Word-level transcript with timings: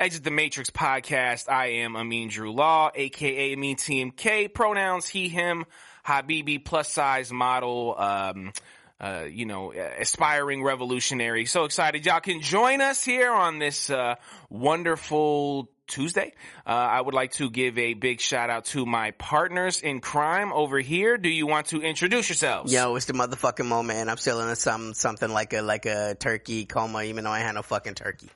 Exit 0.00 0.22
the 0.22 0.30
Matrix 0.30 0.70
podcast. 0.70 1.48
I 1.48 1.80
am 1.82 1.96
Amin 1.96 2.28
Drew 2.28 2.52
Law, 2.52 2.92
aka 2.94 3.52
Amin 3.52 3.74
TMK. 3.74 4.54
Pronouns 4.54 5.08
he, 5.08 5.28
him, 5.28 5.64
Habibi, 6.06 6.64
plus 6.64 6.88
size 6.88 7.32
model, 7.32 7.96
um, 7.98 8.52
uh, 9.00 9.24
you 9.28 9.44
know, 9.44 9.72
aspiring 9.72 10.62
revolutionary. 10.62 11.46
So 11.46 11.64
excited 11.64 12.06
y'all 12.06 12.20
can 12.20 12.42
join 12.42 12.80
us 12.80 13.04
here 13.04 13.32
on 13.32 13.58
this, 13.58 13.90
uh, 13.90 14.14
wonderful 14.48 15.68
Tuesday. 15.88 16.32
Uh, 16.64 16.70
I 16.70 17.00
would 17.00 17.14
like 17.14 17.32
to 17.32 17.50
give 17.50 17.76
a 17.76 17.94
big 17.94 18.20
shout 18.20 18.50
out 18.50 18.66
to 18.66 18.86
my 18.86 19.10
partners 19.12 19.80
in 19.80 20.00
crime 20.00 20.52
over 20.52 20.78
here. 20.78 21.18
Do 21.18 21.28
you 21.28 21.48
want 21.48 21.68
to 21.68 21.82
introduce 21.82 22.28
yourselves? 22.28 22.72
Yo, 22.72 22.94
it's 22.94 23.06
the 23.06 23.14
motherfucking 23.14 23.66
moment. 23.66 24.08
I'm 24.08 24.16
still 24.18 24.40
in 24.48 24.54
some 24.54 24.94
something 24.94 25.32
like 25.32 25.54
a 25.54 25.62
like 25.62 25.86
a 25.86 26.14
turkey 26.14 26.66
coma, 26.66 27.02
even 27.02 27.24
though 27.24 27.32
I 27.32 27.40
had 27.40 27.56
no 27.56 27.62
fucking 27.62 27.94
turkey. 27.94 28.30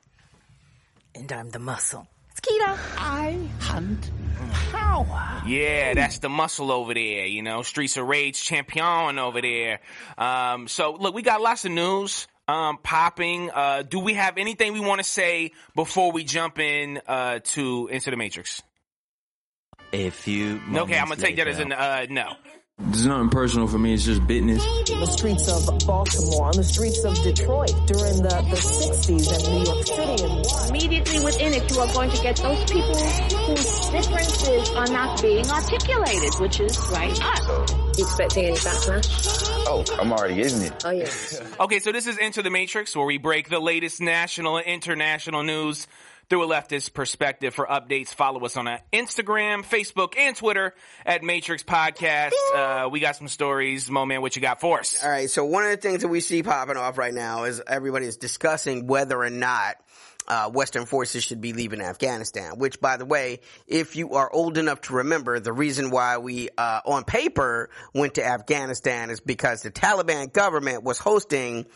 And 1.14 1.30
I'm 1.30 1.50
the 1.50 1.58
muscle. 1.58 2.06
It's 2.30 2.40
Keto. 2.40 2.78
I 2.96 3.38
hunt 3.60 4.10
power. 4.70 5.42
Yeah, 5.46 5.94
that's 5.94 6.18
the 6.18 6.28
muscle 6.28 6.70
over 6.72 6.94
there, 6.94 7.26
you 7.26 7.42
know, 7.42 7.62
Streets 7.62 7.96
of 7.96 8.06
Rage 8.06 8.42
champion 8.42 9.18
over 9.18 9.40
there. 9.40 9.80
Um, 10.16 10.68
so 10.68 10.92
look, 10.92 11.14
we 11.14 11.22
got 11.22 11.40
lots 11.40 11.64
of 11.64 11.72
news, 11.72 12.26
um, 12.48 12.78
popping. 12.82 13.50
Uh, 13.50 13.82
do 13.82 13.98
we 14.00 14.14
have 14.14 14.38
anything 14.38 14.72
we 14.72 14.80
want 14.80 15.00
to 15.00 15.08
say 15.08 15.52
before 15.76 16.12
we 16.12 16.24
jump 16.24 16.58
in, 16.58 17.00
uh, 17.06 17.40
to, 17.44 17.88
into 17.88 18.10
the 18.10 18.16
Matrix? 18.16 18.62
A 19.92 20.08
few 20.08 20.58
Okay, 20.74 20.98
I'm 20.98 21.08
gonna 21.08 21.20
take 21.20 21.36
that 21.36 21.48
as 21.48 21.58
a 21.58 21.66
uh, 21.66 22.06
no. 22.08 22.32
It's 22.78 23.04
nothing 23.04 23.28
personal 23.30 23.66
for 23.66 23.78
me. 23.78 23.94
It's 23.94 24.04
just 24.04 24.26
business. 24.26 24.62
the 24.64 25.06
streets 25.06 25.48
of 25.48 25.86
Baltimore, 25.86 26.46
on 26.46 26.56
the 26.56 26.64
streets 26.64 27.04
of 27.04 27.14
Detroit 27.22 27.70
during 27.86 28.22
the, 28.22 28.28
the 28.50 28.56
60s 28.56 29.32
and 29.32 29.42
New 29.48 29.64
York 29.64 29.86
City. 29.86 30.24
And 30.24 30.70
immediately 30.70 31.24
within 31.24 31.52
it, 31.54 31.70
you 31.70 31.80
are 31.80 31.92
going 31.92 32.10
to 32.10 32.22
get 32.22 32.36
those 32.36 32.64
people 32.70 32.94
whose 32.94 33.90
differences 33.90 34.70
are 34.70 34.86
not 34.88 35.22
being 35.22 35.48
articulated, 35.50 36.34
which 36.40 36.60
is 36.60 36.78
right 36.90 37.18
us. 37.22 37.72
You 37.98 38.04
expecting 38.04 38.44
any 38.46 38.56
backlash? 38.56 39.48
Oh, 39.66 39.84
I'm 40.00 40.12
already 40.12 40.34
getting 40.36 40.62
it. 40.62 40.84
Oh, 40.84 40.90
yeah. 40.90 41.08
Okay, 41.60 41.78
so 41.78 41.92
this 41.92 42.06
is 42.06 42.18
Into 42.18 42.42
the 42.42 42.50
Matrix, 42.50 42.96
where 42.96 43.06
we 43.06 43.18
break 43.18 43.48
the 43.48 43.60
latest 43.60 44.00
national 44.00 44.56
and 44.56 44.66
international 44.66 45.42
news 45.44 45.86
through 46.32 46.44
a 46.44 46.48
leftist 46.48 46.94
perspective. 46.94 47.54
For 47.54 47.66
updates, 47.66 48.08
follow 48.08 48.42
us 48.46 48.56
on 48.56 48.64
Instagram, 48.90 49.66
Facebook, 49.66 50.16
and 50.16 50.34
Twitter 50.34 50.72
at 51.04 51.22
Matrix 51.22 51.62
Podcast. 51.62 52.32
Uh, 52.54 52.88
we 52.90 53.00
got 53.00 53.16
some 53.16 53.28
stories. 53.28 53.90
Mo 53.90 54.06
man, 54.06 54.22
what 54.22 54.34
you 54.34 54.40
got 54.40 54.58
for 54.58 54.80
us? 54.80 54.96
All 55.04 55.10
right. 55.10 55.28
So 55.28 55.44
one 55.44 55.64
of 55.64 55.70
the 55.72 55.76
things 55.76 56.00
that 56.00 56.08
we 56.08 56.20
see 56.20 56.42
popping 56.42 56.78
off 56.78 56.96
right 56.96 57.12
now 57.12 57.44
is 57.44 57.60
everybody 57.66 58.06
is 58.06 58.16
discussing 58.16 58.86
whether 58.86 59.22
or 59.22 59.28
not 59.28 59.76
uh, 60.26 60.48
Western 60.48 60.86
forces 60.86 61.22
should 61.22 61.42
be 61.42 61.52
leaving 61.52 61.82
Afghanistan. 61.82 62.58
Which, 62.58 62.80
by 62.80 62.96
the 62.96 63.04
way, 63.04 63.40
if 63.66 63.94
you 63.94 64.12
are 64.12 64.32
old 64.32 64.56
enough 64.56 64.80
to 64.82 64.94
remember, 64.94 65.38
the 65.38 65.52
reason 65.52 65.90
why 65.90 66.16
we, 66.16 66.48
uh, 66.56 66.80
on 66.86 67.04
paper, 67.04 67.68
went 67.92 68.14
to 68.14 68.24
Afghanistan 68.24 69.10
is 69.10 69.20
because 69.20 69.60
the 69.60 69.70
Taliban 69.70 70.32
government 70.32 70.82
was 70.82 70.96
hosting 70.96 71.66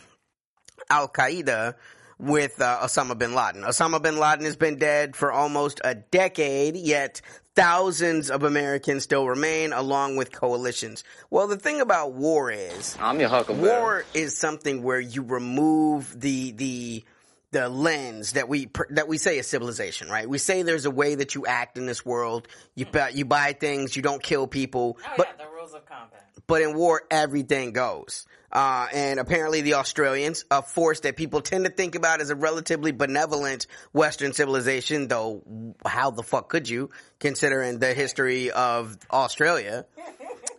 Al 0.89 1.09
Qaeda 1.09 1.75
with 2.19 2.61
uh, 2.61 2.79
Osama 2.83 3.17
bin 3.17 3.33
Laden. 3.35 3.63
Osama 3.63 4.01
bin 4.01 4.17
Laden 4.17 4.45
has 4.45 4.55
been 4.55 4.77
dead 4.77 5.15
for 5.15 5.31
almost 5.31 5.81
a 5.83 5.95
decade, 5.95 6.75
yet 6.75 7.21
thousands 7.55 8.29
of 8.29 8.43
Americans 8.43 9.03
still 9.03 9.27
remain 9.27 9.73
along 9.73 10.15
with 10.15 10.31
coalitions. 10.31 11.03
Well, 11.29 11.47
the 11.47 11.57
thing 11.57 11.81
about 11.81 12.13
war 12.13 12.51
is 12.51 12.95
I'm 12.99 13.19
your 13.19 13.29
huckleberry. 13.29 13.67
war 13.67 14.05
is 14.13 14.37
something 14.37 14.83
where 14.83 14.99
you 14.99 15.23
remove 15.23 16.19
the 16.19 16.51
the 16.51 17.03
the 17.51 17.69
lens 17.69 18.33
that 18.33 18.49
we 18.49 18.69
that 18.89 19.07
we 19.07 19.17
say 19.17 19.37
is 19.39 19.47
civilization, 19.47 20.09
right? 20.09 20.27
We 20.29 20.37
say 20.37 20.63
there's 20.63 20.85
a 20.85 20.91
way 20.91 21.15
that 21.15 21.33
you 21.33 21.45
act 21.45 21.77
in 21.77 21.85
this 21.85 22.05
world. 22.05 22.47
You 22.75 22.85
buy, 22.85 23.09
you 23.09 23.25
buy 23.25 23.53
things, 23.53 23.95
you 23.95 24.01
don't 24.01 24.21
kill 24.21 24.47
people, 24.47 24.97
Oh 25.05 25.13
but 25.17 25.27
yeah, 25.27 25.45
the 25.45 25.51
rules 25.51 25.53
of 25.53 25.56
combat. 25.89 26.23
but 26.47 26.61
in 26.61 26.75
war, 26.75 27.03
everything 27.09 27.71
goes. 27.71 28.25
Uh, 28.51 28.87
and 28.93 29.19
apparently 29.19 29.61
the 29.61 29.73
Australians, 29.73 30.45
a 30.49 30.61
force 30.61 31.01
that 31.01 31.17
people 31.17 31.41
tend 31.41 31.65
to 31.65 31.69
think 31.71 31.95
about 31.95 32.21
as 32.21 32.29
a 32.29 32.35
relatively 32.35 32.91
benevolent 32.91 33.67
Western 33.91 34.31
civilization, 34.33 35.07
though 35.07 35.43
how 35.85 36.11
the 36.11 36.23
fuck 36.23 36.47
could 36.47 36.69
you, 36.69 36.89
considering 37.19 37.79
the 37.79 37.93
history 37.93 38.51
of 38.51 38.97
Australia? 39.11 39.85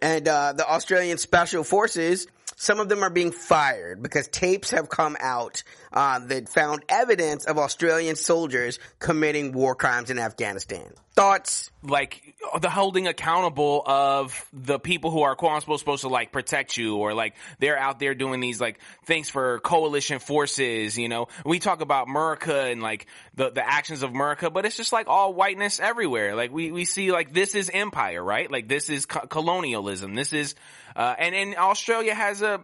And, 0.01 0.29
uh, 0.29 0.53
the 0.53 0.65
Australian 0.65 1.19
Special 1.19 1.65
Forces, 1.65 2.29
some 2.55 2.79
of 2.79 2.89
them 2.89 3.03
are 3.03 3.11
being 3.11 3.33
fired 3.33 4.01
because 4.01 4.29
tapes 4.29 4.71
have 4.71 4.89
come 4.89 5.17
out, 5.19 5.65
uh, 5.93 6.21
that 6.21 6.49
found 6.49 6.85
evidence 6.89 7.47
of 7.47 7.59
Australian 7.59 8.15
soldiers 8.15 8.79
committing 9.01 9.51
war 9.53 9.75
crimes 9.75 10.11
in 10.11 10.21
Afghanistan. 10.21 10.93
Thoughts? 11.19 11.71
like 11.83 12.35
the 12.61 12.71
holding 12.71 13.07
accountable 13.07 13.83
of 13.87 14.47
the 14.53 14.81
people 14.81 15.11
who 15.11 15.23
are 15.23 15.37
quote 15.37 15.53
unquote 15.53 15.79
supposed 15.79 16.03
to 16.03 16.09
like 16.09 16.33
protect 16.33 16.77
you 16.77 16.97
or 16.97 17.15
like 17.15 17.35
they're 17.61 17.79
out 17.79 18.01
there 18.01 18.15
doing 18.15 18.41
these 18.41 18.61
like 18.61 18.81
things 19.05 19.31
for 19.31 19.61
coalition 19.61 20.19
forces, 20.19 20.99
you 20.99 21.09
know. 21.09 21.29
We 21.45 21.61
talk 21.61 21.81
about 21.81 22.09
America 22.09 22.65
and 22.65 22.83
like 22.83 23.07
the 23.35 23.51
the 23.51 23.67
actions 23.67 24.03
of 24.03 24.11
America, 24.11 24.51
but 24.51 24.67
it's 24.67 24.77
just 24.77 24.93
like 24.93 25.07
all 25.07 25.33
whiteness 25.33 25.79
everywhere. 25.79 26.35
Like 26.35 26.53
we 26.53 26.73
we 26.73 26.85
see 26.85 27.13
like 27.13 27.33
this 27.33 27.55
is 27.55 27.71
empire, 27.73 28.23
right? 28.23 28.51
Like 28.51 28.69
this 28.69 28.91
is 28.91 29.07
co- 29.07 29.27
colonialism. 29.27 30.15
This 30.15 30.33
is 30.33 30.57
uh 30.97 31.15
and 31.17 31.35
and 31.35 31.57
Australia 31.57 32.15
has 32.15 32.43
a 32.43 32.55
uh, 32.55 32.61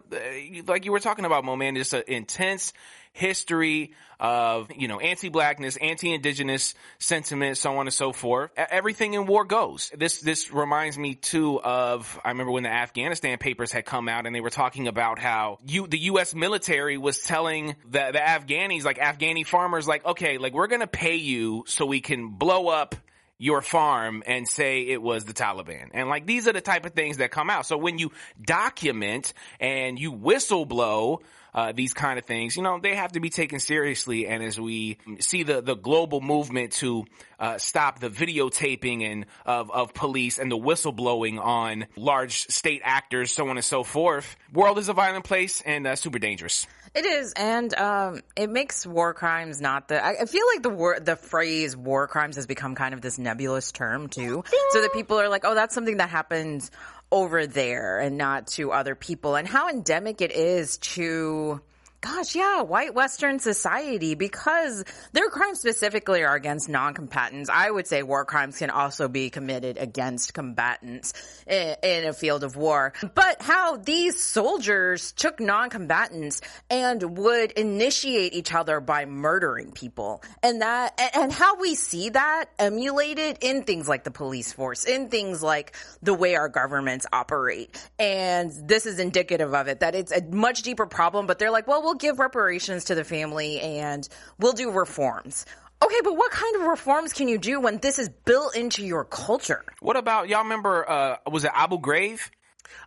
like 0.67 0.83
you 0.83 0.91
were 0.91 0.99
talking 0.99 1.23
about, 1.23 1.45
Mo 1.45 1.55
man, 1.55 1.75
just 1.75 1.93
an 1.93 2.03
intense 2.07 2.73
history 3.15 3.93
of, 4.19 4.69
you 4.75 4.89
know, 4.89 4.99
anti-blackness, 4.99 5.77
anti-indigenous 5.77 6.75
sentiment, 6.99 7.57
so 7.57 7.77
on 7.77 7.87
and 7.87 7.93
so 7.93 8.11
forth. 8.11 8.51
Everything 8.57 9.13
in 9.13 9.25
war 9.25 9.45
goes. 9.45 9.89
This, 9.97 10.19
this 10.19 10.51
reminds 10.51 10.97
me 10.97 11.15
too 11.15 11.61
of, 11.61 12.19
I 12.23 12.29
remember 12.29 12.51
when 12.51 12.63
the 12.63 12.73
Afghanistan 12.73 13.37
papers 13.37 13.71
had 13.71 13.85
come 13.85 14.09
out 14.09 14.25
and 14.25 14.35
they 14.35 14.41
were 14.41 14.49
talking 14.49 14.87
about 14.87 15.17
how 15.17 15.59
you, 15.65 15.87
the 15.87 15.99
U.S. 15.99 16.35
military 16.35 16.97
was 16.97 17.19
telling 17.19 17.75
the, 17.89 18.11
the 18.11 18.19
Afghanis, 18.19 18.83
like 18.83 18.99
Afghani 18.99 19.45
farmers, 19.45 19.87
like, 19.87 20.05
okay, 20.05 20.37
like 20.37 20.53
we're 20.53 20.67
gonna 20.67 20.85
pay 20.85 21.15
you 21.15 21.63
so 21.67 21.85
we 21.85 22.01
can 22.01 22.31
blow 22.31 22.67
up 22.67 22.95
your 23.37 23.61
farm 23.61 24.23
and 24.25 24.47
say 24.47 24.81
it 24.87 25.01
was 25.01 25.25
the 25.25 25.33
Taliban. 25.33 25.89
And 25.93 26.09
like 26.09 26.25
these 26.25 26.47
are 26.47 26.53
the 26.53 26.61
type 26.61 26.85
of 26.85 26.93
things 26.93 27.17
that 27.17 27.31
come 27.31 27.49
out. 27.49 27.65
So 27.65 27.77
when 27.77 27.97
you 27.97 28.11
document 28.41 29.33
and 29.59 29.99
you 29.99 30.13
whistleblow 30.13 31.19
uh, 31.53 31.71
these 31.71 31.93
kind 31.93 32.19
of 32.19 32.25
things, 32.25 32.57
you 32.57 32.63
know, 32.63 32.79
they 32.81 32.95
have 32.95 33.13
to 33.13 33.19
be 33.19 33.29
taken 33.29 33.59
seriously. 33.59 34.27
And 34.27 34.43
as 34.43 34.59
we 34.59 34.97
see 35.19 35.43
the, 35.43 35.61
the 35.61 35.75
global 35.75 36.21
movement 36.21 36.73
to 36.73 37.05
uh, 37.39 37.57
stop 37.57 37.99
the 37.99 38.09
videotaping 38.09 39.03
and 39.03 39.25
of, 39.45 39.71
of 39.71 39.93
police 39.93 40.37
and 40.37 40.51
the 40.51 40.57
whistleblowing 40.57 41.39
on 41.39 41.85
large 41.95 42.47
state 42.47 42.81
actors, 42.83 43.31
so 43.31 43.49
on 43.49 43.57
and 43.57 43.65
so 43.65 43.83
forth, 43.83 44.35
world 44.53 44.77
is 44.77 44.89
a 44.89 44.93
violent 44.93 45.25
place 45.25 45.61
and 45.65 45.87
uh, 45.87 45.95
super 45.95 46.19
dangerous. 46.19 46.67
It 46.95 47.05
is, 47.05 47.33
and 47.33 47.73
um, 47.75 48.21
it 48.37 48.49
makes 48.49 48.87
war 48.87 49.13
crimes 49.13 49.59
not 49.59 49.89
the. 49.89 50.03
I, 50.03 50.21
I 50.21 50.25
feel 50.25 50.45
like 50.53 50.63
the 50.63 50.69
word, 50.69 51.05
the 51.05 51.17
phrase 51.17 51.75
"war 51.75 52.07
crimes" 52.07 52.37
has 52.37 52.47
become 52.47 52.73
kind 52.73 52.93
of 52.93 53.01
this 53.01 53.17
nebulous 53.17 53.73
term 53.73 54.07
too, 54.07 54.45
so 54.71 54.81
that 54.81 54.93
people 54.93 55.19
are 55.19 55.27
like, 55.27 55.43
"Oh, 55.43 55.55
that's 55.55 55.75
something 55.75 55.97
that 55.97 56.09
happens 56.09 56.71
over 57.11 57.47
there 57.47 57.99
and 57.99 58.17
not 58.17 58.47
to 58.47 58.71
other 58.71 58.95
people," 58.95 59.35
and 59.35 59.45
how 59.45 59.67
endemic 59.67 60.21
it 60.21 60.31
is 60.31 60.77
to. 60.77 61.59
Gosh, 62.05 62.35
yeah, 62.35 62.61
white 62.61 62.93
Western 62.93 63.39
society 63.39 64.13
because 64.13 64.85
their 65.11 65.27
crimes 65.31 65.59
specifically 65.59 66.21
are 66.23 66.35
against 66.35 66.69
non-combatants. 66.69 67.49
I 67.49 67.71
would 67.71 67.87
say 67.87 68.03
war 68.03 68.25
crimes 68.25 68.59
can 68.59 68.69
also 68.69 69.07
be 69.07 69.31
committed 69.31 69.79
against 69.79 70.35
combatants 70.35 71.13
in, 71.47 71.75
in 71.81 72.05
a 72.05 72.13
field 72.13 72.43
of 72.43 72.55
war. 72.55 72.93
But 73.15 73.41
how 73.41 73.77
these 73.77 74.21
soldiers 74.21 75.13
took 75.13 75.39
non-combatants 75.39 76.41
and 76.69 77.17
would 77.17 77.53
initiate 77.53 78.33
each 78.33 78.53
other 78.53 78.79
by 78.79 79.05
murdering 79.05 79.71
people. 79.71 80.21
And 80.43 80.61
that, 80.61 80.93
and- 80.99 81.23
and 81.23 81.33
how 81.33 81.55
we 81.55 81.73
see 81.73 82.09
that 82.09 82.45
emulated 82.59 83.39
in 83.41 83.63
things 83.63 83.87
like 83.87 84.03
the 84.03 84.11
police 84.11 84.53
force, 84.53 84.85
in 84.85 85.09
things 85.09 85.41
like 85.41 85.75
the 86.03 86.13
way 86.13 86.35
our 86.35 86.49
governments 86.49 87.07
operate. 87.11 87.75
And 87.97 88.51
this 88.67 88.85
is 88.85 88.99
indicative 88.99 89.55
of 89.55 89.67
it, 89.69 89.79
that 89.79 89.95
it's 89.95 90.11
a 90.11 90.21
much 90.21 90.61
deeper 90.61 90.85
problem, 90.85 91.25
but 91.25 91.39
they're 91.39 91.49
like, 91.49 91.65
well, 91.65 91.81
we'll 91.81 91.94
give 91.95 92.19
reparations 92.19 92.85
to 92.85 92.95
the 92.95 93.03
family 93.03 93.59
and 93.59 94.07
we'll 94.39 94.53
do 94.53 94.71
reforms. 94.71 95.45
Okay, 95.83 95.99
but 96.03 96.15
what 96.15 96.31
kind 96.31 96.55
of 96.55 96.61
reforms 96.63 97.13
can 97.13 97.27
you 97.27 97.37
do 97.37 97.59
when 97.59 97.77
this 97.79 97.99
is 97.99 98.09
built 98.09 98.55
into 98.55 98.85
your 98.85 99.03
culture? 99.03 99.63
What 99.81 99.97
about, 99.97 100.29
y'all 100.29 100.43
remember, 100.43 100.89
uh, 100.89 101.17
was 101.29 101.43
it 101.43 101.51
Abu 101.53 101.77
Ghraib? 101.79 102.19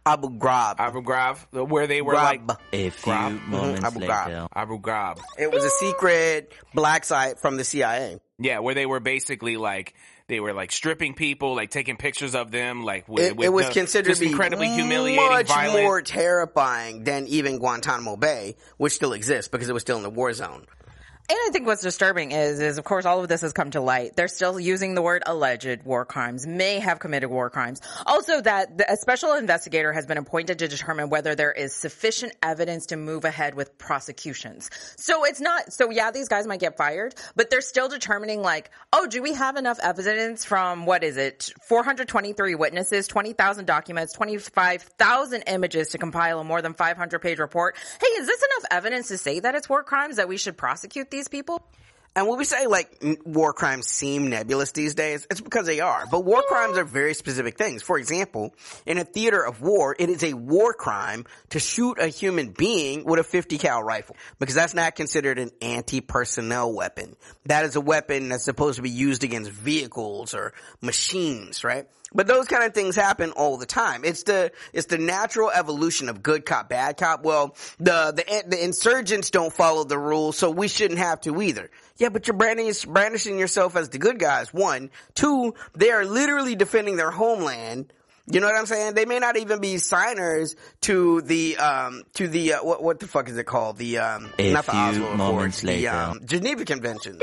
Abu 0.07 0.31
Ghraib. 0.31 0.77
Abu 0.79 1.03
Ghraib, 1.03 1.69
where 1.69 1.87
they 1.87 2.01
were 2.03 2.15
like, 2.15 2.41
A 2.73 2.91
few 2.91 3.03
Grab. 3.13 3.41
moments 3.43 3.85
Abu 3.85 4.01
Ghraib. 4.01 4.27
later. 4.27 4.49
Abu 4.55 4.81
Ghraib. 4.81 5.21
It 5.39 5.53
was 5.53 5.65
a 5.65 5.71
secret 5.71 6.53
black 6.75 7.05
site 7.05 7.39
from 7.39 7.57
the 7.57 7.65
CIA. 7.65 8.19
Yeah, 8.39 8.61
where 8.61 8.75
they 8.75 8.87
were 8.87 9.01
basically 9.01 9.57
like 9.57 9.95
they 10.29 10.41
were 10.41 10.53
like 10.53 10.71
stripping 10.71 11.15
people, 11.15 11.57
like 11.57 11.71
taking 11.71 11.97
pictures 11.97 12.35
of 12.35 12.51
them, 12.51 12.85
like 12.85 13.09
with, 13.09 13.25
It, 13.25 13.37
with 13.37 13.47
it 13.47 13.49
was 13.49 13.69
considered 13.71 14.11
just 14.11 14.21
to 14.21 14.27
be 14.27 14.31
incredibly 14.31 14.69
humiliating, 14.69 15.25
much 15.27 15.49
violent. 15.49 15.83
more 15.83 16.03
terrifying 16.03 17.05
than 17.05 17.27
even 17.27 17.59
Guantanamo 17.59 18.17
Bay, 18.17 18.57
which 18.77 18.93
still 18.93 19.15
exists 19.15 19.49
because 19.49 19.69
it 19.69 19.73
was 19.73 19.83
still 19.83 19.97
in 19.97 20.03
the 20.03 20.11
war 20.11 20.33
zone. 20.35 20.67
And 21.31 21.37
I 21.47 21.51
think 21.51 21.67
what's 21.67 21.83
disturbing 21.83 22.33
is, 22.33 22.59
is 22.59 22.79
of 22.79 22.85
course, 22.85 23.05
all 23.05 23.21
of 23.21 23.29
this 23.29 23.43
has 23.43 23.53
come 23.53 23.71
to 23.73 23.83
light. 23.83 24.17
They're 24.17 24.29
still 24.29 24.59
using 24.59 24.95
the 24.95 25.03
word 25.03 25.23
alleged 25.27 25.83
war 25.83 26.07
crimes, 26.07 26.47
may 26.47 26.79
have 26.79 27.01
committed 27.01 27.29
war 27.29 27.51
crimes. 27.51 27.83
Also, 28.07 28.41
that 28.41 28.81
a 28.89 28.97
special 28.97 29.35
investigator 29.35 29.93
has 29.93 30.07
been 30.07 30.17
appointed 30.17 30.61
to 30.61 30.69
determine 30.69 31.11
whether 31.11 31.35
there 31.35 31.53
is 31.53 31.75
sufficient 31.75 32.33
evidence 32.43 32.87
to 32.87 32.97
move 32.97 33.27
ahead 33.27 33.55
with 33.55 33.77
prosecutions. 33.77 34.71
So 34.97 35.27
it's 35.27 35.39
not, 35.39 35.71
so 35.71 35.91
yeah, 35.91 36.13
these 36.13 36.29
guys 36.29 36.47
might 36.47 36.61
get 36.61 36.79
fired, 36.79 37.15
but 37.37 37.51
they're 37.51 37.61
still 37.61 37.91
determining 37.91 38.41
like, 38.41 38.71
oh, 38.95 39.07
do 39.07 39.21
we 39.23 39.35
have 39.35 39.57
enough 39.57 39.79
evidence 39.83 40.47
from, 40.47 40.87
what 40.87 41.05
is 41.05 41.19
it, 41.19 41.53
423 41.69 42.55
witnesses, 42.55 43.07
20,000 43.07 43.67
documents, 43.67 44.15
25,000 44.15 45.43
images 45.43 45.91
to 45.91 45.99
compile 45.99 46.41
a 46.41 46.45
more 46.45 46.63
than 46.63 46.73
500 46.73 47.19
page 47.19 47.39
report? 47.39 47.77
Hey, 48.01 48.07
is 48.07 48.27
this 48.27 48.43
enough 48.43 48.65
evidence 48.71 49.09
to 49.09 49.19
say 49.19 49.41
that 49.41 49.55
it's 49.55 49.69
war 49.69 49.83
crimes 49.83 50.17
that 50.17 50.27
we 50.27 50.39
should 50.39 50.57
prosecute 50.57 51.11
these 51.11 51.18
people? 51.27 51.67
And 52.19 52.27
when 52.27 52.37
we 52.37 52.45
say 52.45 52.67
like 52.67 53.01
war 53.25 53.53
crimes 53.53 53.87
seem 53.87 54.27
nebulous 54.27 54.73
these 54.73 54.97
days, 54.97 55.25
it's 55.31 55.41
because 55.41 55.67
they 55.67 55.79
are. 55.79 56.03
But 56.11 56.25
war 56.25 56.43
crimes 56.49 56.77
are 56.77 56.83
very 56.83 57.15
specific 57.15 57.57
things. 57.57 57.81
For 57.81 57.97
example, 57.97 58.57
in 58.87 58.99
a 58.99 59.05
theater 59.05 59.41
of 59.41 59.61
war, 59.63 59.95
it 59.97 60.11
is 60.11 60.25
a 60.25 60.35
war 60.35 60.75
crime 60.75 61.27
to 61.51 61.61
shoot 61.61 62.01
a 62.01 62.09
human 62.09 62.51
being 62.51 63.05
with 63.05 63.21
a 63.21 63.23
50 63.23 63.59
cal 63.59 63.85
rifle 63.85 64.17
because 64.41 64.57
that's 64.57 64.75
not 64.75 64.97
considered 64.97 65.39
an 65.39 65.53
anti-personnel 65.63 66.73
weapon. 66.75 67.15
That 67.47 67.65
is 67.65 67.77
a 67.77 67.81
weapon 67.81 68.31
that's 68.31 68.45
supposed 68.45 68.79
to 68.79 68.83
be 68.83 68.91
used 68.91 69.23
against 69.23 69.53
vehicles 69.53 70.35
or 70.35 70.55
machines, 70.83 71.63
right? 71.63 71.87
But 72.13 72.27
those 72.27 72.47
kind 72.47 72.65
of 72.65 72.73
things 72.73 72.97
happen 72.97 73.33
all 73.33 73.59
the 73.59 73.67
time. 73.67 74.05
It's 74.05 74.23
the 74.23 74.51
it's 74.73 74.87
the 74.87 74.97
natural 74.97 75.51
evolution 75.51 76.09
of 76.09 76.23
good 76.23 76.47
cop, 76.47 76.71
bad 76.71 76.97
cop. 76.97 77.23
Well, 77.23 77.55
the 77.79 78.13
the 78.13 78.45
the 78.49 78.65
insurgents 78.65 79.31
don't 79.31 79.53
follow 79.53 79.85
the 79.85 79.99
rules, 79.99 80.39
so 80.39 80.51
we 80.51 80.69
shouldn't 80.69 81.01
have 81.01 81.21
to 81.23 81.43
either. 81.43 81.71
Yeah, 81.99 82.11
but 82.11 82.29
you're 82.29 82.37
brandishing 82.37 83.39
yourself 83.39 83.75
as 83.75 83.89
the 83.89 83.99
good 83.99 84.21
guys. 84.21 84.55
One, 84.55 84.91
two, 85.15 85.55
they 85.77 85.91
are 85.91 86.05
literally 86.05 86.55
defending 86.55 86.97
their 86.97 87.11
homeland. 87.11 87.93
You 88.31 88.41
know 88.41 88.47
what 88.47 88.57
I'm 88.57 88.67
saying? 88.67 88.95
They 88.95 89.05
may 89.07 89.19
not 89.19 89.37
even 89.37 89.61
be 89.61 89.79
signers 89.79 90.55
to 90.83 91.23
the 91.23 91.57
um 91.57 92.03
to 92.15 92.29
the 92.29 92.55
uh, 92.55 92.65
what 92.65 92.83
what 92.83 93.01
the 93.01 93.07
fuck 93.09 93.29
is 93.29 93.37
it 93.39 93.45
called? 93.45 93.79
The 93.79 93.99
um 93.99 94.29
A 94.39 94.53
not 94.53 94.67
the 94.67 94.73
few 94.73 94.81
Oslo 94.81 95.17
moments 95.17 95.59
Accords, 95.59 95.61
the 95.63 95.67
later. 95.69 95.91
um, 95.91 96.21
Geneva 96.27 96.65
Conventions. 96.65 97.23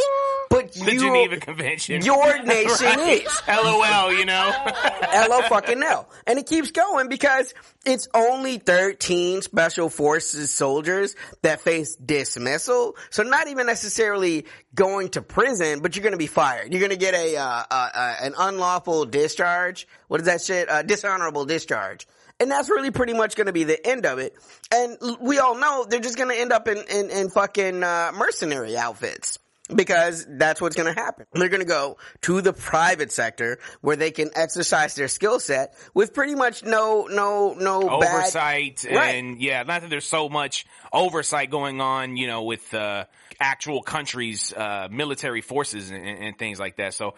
But 0.50 0.72
The 0.74 0.94
you, 0.94 1.00
Geneva 1.00 1.38
Convention. 1.38 2.02
your 2.04 2.42
nation 2.44 2.86
Right? 2.86 3.25
is. 3.25 3.42
LOL, 3.48 4.13
you 4.13 4.25
know? 4.25 4.54
LO 5.30 5.42
fucking 5.50 5.81
L. 5.84 6.07
And 6.28 6.38
it 6.40 6.46
keeps 6.46 6.72
going 6.72 7.10
because 7.10 7.54
it's 7.86 8.07
only 8.13 8.60
13 8.60 9.42
special 9.42 9.90
forces 9.90 10.52
soldiers 10.52 11.16
that 11.42 11.62
face 11.62 11.96
dismissal. 11.96 12.96
So 13.10 13.24
not 13.24 13.48
even 13.48 13.66
necessarily 13.66 14.46
going 14.74 15.10
to 15.10 15.22
prison, 15.22 15.80
but 15.81 15.96
you're 15.96 16.04
going 16.04 16.13
to 16.13 16.18
be 16.18 16.28
fired. 16.28 16.72
You're 16.72 16.80
going 16.80 16.92
to 16.92 16.98
get 16.98 17.16
a, 17.16 17.36
uh, 17.38 17.44
uh, 17.69 17.90
uh, 17.94 18.16
an 18.22 18.34
unlawful 18.38 19.06
discharge. 19.06 19.88
What 20.07 20.19
is 20.22 20.28
that 20.28 20.42
shit? 20.42 20.69
Uh, 20.69 20.84
dishonorable 20.95 21.45
discharge. 21.45 22.07
And 22.39 22.51
that's 22.51 22.69
really 22.69 22.92
pretty 22.92 23.13
much 23.13 23.36
going 23.36 23.47
to 23.47 23.53
be 23.53 23.63
the 23.63 23.88
end 23.88 24.06
of 24.06 24.19
it. 24.19 24.36
And 24.74 24.97
we 25.21 25.39
all 25.39 25.57
know 25.57 25.86
they're 25.88 26.01
just 26.01 26.18
going 26.18 26.30
to 26.30 26.39
end 26.39 26.51
up 26.51 26.68
in, 26.68 26.77
in, 26.89 27.09
in 27.09 27.30
fucking, 27.30 27.83
uh, 27.83 28.12
mercenary 28.13 28.75
outfits 28.75 29.39
because 29.74 30.26
that's 30.30 30.62
what's 30.62 30.76
going 30.76 30.94
to 30.94 31.00
happen. 31.00 31.26
They're 31.34 31.50
going 31.50 31.62
to 31.62 31.68
go 31.68 31.98
to 32.22 32.42
the 32.42 32.54
private 32.54 33.12
sector 33.12 33.58
where 33.82 33.96
they 33.96 34.12
can 34.12 34.30
exercise 34.36 34.94
their 34.96 35.08
skill 35.08 35.40
set 35.40 35.74
with 35.94 36.14
pretty 36.14 36.36
much 36.36 36.64
no, 36.64 37.08
no, 37.10 37.54
no 37.54 38.00
bad- 38.00 38.16
oversight 38.16 38.86
Right. 38.90 39.16
and 39.16 39.42
yeah, 39.42 39.64
not 39.64 39.82
that 39.82 39.90
there's 39.90 40.06
so 40.08 40.30
much 40.30 40.66
oversight 40.94 41.50
going 41.50 41.82
on, 41.82 42.16
you 42.16 42.28
know, 42.28 42.44
with 42.44 42.74
uh, 42.74 43.06
actual 43.40 43.82
countries' 43.82 44.54
uh, 44.54 44.88
military 44.92 45.42
forces 45.42 45.90
and, 45.90 46.06
and 46.08 46.38
things 46.38 46.60
like 46.60 46.78
that. 46.78 46.94
So, 46.94 47.16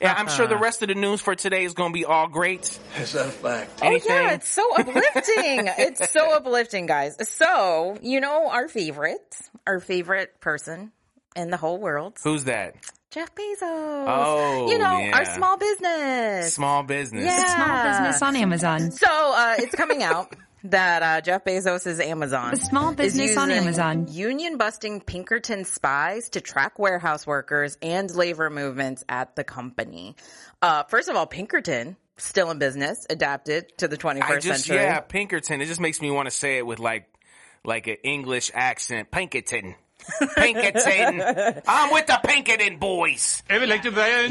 yeah, 0.00 0.14
I'm 0.16 0.28
sure 0.28 0.46
the 0.46 0.54
Uh-huh. 0.54 0.64
rest 0.64 0.82
of 0.82 0.88
the 0.88 0.94
news 0.94 1.20
for 1.20 1.34
today 1.34 1.64
is 1.64 1.72
going 1.74 1.92
to 1.92 1.98
be 1.98 2.04
all 2.04 2.28
great. 2.28 2.78
Is 2.98 3.12
that 3.12 3.26
a 3.26 3.30
fact? 3.30 3.82
Anything? 3.82 4.12
Oh 4.12 4.14
yeah, 4.20 4.32
it's 4.34 4.48
so 4.48 4.74
uplifting. 4.76 5.02
it's 5.78 6.10
so 6.12 6.34
uplifting, 6.36 6.86
guys. 6.86 7.16
So, 7.28 7.96
you 8.02 8.20
know 8.20 8.48
our 8.50 8.68
favorite, 8.68 9.36
our 9.66 9.80
favorite 9.80 10.38
person 10.40 10.92
in 11.36 11.50
the 11.50 11.56
whole 11.56 11.78
world, 11.78 12.18
Who's 12.22 12.44
that? 12.44 12.74
Jeff 13.10 13.34
Bezos. 13.34 13.62
Oh, 13.62 14.66
you 14.70 14.76
know, 14.76 14.98
yeah. 14.98 15.16
our 15.16 15.24
small 15.24 15.56
business. 15.56 16.52
Small 16.52 16.82
business. 16.82 17.24
Yeah. 17.24 17.54
Small 17.56 17.84
business 17.84 18.22
on 18.22 18.36
Amazon. 18.36 18.90
So, 18.90 19.06
uh, 19.08 19.54
it's 19.58 19.74
coming 19.74 20.02
out 20.02 20.34
that, 20.64 21.02
uh, 21.02 21.20
Jeff 21.22 21.42
Bezos' 21.44 21.86
is 21.86 22.00
Amazon. 22.00 22.50
The 22.50 22.58
small 22.58 22.90
is 22.90 22.96
business 22.96 23.36
on 23.38 23.50
Amazon. 23.50 24.08
Union 24.10 24.58
busting 24.58 25.00
Pinkerton 25.00 25.64
spies 25.64 26.28
to 26.30 26.42
track 26.42 26.78
warehouse 26.78 27.26
workers 27.26 27.78
and 27.80 28.14
labor 28.14 28.50
movements 28.50 29.04
at 29.08 29.36
the 29.36 29.44
company. 29.44 30.14
Uh, 30.60 30.82
first 30.84 31.08
of 31.08 31.16
all, 31.16 31.26
Pinkerton, 31.26 31.96
still 32.18 32.50
in 32.50 32.58
business, 32.58 33.06
adapted 33.08 33.78
to 33.78 33.88
the 33.88 33.96
21st 33.96 34.42
just 34.42 34.64
century. 34.66 34.84
yeah, 34.84 35.00
Pinkerton. 35.00 35.62
It 35.62 35.66
just 35.66 35.80
makes 35.80 36.02
me 36.02 36.10
want 36.10 36.26
to 36.26 36.30
say 36.30 36.58
it 36.58 36.66
with 36.66 36.78
like 36.78 37.08
like 37.64 37.86
an 37.86 37.96
English 38.04 38.50
accent. 38.54 39.10
Pinkerton. 39.10 39.76
Pinkerton. 40.36 41.22
I'm 41.68 41.92
with 41.92 42.06
the 42.06 42.20
Pinkerton 42.24 42.78
boys. 42.78 43.42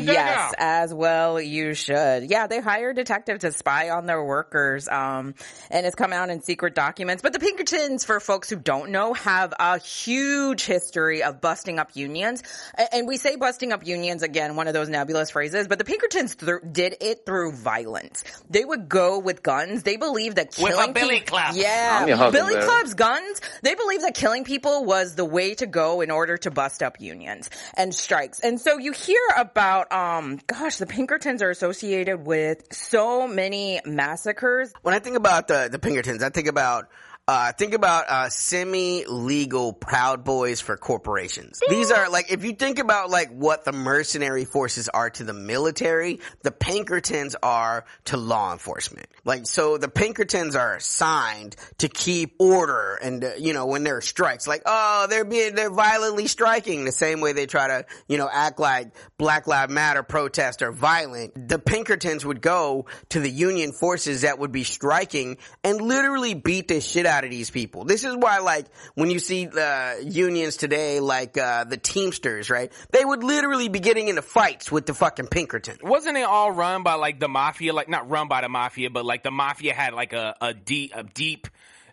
Yes, 0.03 0.53
as 0.57 0.93
well 0.93 1.39
you 1.41 1.73
should. 1.73 2.29
Yeah, 2.29 2.47
they 2.47 2.59
hire 2.59 2.93
detectives 2.93 3.41
to 3.41 3.51
spy 3.51 3.89
on 3.89 4.05
their 4.05 4.23
workers, 4.23 4.87
um, 4.87 5.35
and 5.69 5.85
it's 5.85 5.95
come 5.95 6.13
out 6.13 6.29
in 6.29 6.41
secret 6.41 6.75
documents. 6.75 7.21
But 7.21 7.33
the 7.33 7.39
Pinkertons, 7.39 8.03
for 8.05 8.19
folks 8.19 8.49
who 8.49 8.55
don't 8.55 8.91
know, 8.91 9.13
have 9.13 9.53
a 9.59 9.79
huge 9.79 10.65
history 10.65 11.23
of 11.23 11.41
busting 11.41 11.79
up 11.79 11.95
unions. 11.95 12.43
And 12.91 13.07
we 13.07 13.17
say 13.17 13.35
busting 13.35 13.71
up 13.71 13.85
unions 13.85 14.23
again, 14.23 14.55
one 14.55 14.67
of 14.67 14.73
those 14.73 14.89
nebulous 14.89 15.29
phrases, 15.31 15.67
but 15.67 15.77
the 15.77 15.85
Pinkertons 15.85 16.33
thr 16.33 16.57
did 16.59 16.95
it 17.01 17.25
through 17.25 17.51
violence. 17.53 18.23
They 18.49 18.65
would 18.65 18.89
go 18.89 19.19
with 19.19 19.43
guns. 19.43 19.83
They 19.83 19.97
believed 19.97 20.37
that 20.37 20.47
With 20.57 20.73
a 20.73 20.75
killing 20.75 20.93
billy 20.93 21.19
club. 21.19 21.55
Yeah, 21.55 22.05
billy 22.31 22.55
clubs, 22.65 22.93
guns. 22.93 23.41
They 23.61 23.75
believed 23.75 24.03
that 24.03 24.15
killing 24.15 24.43
people 24.43 24.85
was 24.85 25.15
the 25.15 25.25
way 25.25 25.53
to 25.55 25.66
go 25.67 26.01
in 26.01 26.11
order 26.11 26.37
to 26.37 26.51
bust 26.51 26.81
up 26.81 26.99
unions 26.99 27.49
and 27.75 27.93
strikes. 27.93 28.39
And 28.39 28.59
so 28.59 28.77
you 28.77 28.91
hear 28.91 29.21
about, 29.37 29.91
um, 29.91 30.39
gosh, 30.47 30.77
the 30.77 30.85
Pinkertons 30.85 31.41
are 31.41 31.49
associated 31.49 32.25
with 32.25 32.73
so 32.73 33.27
many 33.27 33.81
massacres. 33.85 34.73
When 34.81 34.93
I 34.93 34.99
think 34.99 35.17
about 35.17 35.47
the, 35.47 35.69
the 35.71 35.79
Pinkertons, 35.79 36.23
I 36.23 36.29
think 36.29 36.47
about 36.47 36.87
uh, 37.27 37.51
think 37.51 37.73
about 37.73 38.09
uh, 38.09 38.29
semi-legal 38.29 39.73
proud 39.73 40.23
boys 40.23 40.61
for 40.61 40.77
corporations. 40.77 41.59
These 41.69 41.91
are 41.91 42.09
like 42.09 42.31
if 42.31 42.45
you 42.45 42.53
think 42.53 42.79
about 42.79 43.09
like 43.09 43.31
what 43.31 43.65
the 43.65 43.73
mercenary 43.73 44.45
forces 44.45 44.87
are 44.87 45.09
to 45.09 45.25
the 45.25 45.33
military, 45.33 46.21
the 46.43 46.51
Pinkertons 46.51 47.35
are 47.43 47.83
to 48.05 48.15
law 48.15 48.53
enforcement. 48.53 49.07
Like 49.25 49.45
so, 49.45 49.77
the 49.77 49.89
Pinkertons 49.89 50.55
are 50.55 50.75
assigned 50.75 51.57
to 51.79 51.89
keep 51.89 52.35
order, 52.39 52.97
and 53.01 53.21
uh, 53.21 53.31
you 53.37 53.51
know 53.51 53.65
when 53.65 53.83
there 53.83 53.97
are 53.97 54.01
strikes, 54.01 54.47
like 54.47 54.61
oh 54.65 55.07
they're 55.09 55.25
being 55.25 55.53
they're 55.53 55.69
violently 55.69 56.27
striking 56.27 56.85
the 56.85 56.93
same 56.93 57.19
way 57.19 57.33
they 57.33 57.45
try 57.45 57.67
to 57.67 57.85
you 58.07 58.17
know 58.17 58.29
act 58.31 58.57
like 58.57 58.91
Black 59.17 59.47
Lives 59.47 59.73
Matter 59.73 60.03
protests 60.03 60.61
are 60.61 60.71
violent. 60.71 61.49
The 61.49 61.59
Pinkertons 61.59 62.25
would 62.25 62.39
go 62.39 62.85
to 63.09 63.19
the 63.19 63.29
Union 63.29 63.73
forces 63.73 64.21
that 64.21 64.39
would 64.39 64.53
be 64.53 64.63
striking 64.63 65.37
and 65.65 65.81
literally 65.81 66.33
beat 66.33 66.69
the 66.69 66.79
shit 66.79 67.05
out 67.05 67.16
of 67.23 67.29
these 67.29 67.49
people. 67.49 67.85
This 67.85 68.03
is 68.03 68.15
why, 68.15 68.39
like, 68.39 68.65
when 68.95 69.09
you 69.09 69.19
see 69.19 69.47
uh, 69.47 69.95
unions 70.03 70.57
today, 70.57 70.99
like 70.99 71.37
uh, 71.37 71.63
the 71.63 71.77
Teamsters, 71.77 72.49
right? 72.49 72.71
They 72.91 73.03
would 73.03 73.23
literally 73.23 73.69
be 73.69 73.79
getting 73.79 74.07
into 74.07 74.21
fights 74.21 74.71
with 74.71 74.85
the 74.85 74.93
fucking 74.93 75.27
Pinkerton. 75.27 75.77
Wasn't 75.81 76.17
it 76.17 76.23
all 76.23 76.51
run 76.51 76.83
by 76.83 76.95
like 76.95 77.19
the 77.19 77.27
mafia? 77.27 77.73
Like 77.73 77.89
not 77.89 78.09
run 78.09 78.27
by 78.27 78.41
the 78.41 78.49
mafia, 78.49 78.89
but 78.89 79.05
like 79.05 79.23
the 79.23 79.31
mafia 79.31 79.73
had 79.73 79.93
like 79.93 80.13
a, 80.13 80.35
a 80.41 80.53
deep, 80.53 80.91
a 80.95 81.03
deep, 81.03 81.47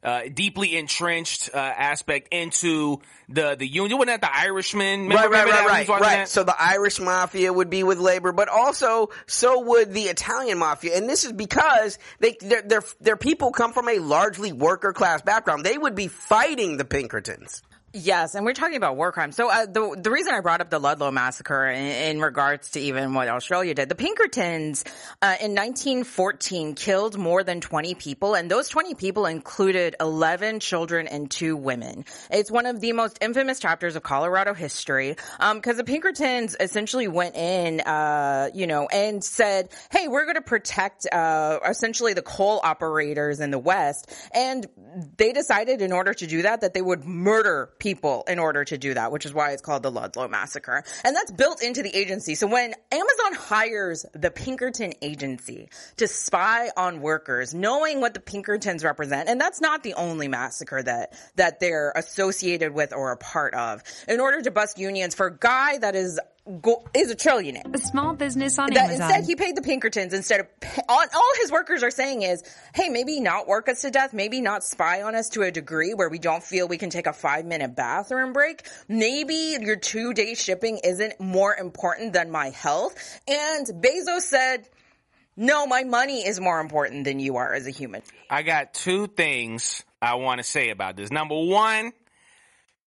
uh, 0.04 0.22
deeply 0.32 0.76
entrenched 0.76 1.50
uh, 1.54 1.56
aspect 1.56 2.28
into 2.32 3.00
the 3.28 3.56
the 3.56 3.66
union. 3.66 3.98
Wasn't 3.98 4.20
that 4.20 4.20
the 4.20 4.36
Irishman? 4.36 5.08
Remember, 5.08 5.14
right, 5.14 5.30
right, 5.30 5.44
remember 5.46 5.68
right, 5.68 5.88
right, 5.88 6.00
right. 6.00 6.28
So 6.28 6.44
the 6.44 6.54
Irish 6.58 7.00
mafia 7.00 7.52
would 7.52 7.70
be 7.70 7.82
with 7.82 7.98
labor, 7.98 8.32
but 8.32 8.48
also 8.48 9.10
so 9.26 9.60
would 9.60 9.92
the 9.92 10.04
Italian 10.04 10.58
mafia, 10.58 10.96
and 10.96 11.08
this 11.08 11.24
is 11.24 11.32
because 11.32 11.98
they 12.20 12.36
their 12.40 12.62
their 12.62 12.82
their 13.00 13.16
people 13.16 13.50
come 13.52 13.72
from 13.72 13.88
a 13.88 13.98
largely 13.98 14.52
worker 14.52 14.92
class 14.92 15.22
background. 15.22 15.64
They 15.64 15.78
would 15.78 15.94
be 15.94 16.08
fighting 16.08 16.76
the 16.76 16.84
Pinkertons. 16.84 17.62
Yes, 17.96 18.34
and 18.34 18.44
we're 18.44 18.54
talking 18.54 18.76
about 18.76 18.96
war 18.96 19.12
crimes. 19.12 19.36
So 19.36 19.48
uh, 19.48 19.66
the 19.66 19.96
the 19.96 20.10
reason 20.10 20.34
I 20.34 20.40
brought 20.40 20.60
up 20.60 20.68
the 20.68 20.80
Ludlow 20.80 21.12
massacre 21.12 21.66
in, 21.66 22.16
in 22.16 22.20
regards 22.20 22.72
to 22.72 22.80
even 22.80 23.14
what 23.14 23.28
Australia 23.28 23.72
did, 23.72 23.88
the 23.88 23.94
Pinkertons 23.94 24.82
uh, 25.22 25.36
in 25.40 25.54
1914 25.54 26.74
killed 26.74 27.16
more 27.16 27.44
than 27.44 27.60
20 27.60 27.94
people, 27.94 28.34
and 28.34 28.50
those 28.50 28.68
20 28.68 28.94
people 28.96 29.26
included 29.26 29.94
11 30.00 30.58
children 30.58 31.06
and 31.06 31.30
two 31.30 31.56
women. 31.56 32.04
It's 32.32 32.50
one 32.50 32.66
of 32.66 32.80
the 32.80 32.92
most 32.94 33.18
infamous 33.20 33.60
chapters 33.60 33.94
of 33.94 34.02
Colorado 34.02 34.54
history 34.54 35.14
because 35.54 35.76
the 35.76 35.84
Pinkertons 35.84 36.56
essentially 36.58 37.06
went 37.06 37.36
in, 37.36 37.78
uh, 37.78 38.50
you 38.52 38.66
know, 38.66 38.88
and 38.88 39.22
said, 39.22 39.68
"Hey, 39.92 40.08
we're 40.08 40.24
going 40.24 40.34
to 40.34 40.42
protect 40.42 41.06
uh, 41.12 41.60
essentially 41.64 42.12
the 42.14 42.22
coal 42.22 42.58
operators 42.60 43.38
in 43.38 43.52
the 43.52 43.58
West," 43.60 44.12
and 44.34 44.66
they 45.16 45.32
decided 45.32 45.80
in 45.80 45.92
order 45.92 46.12
to 46.12 46.26
do 46.26 46.42
that 46.42 46.62
that 46.62 46.74
they 46.74 46.82
would 46.82 47.04
murder 47.04 47.70
people 47.78 47.83
in 47.84 48.38
order 48.38 48.64
to 48.64 48.78
do 48.78 48.94
that, 48.94 49.12
which 49.12 49.26
is 49.26 49.34
why 49.34 49.52
it's 49.52 49.62
called 49.62 49.82
the 49.82 49.90
Ludlow 49.90 50.28
Massacre. 50.28 50.84
And 51.04 51.14
that's 51.14 51.30
built 51.30 51.62
into 51.62 51.82
the 51.82 51.94
agency. 51.94 52.34
So 52.34 52.46
when 52.46 52.74
Amazon 52.90 53.34
hires 53.34 54.06
the 54.14 54.30
Pinkerton 54.30 54.94
agency 55.02 55.68
to 55.96 56.06
spy 56.06 56.70
on 56.76 57.00
workers, 57.00 57.54
knowing 57.54 58.00
what 58.00 58.14
the 58.14 58.20
Pinkertons 58.20 58.84
represent, 58.84 59.28
and 59.28 59.40
that's 59.40 59.60
not 59.60 59.82
the 59.82 59.94
only 59.94 60.28
massacre 60.28 60.82
that, 60.82 61.12
that 61.36 61.60
they're 61.60 61.92
associated 61.94 62.72
with 62.72 62.92
or 62.92 63.12
a 63.12 63.16
part 63.16 63.54
of, 63.54 63.82
in 64.08 64.20
order 64.20 64.40
to 64.42 64.50
bust 64.50 64.78
unions 64.78 65.14
for 65.14 65.26
a 65.26 65.36
guy 65.36 65.78
that 65.78 65.94
is 65.94 66.18
Go, 66.60 66.84
is 66.92 67.10
a 67.10 67.16
trillionaire. 67.16 67.74
A 67.74 67.78
small 67.78 68.12
business 68.12 68.58
on 68.58 68.68
that 68.74 68.90
Amazon. 68.90 69.10
Instead, 69.10 69.24
he 69.24 69.34
paid 69.34 69.56
the 69.56 69.62
Pinkertons 69.62 70.12
instead 70.12 70.40
of 70.40 70.60
pay, 70.60 70.82
all, 70.90 70.98
all 70.98 71.32
his 71.40 71.50
workers 71.50 71.82
are 71.82 71.90
saying 71.90 72.20
is, 72.20 72.42
hey, 72.74 72.90
maybe 72.90 73.18
not 73.20 73.48
work 73.48 73.66
us 73.70 73.80
to 73.80 73.90
death, 73.90 74.12
maybe 74.12 74.42
not 74.42 74.62
spy 74.62 75.00
on 75.00 75.14
us 75.14 75.30
to 75.30 75.42
a 75.42 75.50
degree 75.50 75.94
where 75.94 76.10
we 76.10 76.18
don't 76.18 76.42
feel 76.42 76.68
we 76.68 76.76
can 76.76 76.90
take 76.90 77.06
a 77.06 77.14
five 77.14 77.46
minute 77.46 77.74
bathroom 77.74 78.34
break. 78.34 78.66
Maybe 78.88 79.56
your 79.58 79.76
two 79.76 80.12
day 80.12 80.34
shipping 80.34 80.80
isn't 80.84 81.18
more 81.18 81.56
important 81.56 82.12
than 82.12 82.30
my 82.30 82.50
health. 82.50 82.94
And 83.26 83.66
Bezos 83.66 84.20
said, 84.20 84.68
no, 85.36 85.66
my 85.66 85.84
money 85.84 86.26
is 86.26 86.40
more 86.40 86.60
important 86.60 87.04
than 87.04 87.20
you 87.20 87.36
are 87.36 87.54
as 87.54 87.66
a 87.66 87.70
human. 87.70 88.02
I 88.28 88.42
got 88.42 88.74
two 88.74 89.06
things 89.06 89.82
I 90.02 90.16
want 90.16 90.40
to 90.40 90.44
say 90.44 90.68
about 90.68 90.96
this. 90.96 91.10
Number 91.10 91.34
one, 91.42 91.92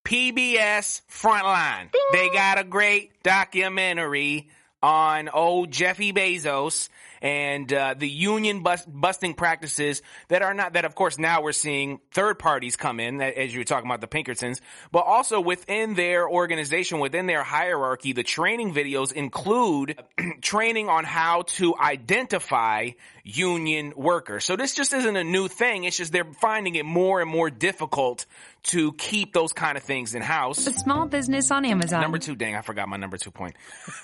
PBS 0.08 1.02
Frontline. 1.12 1.90
They 2.14 2.30
got 2.30 2.58
a 2.58 2.64
great 2.64 3.12
documentary 3.24 4.48
on 4.82 5.28
old 5.28 5.70
Jeffy 5.70 6.14
Bezos 6.14 6.88
and 7.22 7.72
uh, 7.72 7.96
the 7.98 8.10
union 8.10 8.64
bust, 8.64 8.86
busting 8.88 9.34
practices 9.34 10.02
that 10.28 10.42
are 10.42 10.54
not 10.54 10.74
that 10.74 10.86
of 10.86 10.96
course 10.96 11.18
now 11.18 11.42
we're 11.42 11.52
seeing 11.52 12.00
third 12.12 12.40
parties 12.40 12.76
come 12.76 13.00
in 13.00 13.22
as 13.22 13.54
you 13.54 13.60
were 13.60 13.66
talking 13.66 13.90
about 13.90 14.02
the 14.02 14.08
Pinkertons 14.08 14.62
but 14.92 15.00
also 15.00 15.40
within 15.42 15.96
their 15.96 16.30
organization 16.30 17.00
within 17.00 17.28
their 17.28 17.44
hierarchy 17.44 18.14
the 18.14 18.24
training 18.24 18.74
videos 18.74 19.12
include 19.12 20.00
training 20.42 20.90
on 20.90 21.04
how 21.04 21.44
to 21.44 21.76
identify 21.78 22.90
union 23.28 23.94
workers. 23.96 24.46
So 24.46 24.56
this 24.56 24.74
just 24.74 24.94
isn't 24.94 25.16
a 25.16 25.24
new 25.24 25.48
thing. 25.48 25.84
It's 25.84 25.98
just 25.98 26.14
they're 26.14 26.24
finding 26.40 26.76
it 26.76 26.86
more 26.86 27.20
and 27.22 27.30
more 27.30 27.50
difficult 27.50 28.26
to 28.64 28.94
keep 28.94 29.34
those 29.34 29.54
kind 29.54 29.78
of 29.78 29.84
things 29.84 30.14
in 30.14 30.22
house 30.22 30.68
a 30.68 30.74
small 30.74 31.06
business 31.06 31.52
on 31.52 31.64
Amazon. 31.64 32.02
Number 32.02 32.18
two 32.18 32.36
dang 32.36 32.56
I 32.56 32.62
forgot 32.62 32.90
my 32.90 32.98
number 32.98 33.18
two 33.18 33.32
point. 33.32 33.56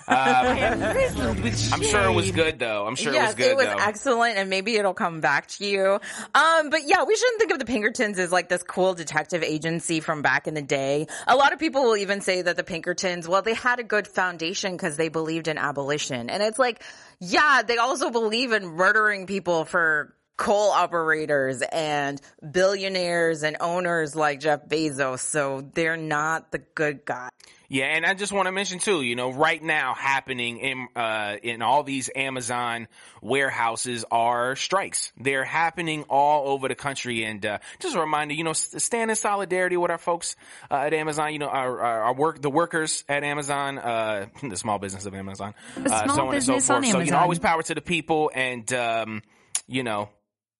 Uh, 0.08 0.14
I'm 1.74 1.82
sure 1.82 2.04
it 2.06 2.14
was 2.14 2.32
good 2.32 2.60
though. 2.60 2.88
I'm 2.88 2.96
sure 2.96 3.03
yes, 3.12 3.16
it 3.16 3.26
was 3.26 3.36
good. 3.36 3.52
It 3.52 3.58
was 3.58 3.66
though. 3.66 3.76
excellent, 3.80 4.38
and 4.38 4.50
maybe 4.50 4.76
it'll 4.76 4.94
come 4.94 5.22
back 5.22 5.48
to 5.48 5.66
you. 5.66 6.00
Um, 6.36 6.70
but 6.70 6.82
yeah, 6.86 7.04
we 7.04 7.16
shouldn't 7.16 7.40
think 7.40 7.52
of 7.52 7.60
the 7.60 7.66
Pinkertons 7.66 8.20
as 8.20 8.32
like 8.32 8.50
this 8.50 8.64
cool 8.64 8.94
detective 8.94 9.44
agency 9.44 10.00
from 10.00 10.22
back 10.22 10.48
in 10.48 10.54
the 10.54 10.62
day. 10.62 11.08
A 11.28 11.36
lot 11.36 11.54
of 11.54 11.60
people 11.60 11.84
will 11.84 11.98
even 11.98 12.22
say 12.22 12.42
that 12.42 12.56
the 12.56 12.64
Pinkertons, 12.64 13.28
well, 13.28 13.42
they 13.42 13.54
had 13.54 13.80
a 13.80 13.84
good 13.84 14.08
foundation 14.08 14.74
because 14.74 14.98
they 14.98 15.10
believed 15.10 15.48
in 15.48 15.58
abolition, 15.58 16.30
and 16.30 16.42
it's 16.44 16.60
like, 16.60 16.84
yeah, 17.20 17.62
they 17.66 17.78
also 17.78 18.10
believe 18.10 18.52
in 18.52 18.66
murdering 18.66 19.28
people 19.28 19.66
for 19.66 20.14
coal 20.44 20.72
operators 20.72 21.62
and 21.62 22.20
billionaires 22.52 23.44
and 23.44 23.56
owners 23.62 24.14
like 24.14 24.42
Jeff 24.42 24.68
Bezos. 24.68 25.20
So 25.20 25.62
they're 25.74 25.96
not 25.96 26.52
the 26.52 26.58
good 26.58 27.06
guy. 27.06 27.30
Yeah, 27.70 27.86
and 27.86 28.06
I 28.06 28.14
just 28.14 28.34
want 28.34 28.48
to 28.48 28.52
mention 28.52 28.80
too, 28.80 29.02
you 29.02 29.16
know, 29.16 29.32
right 29.32 29.64
now 29.64 29.94
happening 29.94 30.58
in 30.58 30.88
uh, 30.98 31.38
in 31.42 31.62
all 31.62 31.84
these 31.84 32.10
Amazon 32.14 32.90
warehouses 33.22 34.04
are 34.12 34.58
strikes. 34.58 35.14
They're 35.18 35.46
happening 35.46 36.04
all 36.10 36.50
over 36.50 36.68
the 36.68 36.76
country, 36.76 37.24
and 37.24 37.44
uh, 37.44 37.60
just 37.80 37.96
a 37.96 38.02
reminder, 38.02 38.34
you 38.34 38.44
know, 38.44 38.54
stand 38.54 39.12
in 39.12 39.16
solidarity 39.16 39.78
with 39.78 39.92
our 39.92 39.98
folks 39.98 40.36
uh, 40.70 40.76
at 40.76 40.94
Amazon. 40.94 41.32
You 41.32 41.40
know, 41.40 41.48
our, 41.48 41.80
our, 41.80 42.02
our, 42.02 42.14
work, 42.14 42.42
the 42.42 42.52
workers 42.52 43.06
at 43.08 43.24
Amazon, 43.24 43.80
uh, 43.80 44.28
the 44.44 44.58
small 44.58 44.78
business 44.78 45.06
of 45.06 45.16
Amazon, 45.16 45.56
the 45.76 45.90
small 45.90 46.16
so 46.16 46.28
on 46.28 46.36
and 46.36 46.44
so 46.44 46.60
forth. 46.60 46.86
So 46.86 47.00
you 47.00 47.12
know, 47.12 47.18
always 47.18 47.40
power 47.40 47.64
to 47.64 47.74
the 47.74 47.82
people, 47.82 48.30
and 48.36 48.72
um, 48.74 49.24
you 49.68 49.82
know, 49.84 50.10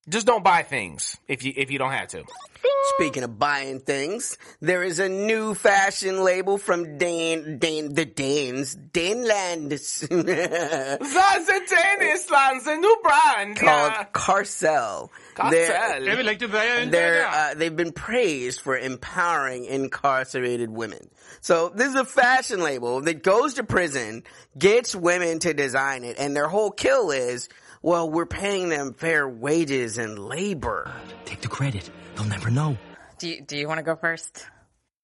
just 0.08 0.26
don't 0.26 0.44
buy 0.44 0.62
things 0.62 1.16
if 1.28 1.44
you 1.44 1.52
if 1.56 1.70
you 1.70 1.78
don't 1.78 1.92
have 1.92 2.08
to. 2.08 2.24
Speaking 2.96 3.22
of 3.22 3.38
buying 3.38 3.80
things, 3.80 4.36
there 4.60 4.82
is 4.82 4.98
a 4.98 5.08
new 5.08 5.54
fashion 5.54 6.22
label 6.22 6.58
from 6.58 6.98
Dan, 6.98 7.58
Dan, 7.58 7.94
the 7.94 8.04
Danes, 8.04 8.76
Daneland. 8.76 9.70
That's 10.08 11.48
a 11.48 11.74
Danish 11.74 12.30
land's 12.30 12.66
a 12.66 12.76
new 12.76 12.98
brand 13.02 13.56
called 13.56 13.92
yeah. 13.92 14.04
Carcel. 14.12 15.10
Carcel. 15.34 15.50
They're, 16.90 17.26
uh, 17.26 17.54
they've 17.54 17.74
been 17.74 17.92
praised 17.92 18.60
for 18.60 18.76
empowering 18.76 19.64
incarcerated 19.64 20.70
women. 20.70 21.08
So 21.40 21.70
this 21.70 21.88
is 21.88 21.96
a 21.96 22.04
fashion 22.04 22.60
label 22.60 23.00
that 23.02 23.22
goes 23.22 23.54
to 23.54 23.64
prison, 23.64 24.24
gets 24.58 24.94
women 24.94 25.38
to 25.40 25.54
design 25.54 26.04
it, 26.04 26.16
and 26.18 26.36
their 26.36 26.48
whole 26.48 26.70
kill 26.70 27.10
is, 27.10 27.48
well, 27.84 28.08
we're 28.08 28.24
paying 28.24 28.70
them 28.70 28.94
fair 28.94 29.28
wages 29.28 29.98
and 29.98 30.18
labor. 30.18 30.90
Take 31.26 31.42
the 31.42 31.48
credit. 31.48 31.90
They'll 32.14 32.24
never 32.24 32.48
know. 32.48 32.78
Do 33.18 33.28
you, 33.28 33.42
do 33.42 33.58
you 33.58 33.68
want 33.68 33.76
to 33.76 33.84
go 33.84 33.94
first? 33.94 34.46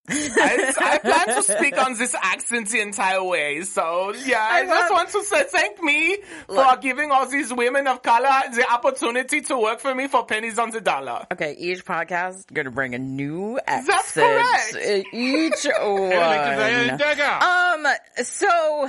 I, 0.08 0.72
I, 0.80 0.98
plan 0.98 1.36
to 1.36 1.42
speak 1.42 1.78
on 1.78 1.96
this 1.98 2.16
accent 2.20 2.70
the 2.70 2.80
entire 2.80 3.22
way, 3.22 3.62
so 3.62 4.14
yeah, 4.24 4.40
I, 4.40 4.62
I 4.62 4.66
just 4.66 4.92
want 4.92 5.08
to 5.10 5.22
say 5.22 5.44
thank 5.44 5.80
me 5.82 6.18
Look. 6.48 6.66
for 6.66 6.76
giving 6.80 7.10
all 7.10 7.26
these 7.26 7.52
women 7.52 7.86
of 7.86 8.02
color 8.02 8.28
the 8.52 8.66
opportunity 8.72 9.42
to 9.42 9.58
work 9.58 9.78
for 9.78 9.94
me 9.94 10.08
for 10.08 10.24
pennies 10.24 10.58
on 10.58 10.70
the 10.70 10.80
dollar. 10.80 11.26
Okay, 11.30 11.54
each 11.58 11.84
podcast 11.84 12.52
going 12.52 12.64
to 12.64 12.70
bring 12.70 12.94
a 12.94 12.98
new 12.98 13.60
accent. 13.64 13.86
That's 13.86 14.12
correct. 14.12 15.06
Each 15.12 15.64
one. 15.80 17.02
um, 17.42 17.86
so, 18.24 18.88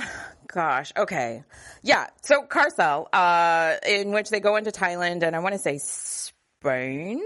gosh, 0.52 0.92
okay. 0.96 1.42
Yeah, 1.82 2.06
so 2.22 2.42
Carcel, 2.44 3.08
uh, 3.12 3.76
in 3.86 4.12
which 4.12 4.30
they 4.30 4.40
go 4.40 4.56
into 4.56 4.70
Thailand 4.70 5.22
and 5.22 5.34
I 5.34 5.40
want 5.40 5.54
to 5.54 5.58
say 5.58 5.78
Spain, 5.78 7.22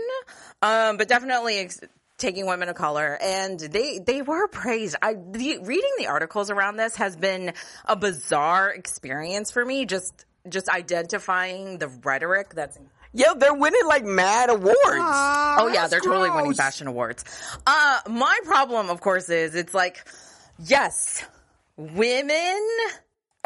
um, 0.63 0.97
but 0.97 1.09
definitely 1.09 1.59
ex- 1.59 1.81
taking 2.19 2.47
women 2.47 2.69
of 2.69 2.77
color 2.77 3.19
and 3.21 3.61
they 3.61 3.99
they 3.99 4.23
were 4.23 4.49
praised 4.49 4.97
i 5.03 5.13
the, 5.13 5.59
reading 5.59 5.91
the 5.99 6.07
articles 6.07 6.49
around 6.49 6.79
this 6.79 6.97
has 6.97 7.15
been 7.15 7.53
a 7.85 7.95
bizarre 7.95 8.71
experience 8.71 9.51
for 9.51 9.63
me 9.63 9.85
just 9.85 10.25
just 10.49 10.71
identifying 10.71 11.77
the 11.77 11.89
rhetoric 11.89 12.55
that's 12.55 12.79
yeah, 13.17 13.33
they're 13.35 13.55
winning 13.55 13.87
like 13.87 14.05
mad 14.05 14.51
awards. 14.51 14.77
Oh 14.79 15.71
yeah, 15.73 15.89
they're 15.89 16.01
gross. 16.01 16.19
totally 16.19 16.31
winning 16.31 16.53
fashion 16.53 16.87
awards. 16.87 17.25
Uh, 17.67 18.01
my 18.11 18.39
problem, 18.45 18.91
of 18.91 19.01
course, 19.01 19.31
is 19.31 19.55
it's 19.55 19.73
like, 19.73 20.07
yes, 20.59 21.25
women, 21.79 22.69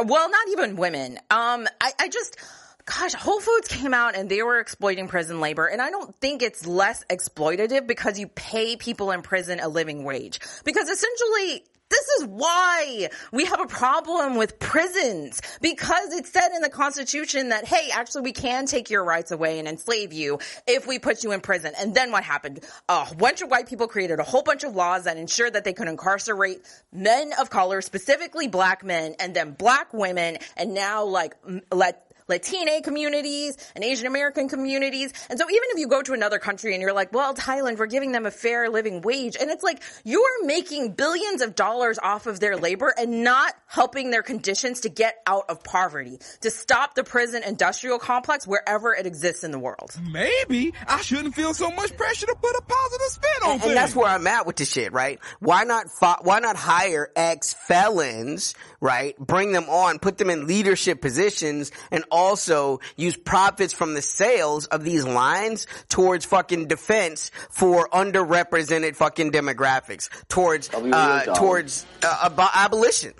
well, 0.06 0.30
not 0.30 0.48
even 0.50 0.76
women. 0.76 1.18
Um, 1.30 1.66
I, 1.80 1.92
I 1.98 2.08
just, 2.08 2.36
gosh, 2.84 3.14
Whole 3.14 3.40
Foods 3.40 3.68
came 3.68 3.94
out 3.94 4.16
and 4.16 4.28
they 4.28 4.42
were 4.42 4.58
exploiting 4.58 5.08
prison 5.08 5.40
labor. 5.40 5.66
And 5.66 5.80
I 5.80 5.90
don't 5.90 6.14
think 6.16 6.42
it's 6.42 6.66
less 6.66 7.04
exploitative 7.10 7.86
because 7.86 8.18
you 8.18 8.26
pay 8.28 8.76
people 8.76 9.10
in 9.10 9.22
prison 9.22 9.60
a 9.60 9.68
living 9.68 10.04
wage. 10.04 10.40
Because 10.64 10.88
essentially, 10.88 11.64
this 11.90 12.08
is 12.20 12.24
why 12.26 13.10
we 13.32 13.44
have 13.44 13.60
a 13.60 13.66
problem 13.66 14.36
with 14.36 14.58
prisons 14.58 15.42
because 15.60 16.12
it's 16.12 16.30
said 16.30 16.50
in 16.54 16.62
the 16.62 16.70
constitution 16.70 17.50
that 17.50 17.64
hey 17.64 17.90
actually 17.92 18.22
we 18.22 18.32
can 18.32 18.66
take 18.66 18.90
your 18.90 19.04
rights 19.04 19.30
away 19.30 19.58
and 19.58 19.68
enslave 19.68 20.12
you 20.12 20.38
if 20.66 20.86
we 20.86 20.98
put 20.98 21.24
you 21.24 21.32
in 21.32 21.40
prison. 21.40 21.72
And 21.78 21.94
then 21.94 22.12
what 22.12 22.24
happened? 22.24 22.60
A 22.88 23.06
bunch 23.16 23.42
of 23.42 23.50
white 23.50 23.68
people 23.68 23.88
created 23.88 24.18
a 24.18 24.22
whole 24.22 24.42
bunch 24.42 24.64
of 24.64 24.74
laws 24.74 25.04
that 25.04 25.16
ensured 25.16 25.54
that 25.54 25.64
they 25.64 25.72
could 25.72 25.88
incarcerate 25.88 26.60
men 26.92 27.32
of 27.38 27.50
color 27.50 27.80
specifically 27.80 28.48
black 28.48 28.84
men 28.84 29.14
and 29.18 29.34
then 29.34 29.52
black 29.52 29.92
women 29.92 30.38
and 30.56 30.74
now 30.74 31.04
like 31.04 31.34
let 31.72 32.09
Latina 32.30 32.80
communities 32.80 33.58
and 33.74 33.84
Asian 33.84 34.06
American 34.06 34.48
communities. 34.48 35.12
And 35.28 35.38
so 35.38 35.44
even 35.44 35.64
if 35.72 35.78
you 35.78 35.88
go 35.88 36.00
to 36.00 36.14
another 36.14 36.38
country 36.38 36.72
and 36.72 36.80
you're 36.80 36.94
like, 36.94 37.12
well, 37.12 37.34
Thailand, 37.34 37.76
we're 37.76 37.86
giving 37.86 38.12
them 38.12 38.24
a 38.24 38.30
fair 38.30 38.70
living 38.70 39.02
wage. 39.02 39.36
And 39.38 39.50
it's 39.50 39.62
like, 39.62 39.82
you're 40.04 40.46
making 40.46 40.92
billions 40.92 41.42
of 41.42 41.54
dollars 41.54 41.98
off 42.02 42.26
of 42.26 42.40
their 42.40 42.56
labor 42.56 42.94
and 42.96 43.22
not 43.24 43.52
helping 43.66 44.10
their 44.10 44.22
conditions 44.22 44.80
to 44.80 44.88
get 44.88 45.16
out 45.26 45.44
of 45.48 45.62
poverty, 45.62 46.18
to 46.40 46.50
stop 46.50 46.94
the 46.94 47.04
prison 47.04 47.42
industrial 47.42 47.98
complex 47.98 48.46
wherever 48.46 48.94
it 48.94 49.06
exists 49.06 49.44
in 49.44 49.50
the 49.50 49.58
world. 49.58 49.90
Maybe 50.10 50.72
I 50.86 51.00
shouldn't 51.02 51.34
feel 51.34 51.52
so 51.52 51.70
much 51.70 51.96
pressure 51.96 52.26
to 52.26 52.36
put 52.40 52.56
a 52.56 52.62
positive 52.62 53.06
spin 53.08 53.30
on 53.42 53.50
and, 53.50 53.60
things. 53.60 53.70
and 53.72 53.76
that's 53.76 53.94
where 53.94 54.08
I'm 54.08 54.26
at 54.26 54.46
with 54.46 54.56
this 54.56 54.72
shit, 54.72 54.92
right? 54.92 55.18
Why 55.40 55.64
not, 55.64 55.90
fo- 55.90 56.22
why 56.22 56.38
not 56.38 56.56
hire 56.56 57.10
ex 57.16 57.54
felons, 57.54 58.54
right? 58.80 59.18
Bring 59.18 59.52
them 59.52 59.68
on, 59.68 59.98
put 59.98 60.18
them 60.18 60.30
in 60.30 60.46
leadership 60.46 61.00
positions 61.00 61.72
and 61.90 62.04
also 62.20 62.80
use 62.96 63.16
profits 63.16 63.72
from 63.72 63.94
the 63.94 64.02
sales 64.02 64.66
of 64.66 64.84
these 64.84 65.04
lines 65.04 65.66
towards 65.88 66.24
fucking 66.26 66.66
defense 66.68 67.30
for 67.50 67.88
underrepresented 67.88 68.94
fucking 68.94 69.32
demographics, 69.32 70.08
towards, 70.28 70.68
uh, 70.72 71.24
towards, 71.34 71.86
uh, 72.02 72.30
ab- 72.30 72.50
abolition. 72.54 73.14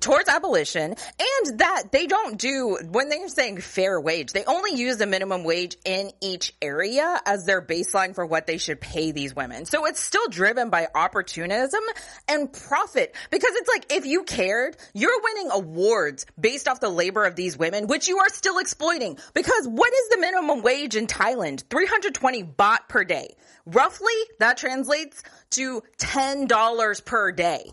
Towards 0.00 0.28
abolition 0.28 0.90
and 0.92 1.58
that 1.58 1.84
they 1.92 2.06
don't 2.06 2.38
do 2.38 2.78
when 2.90 3.08
they're 3.08 3.28
saying 3.28 3.60
fair 3.60 4.00
wage 4.00 4.32
they 4.32 4.44
only 4.44 4.74
use 4.74 4.96
the 4.96 5.06
minimum 5.06 5.44
wage 5.44 5.76
in 5.84 6.10
each 6.20 6.54
area 6.62 7.20
as 7.26 7.44
their 7.44 7.60
baseline 7.60 8.14
for 8.14 8.24
what 8.24 8.46
they 8.46 8.58
should 8.58 8.80
pay 8.80 9.12
these 9.12 9.34
women. 9.34 9.64
So 9.64 9.86
it's 9.86 10.00
still 10.00 10.26
driven 10.28 10.70
by 10.70 10.88
opportunism 10.94 11.80
and 12.28 12.52
profit 12.52 13.14
because 13.30 13.52
it's 13.54 13.68
like 13.68 13.92
if 13.92 14.06
you 14.06 14.24
cared 14.24 14.76
you're 14.94 15.20
winning 15.22 15.50
awards 15.52 16.26
based 16.38 16.68
off 16.68 16.80
the 16.80 16.88
labor 16.88 17.24
of 17.24 17.36
these 17.36 17.56
women 17.56 17.86
which 17.86 18.08
you 18.08 18.18
are 18.18 18.28
still 18.28 18.58
exploiting. 18.58 19.18
Because 19.34 19.66
what 19.66 19.92
is 19.92 20.08
the 20.10 20.18
minimum 20.18 20.62
wage 20.62 20.96
in 20.96 21.06
Thailand? 21.06 21.64
320 21.68 22.44
baht 22.44 22.88
per 22.88 23.04
day. 23.04 23.34
Roughly 23.66 24.12
that 24.38 24.56
translates 24.56 25.22
to 25.50 25.82
$10 25.98 27.04
per 27.04 27.32
day 27.32 27.72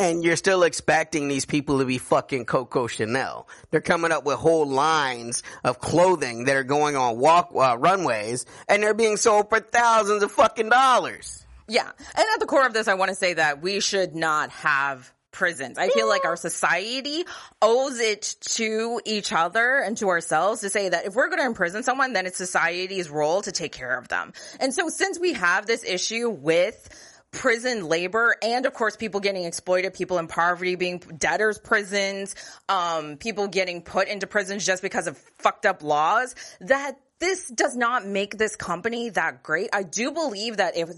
and 0.00 0.24
you're 0.24 0.36
still 0.36 0.62
expecting 0.62 1.28
these 1.28 1.44
people 1.44 1.78
to 1.78 1.84
be 1.84 1.98
fucking 1.98 2.46
Coco 2.46 2.86
Chanel. 2.86 3.46
They're 3.70 3.82
coming 3.82 4.12
up 4.12 4.24
with 4.24 4.36
whole 4.36 4.66
lines 4.66 5.42
of 5.62 5.78
clothing 5.78 6.44
that 6.44 6.56
are 6.56 6.64
going 6.64 6.96
on 6.96 7.18
walk 7.18 7.50
uh, 7.54 7.76
runways, 7.78 8.46
and 8.66 8.82
they're 8.82 8.94
being 8.94 9.18
sold 9.18 9.50
for 9.50 9.60
thousands 9.60 10.22
of 10.22 10.32
fucking 10.32 10.70
dollars. 10.70 11.44
Yeah, 11.68 11.82
and 11.84 12.26
at 12.34 12.40
the 12.40 12.46
core 12.46 12.66
of 12.66 12.72
this, 12.72 12.88
I 12.88 12.94
want 12.94 13.10
to 13.10 13.14
say 13.14 13.34
that 13.34 13.60
we 13.60 13.80
should 13.80 14.14
not 14.16 14.48
have 14.50 15.12
prisons. 15.32 15.76
I 15.76 15.88
feel 15.90 16.08
like 16.08 16.24
our 16.24 16.36
society 16.36 17.24
owes 17.60 18.00
it 18.00 18.36
to 18.40 19.00
each 19.04 19.32
other 19.32 19.78
and 19.78 19.96
to 19.98 20.08
ourselves 20.08 20.62
to 20.62 20.70
say 20.70 20.88
that 20.88 21.06
if 21.06 21.14
we're 21.14 21.28
going 21.28 21.40
to 21.40 21.46
imprison 21.46 21.82
someone, 21.82 22.14
then 22.14 22.26
it's 22.26 22.38
society's 22.38 23.10
role 23.10 23.42
to 23.42 23.52
take 23.52 23.72
care 23.72 23.96
of 23.96 24.08
them. 24.08 24.32
And 24.58 24.74
so 24.74 24.88
since 24.88 25.20
we 25.20 25.34
have 25.34 25.66
this 25.66 25.84
issue 25.84 26.30
with 26.30 26.88
prison 27.32 27.88
labor 27.88 28.36
and 28.42 28.66
of 28.66 28.74
course 28.74 28.96
people 28.96 29.20
getting 29.20 29.44
exploited, 29.44 29.94
people 29.94 30.18
in 30.18 30.26
poverty 30.26 30.74
being 30.74 30.98
debtors 30.98 31.58
prisons, 31.58 32.34
um, 32.68 33.16
people 33.16 33.46
getting 33.48 33.82
put 33.82 34.08
into 34.08 34.26
prisons 34.26 34.64
just 34.64 34.82
because 34.82 35.06
of 35.06 35.16
fucked 35.38 35.66
up 35.66 35.82
laws, 35.82 36.34
that 36.60 36.98
this 37.20 37.48
does 37.48 37.76
not 37.76 38.06
make 38.06 38.36
this 38.36 38.56
company 38.56 39.10
that 39.10 39.42
great. 39.42 39.70
I 39.72 39.82
do 39.82 40.10
believe 40.10 40.56
that 40.56 40.76
if 40.76 40.90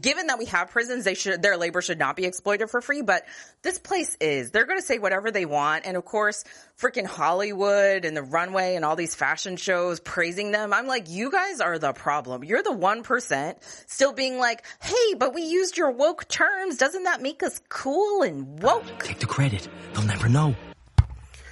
given 0.00 0.26
that 0.26 0.38
we 0.38 0.44
have 0.44 0.70
prisons, 0.70 1.04
they 1.04 1.14
should 1.14 1.40
their 1.40 1.56
labor 1.56 1.80
should 1.80 1.98
not 1.98 2.14
be 2.14 2.26
exploited 2.26 2.68
for 2.68 2.82
free. 2.82 3.00
But 3.00 3.24
this 3.62 3.78
place 3.78 4.14
is. 4.20 4.50
They're 4.50 4.66
going 4.66 4.78
to 4.78 4.84
say 4.84 4.98
whatever 4.98 5.30
they 5.30 5.46
want, 5.46 5.86
and 5.86 5.96
of 5.96 6.04
course, 6.04 6.44
freaking 6.78 7.06
Hollywood 7.06 8.04
and 8.04 8.14
the 8.14 8.22
runway 8.22 8.76
and 8.76 8.84
all 8.84 8.94
these 8.94 9.14
fashion 9.14 9.56
shows 9.56 10.00
praising 10.00 10.52
them. 10.52 10.74
I'm 10.74 10.86
like, 10.86 11.08
you 11.08 11.30
guys 11.30 11.60
are 11.60 11.78
the 11.78 11.94
problem. 11.94 12.44
You're 12.44 12.62
the 12.62 12.72
one 12.72 13.02
percent 13.02 13.58
still 13.86 14.12
being 14.12 14.38
like, 14.38 14.64
hey, 14.82 15.14
but 15.18 15.34
we 15.34 15.42
used 15.42 15.78
your 15.78 15.90
woke 15.90 16.28
terms. 16.28 16.76
Doesn't 16.76 17.04
that 17.04 17.22
make 17.22 17.42
us 17.42 17.60
cool 17.70 18.22
and 18.22 18.62
woke? 18.62 18.84
Take 19.02 19.20
the 19.20 19.26
credit. 19.26 19.66
They'll 19.94 20.04
never 20.04 20.28
know. 20.28 20.54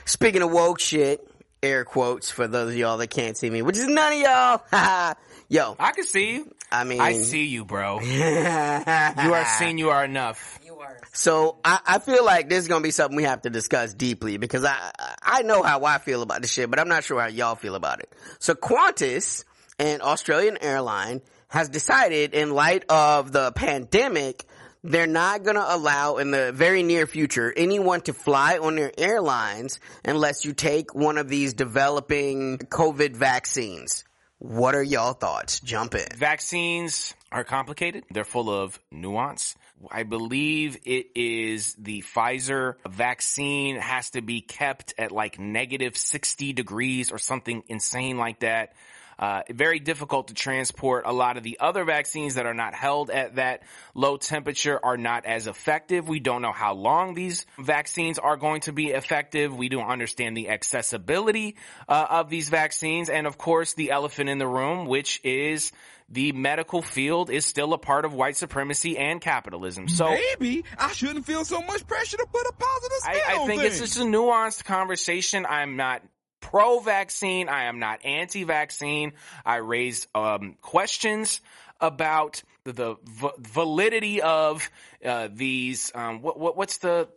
Speaking 0.05 0.43
of 0.43 0.51
woke 0.51 0.81
shit, 0.81 1.28
air 1.63 1.85
quotes 1.85 2.31
for 2.31 2.47
those 2.47 2.73
of 2.73 2.77
y'all 2.77 2.99
that 2.99 3.09
can't 3.09 3.37
see 3.37 3.51
me, 3.51 3.63
which 3.63 3.77
is 3.77 3.87
none 3.87 4.13
of 4.13 4.19
y'all. 4.19 5.15
Yo, 5.49 5.77
I 5.79 5.93
can 5.93 6.05
see 6.05 6.35
you. 6.35 6.55
I 6.71 6.85
mean, 6.85 7.01
I 7.01 7.15
see 7.15 7.47
you, 7.47 7.65
bro. 7.65 8.01
you 8.03 8.23
are 8.23 9.47
seen. 9.59 9.79
You 9.79 9.91
are 9.91 10.05
enough. 10.05 10.61
You 10.63 10.79
are. 10.79 10.99
So 11.13 11.57
I, 11.65 11.81
I 11.87 11.99
feel 11.99 12.25
like 12.25 12.51
this 12.51 12.59
is 12.59 12.69
gonna 12.69 12.83
be 12.83 12.91
something 12.91 13.17
we 13.17 13.23
have 13.23 13.43
to 13.43 13.51
discuss 13.51 13.95
deeply 13.95 14.37
because 14.37 14.67
I 14.67 14.91
I 15.23 15.43
know 15.43 15.63
how 15.63 15.85
I 15.85 15.99
feel 15.99 16.21
about 16.21 16.43
this 16.43 16.53
shit, 16.53 16.69
but 16.69 16.79
I'm 16.79 16.89
not 16.89 17.05
sure 17.05 17.21
how 17.21 17.29
y'all 17.29 17.55
feel 17.55 17.75
about 17.75 18.01
it. 18.01 18.13
So 18.39 18.55
Qantas, 18.55 19.45
an 19.79 20.03
Australian 20.03 20.59
airline, 20.61 21.23
has 21.49 21.71
decided 21.71 22.35
in 22.35 22.51
light 22.51 22.85
of 22.91 23.33
the 23.33 23.53
pandemic 23.53 24.45
they're 24.85 25.07
not 25.07 25.43
going 25.43 25.57
to 25.57 25.75
allow 25.75 26.17
in 26.17 26.31
the 26.31 26.53
very 26.53 26.83
near 26.83 27.07
future 27.07 27.53
anyone 27.57 28.01
to 28.03 28.13
fly 28.13 28.59
on 28.59 28.77
their 28.77 28.93
airlines 28.97 29.81
unless 30.05 30.45
you 30.45 30.53
take 30.53 30.95
one 30.95 31.19
of 31.19 31.29
these 31.29 31.55
developing 31.55 32.59
COVID 32.59 33.17
vaccines. 33.17 34.05
What 34.39 34.77
are 34.77 34.83
y'all 34.83 35.15
thoughts? 35.15 35.59
Jump 35.61 35.97
in. 35.97 36.07
Vaccines 36.17 37.15
are 37.33 37.43
complicated. 37.43 38.05
They're 38.11 38.25
full 38.25 38.51
of 38.51 38.79
nuance. 38.93 39.57
I 39.91 40.05
believe 40.05 40.79
it 40.85 41.09
is 41.17 41.75
the 41.75 42.03
Pfizer 42.03 42.75
vaccine 42.89 43.77
has 43.77 44.11
to 44.11 44.23
be 44.23 44.41
kept 44.41 44.95
at 44.97 45.11
like 45.11 45.39
negative 45.39 45.97
60 45.97 46.53
degrees 46.53 47.11
or 47.11 47.19
something 47.19 47.65
insane 47.69 48.17
like 48.17 48.41
that. 48.41 48.75
Uh, 49.19 49.43
very 49.51 49.81
difficult 49.81 50.29
to 50.29 50.35
transport. 50.35 51.05
A 51.07 51.13
lot 51.13 51.37
of 51.37 51.43
the 51.43 51.59
other 51.61 51.85
vaccines 51.85 52.37
that 52.37 52.47
are 52.47 52.55
not 52.55 52.75
held 52.75 53.11
at 53.11 53.35
that 53.35 53.63
low 53.95 54.17
temperature 54.17 54.79
are 54.83 54.97
not 54.97 55.27
as 55.27 55.47
effective. 55.47 56.09
We 56.09 56.21
don't 56.21 56.41
know 56.41 56.53
how 56.53 56.75
long 56.75 57.15
these 57.15 57.45
vaccines 57.59 58.19
are 58.19 58.37
going 58.37 58.61
to 58.63 58.73
be 58.73 58.91
effective. 58.91 59.57
We 59.57 59.69
don't 59.69 59.89
understand 59.89 60.37
the 60.37 60.51
accessibility 60.51 61.57
uh, 61.89 62.07
of 62.11 62.31
these 62.31 62.49
vaccines. 62.49 63.09
And 63.09 63.27
of 63.27 63.39
course, 63.39 63.75
the 63.75 63.91
elephant 63.91 64.29
in 64.29 64.39
the 64.39 64.47
room, 64.47 64.87
which 64.87 65.21
is 65.25 65.73
the 66.09 66.33
medical 66.33 66.81
field 66.81 67.29
is 67.29 67.45
still 67.45 67.73
a 67.75 67.79
part 67.79 68.05
of 68.05 68.15
white 68.15 68.37
supremacy 68.37 68.97
and 68.97 69.21
capitalism. 69.21 69.89
So 69.89 70.11
maybe 70.11 70.65
I 70.79 70.93
shouldn't 70.93 71.27
feel 71.27 71.45
so 71.45 71.61
much 71.61 71.87
pressure 71.87 72.17
to 72.17 72.27
put 72.33 72.47
a 72.47 72.53
positive 72.53 72.99
spin 72.99 73.21
I, 73.29 73.33
I 73.33 73.47
think 73.47 73.61
things. 73.61 73.81
it's 73.81 73.95
just 73.95 73.99
a 73.99 74.09
nuanced 74.09 74.65
conversation. 74.65 75.45
I'm 75.45 75.77
not 75.77 76.03
pro-vaccine. 76.41 77.49
I 77.49 77.65
am 77.65 77.79
not 77.79 78.05
anti-vaccine. 78.05 79.13
I 79.45 79.57
raised 79.57 80.07
um, 80.15 80.57
questions 80.61 81.41
about 81.81 82.43
the, 82.65 82.73
the 82.73 82.97
v- 83.05 83.31
validity 83.39 84.21
of 84.23 84.69
uh, 85.05 85.29
these. 85.33 85.93
Um, 85.95 86.23
what, 86.23 86.39
what 86.39 86.57
what's 86.57 86.79
the 86.79 87.09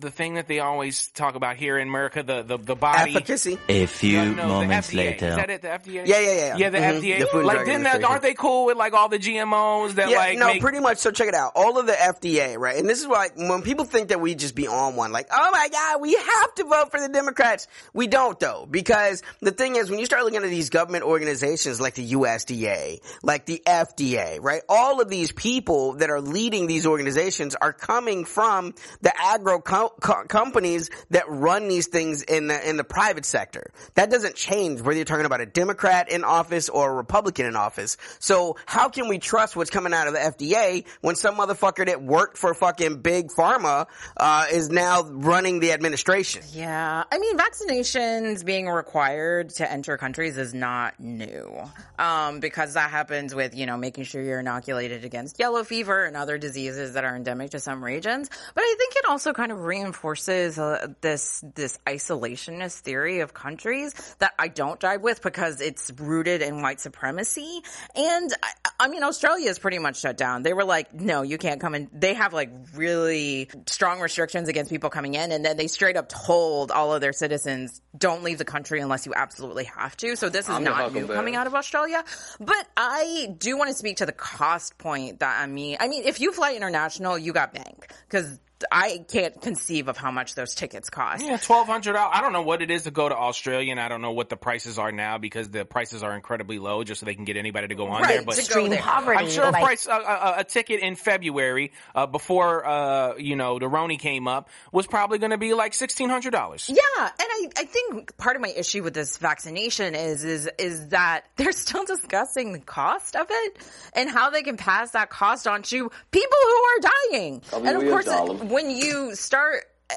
the 0.00 0.10
thing 0.10 0.34
that 0.34 0.48
they 0.48 0.58
always 0.58 1.06
talk 1.08 1.36
about 1.36 1.56
here 1.56 1.78
in 1.78 1.86
America? 1.88 2.22
The 2.22 2.42
the, 2.42 2.58
the 2.58 2.74
body 2.74 3.14
Efficacy. 3.14 3.58
A 3.68 3.86
few 3.86 4.18
No, 4.18 4.32
no, 4.34 4.48
moments 4.48 4.88
the 4.88 4.96
later. 4.96 5.26
Is 5.28 5.36
that 5.36 5.50
it? 5.50 5.62
The 5.62 5.68
FDA? 5.68 6.06
Yeah, 6.06 6.18
yeah, 6.20 6.32
yeah. 6.32 6.56
Yeah, 6.56 6.70
the 6.70 6.78
Mhm. 6.78 7.00
FDA. 7.00 7.18
The 7.20 7.26
Food 7.28 7.44
like, 7.44 7.54
Drug 7.58 7.66
didn't 7.66 7.82
that, 7.84 8.02
aren't 8.04 8.22
they 8.22 8.34
cool 8.34 8.66
with 8.66 8.76
like 8.76 8.92
all 8.92 9.08
the 9.08 9.18
GMOs 9.18 9.92
that 9.94 10.10
yeah, 10.10 10.16
like 10.16 10.38
no, 10.38 10.48
make 10.48 10.60
pretty 10.60 10.80
much. 10.80 10.98
So 10.98 11.10
check 11.12 11.28
it 11.28 11.34
out. 11.34 11.52
All 11.54 11.78
of 11.78 11.86
the 11.86 11.92
FDA, 11.92 12.58
right? 12.58 12.76
And 12.76 12.88
this 12.88 13.00
is 13.00 13.06
why 13.06 13.28
when 13.36 13.62
people 13.62 13.84
think 13.84 14.08
that 14.08 14.20
we 14.20 14.34
just 14.34 14.54
be 14.56 14.66
on 14.66 14.96
one, 14.96 15.12
like, 15.12 15.28
oh 15.30 15.50
my 15.52 15.68
god, 15.70 16.00
we 16.00 16.14
have 16.14 16.54
to 16.56 16.64
vote 16.64 16.90
for 16.90 17.00
the 17.00 17.08
Democrats. 17.08 17.68
We 17.92 18.08
don't 18.08 18.38
though, 18.40 18.66
because 18.68 19.22
the 19.40 19.52
thing 19.52 19.76
is, 19.76 19.90
when 19.90 20.00
you 20.00 20.06
start 20.06 20.24
looking 20.24 20.42
at 20.42 20.50
these 20.50 20.70
government 20.70 21.04
organizations 21.04 21.80
like 21.80 21.94
the 21.94 22.12
USDA, 22.12 23.00
like 23.22 23.46
the 23.46 23.62
FDA, 23.64 24.38
right? 24.42 24.62
All 24.68 25.00
of 25.00 25.08
these 25.08 25.30
people 25.30 25.94
that 25.94 26.10
are 26.10 26.20
leading 26.20 26.66
these 26.66 26.84
organizations 26.86 27.54
are 27.54 27.72
coming 27.72 28.24
from 28.24 28.74
the 29.02 29.12
agro 29.16 29.60
co- 29.88 29.94
co- 30.00 30.24
companies 30.26 30.90
that 31.10 31.24
run 31.28 31.68
these 31.68 31.88
things 31.88 32.22
in 32.22 32.46
the 32.48 32.68
in 32.68 32.76
the 32.76 32.84
private 32.84 33.24
sector. 33.24 33.70
That 33.94 34.10
doesn't 34.10 34.34
change 34.34 34.80
whether 34.80 34.96
you're 34.96 35.04
talking 35.04 35.26
about 35.26 35.40
a 35.40 35.46
Democrat 35.46 36.10
in 36.10 36.24
office 36.24 36.68
or 36.68 36.90
a 36.90 36.94
Republican 36.94 37.46
in 37.46 37.56
office. 37.56 37.96
So 38.18 38.56
how 38.66 38.88
can 38.88 39.08
we 39.08 39.18
trust 39.18 39.56
what's 39.56 39.70
coming 39.70 39.92
out 39.92 40.06
of 40.06 40.14
the 40.14 40.20
FDA 40.20 40.84
when 41.00 41.16
some 41.16 41.36
motherfucker 41.36 41.86
that 41.86 42.02
worked 42.02 42.38
for 42.38 42.54
fucking 42.54 43.00
big 43.00 43.28
pharma 43.28 43.86
uh, 44.16 44.46
is 44.52 44.70
now 44.70 45.02
running 45.02 45.60
the 45.60 45.72
administration? 45.72 46.42
Yeah, 46.52 47.04
I 47.10 47.18
mean, 47.18 47.36
vaccinations 47.36 48.44
being 48.44 48.66
required 48.66 49.50
to 49.50 49.70
enter 49.70 49.96
countries 49.96 50.36
is 50.36 50.54
not 50.54 50.98
new, 50.98 51.52
um, 51.98 52.40
because 52.40 52.74
that 52.74 52.90
happens 52.90 53.34
with 53.34 53.54
you 53.54 53.66
know 53.66 53.76
making 53.76 54.04
sure 54.04 54.22
you're 54.22 54.40
inoculated 54.40 55.04
against 55.04 55.38
yellow 55.38 55.64
fever 55.64 56.04
and 56.04 56.16
other 56.16 56.38
diseases 56.38 56.94
that 56.94 57.04
are 57.04 57.16
endemic 57.16 57.50
to 57.50 57.60
some 57.60 57.84
regions. 57.84 58.30
But 58.54 58.62
I 58.62 58.74
think 58.78 58.94
it 58.96 59.04
also 59.08 59.32
kind 59.32 59.52
of 59.52 59.60
reinforces 59.74 60.58
uh, 60.58 60.88
this 61.00 61.44
this 61.54 61.78
isolationist 61.86 62.80
theory 62.80 63.20
of 63.20 63.34
countries 63.34 63.94
that 64.18 64.32
I 64.38 64.48
don't 64.48 64.78
jive 64.78 65.00
with 65.00 65.22
because 65.22 65.60
it's 65.60 65.90
rooted 65.98 66.42
in 66.42 66.62
white 66.62 66.80
supremacy. 66.80 67.62
And 67.94 68.32
I, 68.42 68.70
I 68.80 68.88
mean, 68.88 69.02
Australia 69.02 69.50
is 69.50 69.58
pretty 69.58 69.78
much 69.78 70.00
shut 70.00 70.16
down. 70.16 70.42
They 70.42 70.52
were 70.52 70.64
like, 70.64 70.94
no, 70.94 71.22
you 71.22 71.38
can't 71.38 71.60
come 71.60 71.74
in. 71.74 71.90
They 71.92 72.14
have 72.14 72.32
like 72.32 72.50
really 72.74 73.48
strong 73.66 74.00
restrictions 74.00 74.48
against 74.48 74.70
people 74.70 74.90
coming 74.90 75.14
in, 75.14 75.32
and 75.32 75.44
then 75.44 75.56
they 75.56 75.66
straight 75.66 75.96
up 75.96 76.08
told 76.08 76.70
all 76.70 76.94
of 76.94 77.00
their 77.00 77.12
citizens, 77.12 77.80
don't 77.96 78.22
leave 78.22 78.38
the 78.38 78.44
country 78.44 78.80
unless 78.80 79.06
you 79.06 79.12
absolutely 79.14 79.64
have 79.64 79.96
to. 79.98 80.16
So 80.16 80.28
this 80.28 80.48
is 80.48 80.54
I'm 80.54 80.64
not 80.64 80.92
new 80.92 81.06
coming 81.06 81.34
out 81.34 81.46
of 81.46 81.54
Australia. 81.54 82.04
But 82.38 82.66
I 82.76 83.34
do 83.38 83.56
want 83.56 83.70
to 83.70 83.74
speak 83.74 83.98
to 83.98 84.06
the 84.06 84.12
cost 84.12 84.78
point 84.78 85.20
that 85.20 85.40
I 85.42 85.46
mean, 85.46 85.78
I 85.80 85.88
mean, 85.88 86.04
if 86.04 86.20
you 86.20 86.32
fly 86.32 86.54
international, 86.54 87.18
you 87.18 87.32
got 87.32 87.52
bank 87.52 87.92
because 88.08 88.38
I 88.70 89.04
can't 89.08 89.40
conceive 89.40 89.88
of 89.88 89.96
how 89.96 90.10
much 90.10 90.34
those 90.34 90.54
tickets 90.54 90.90
cost. 90.90 91.24
Yeah, 91.24 91.36
twelve 91.36 91.66
hundred. 91.66 91.96
I 91.96 92.20
don't 92.20 92.32
know 92.32 92.42
what 92.42 92.62
it 92.62 92.70
is 92.70 92.84
to 92.84 92.90
go 92.90 93.08
to 93.08 93.16
Australia, 93.16 93.70
and 93.70 93.80
I 93.80 93.88
don't 93.88 94.02
know 94.02 94.12
what 94.12 94.28
the 94.28 94.36
prices 94.36 94.78
are 94.78 94.92
now 94.92 95.18
because 95.18 95.50
the 95.50 95.64
prices 95.64 96.02
are 96.02 96.14
incredibly 96.14 96.58
low, 96.58 96.84
just 96.84 97.00
so 97.00 97.06
they 97.06 97.14
can 97.14 97.24
get 97.24 97.36
anybody 97.36 97.68
to 97.68 97.74
go 97.74 97.88
on 97.88 98.02
Right, 98.02 98.16
there. 98.16 98.22
But 98.24 98.36
to 98.36 98.52
go 98.52 98.68
there. 98.68 98.82
I'm 98.82 99.30
sure 99.30 99.44
a 99.44 99.52
price 99.52 99.86
a, 99.86 99.92
a, 99.92 100.34
a 100.38 100.44
ticket 100.44 100.80
in 100.80 100.96
February 100.96 101.72
uh, 101.94 102.06
before 102.06 102.66
uh, 102.66 103.16
you 103.16 103.36
know 103.36 103.58
the 103.58 103.66
Roni 103.66 103.98
came 103.98 104.28
up 104.28 104.48
was 104.72 104.86
probably 104.86 105.18
going 105.18 105.30
to 105.30 105.38
be 105.38 105.54
like 105.54 105.74
sixteen 105.74 106.08
hundred 106.08 106.30
dollars. 106.32 106.68
Yeah, 106.68 106.76
and 106.98 107.10
I, 107.18 107.48
I 107.58 107.64
think 107.64 108.16
part 108.16 108.36
of 108.36 108.42
my 108.42 108.48
issue 108.48 108.82
with 108.82 108.94
this 108.94 109.16
vaccination 109.18 109.94
is 109.94 110.24
is 110.24 110.48
is 110.58 110.88
that 110.88 111.24
they're 111.36 111.52
still 111.52 111.84
discussing 111.84 112.52
the 112.52 112.58
cost 112.60 113.16
of 113.16 113.26
it 113.30 113.58
and 113.94 114.08
how 114.08 114.30
they 114.30 114.42
can 114.42 114.56
pass 114.56 114.92
that 114.92 115.10
cost 115.10 115.46
on 115.46 115.62
to 115.62 115.90
people 116.10 116.38
who 116.42 116.50
are 116.50 116.90
dying. 117.10 117.40
Probably 117.40 117.68
and 117.68 117.82
of 117.82 117.88
course, 117.88 118.04
dollar. 118.06 118.44
When 118.54 118.70
you 118.70 119.16
start 119.16 119.64
uh, 119.90 119.94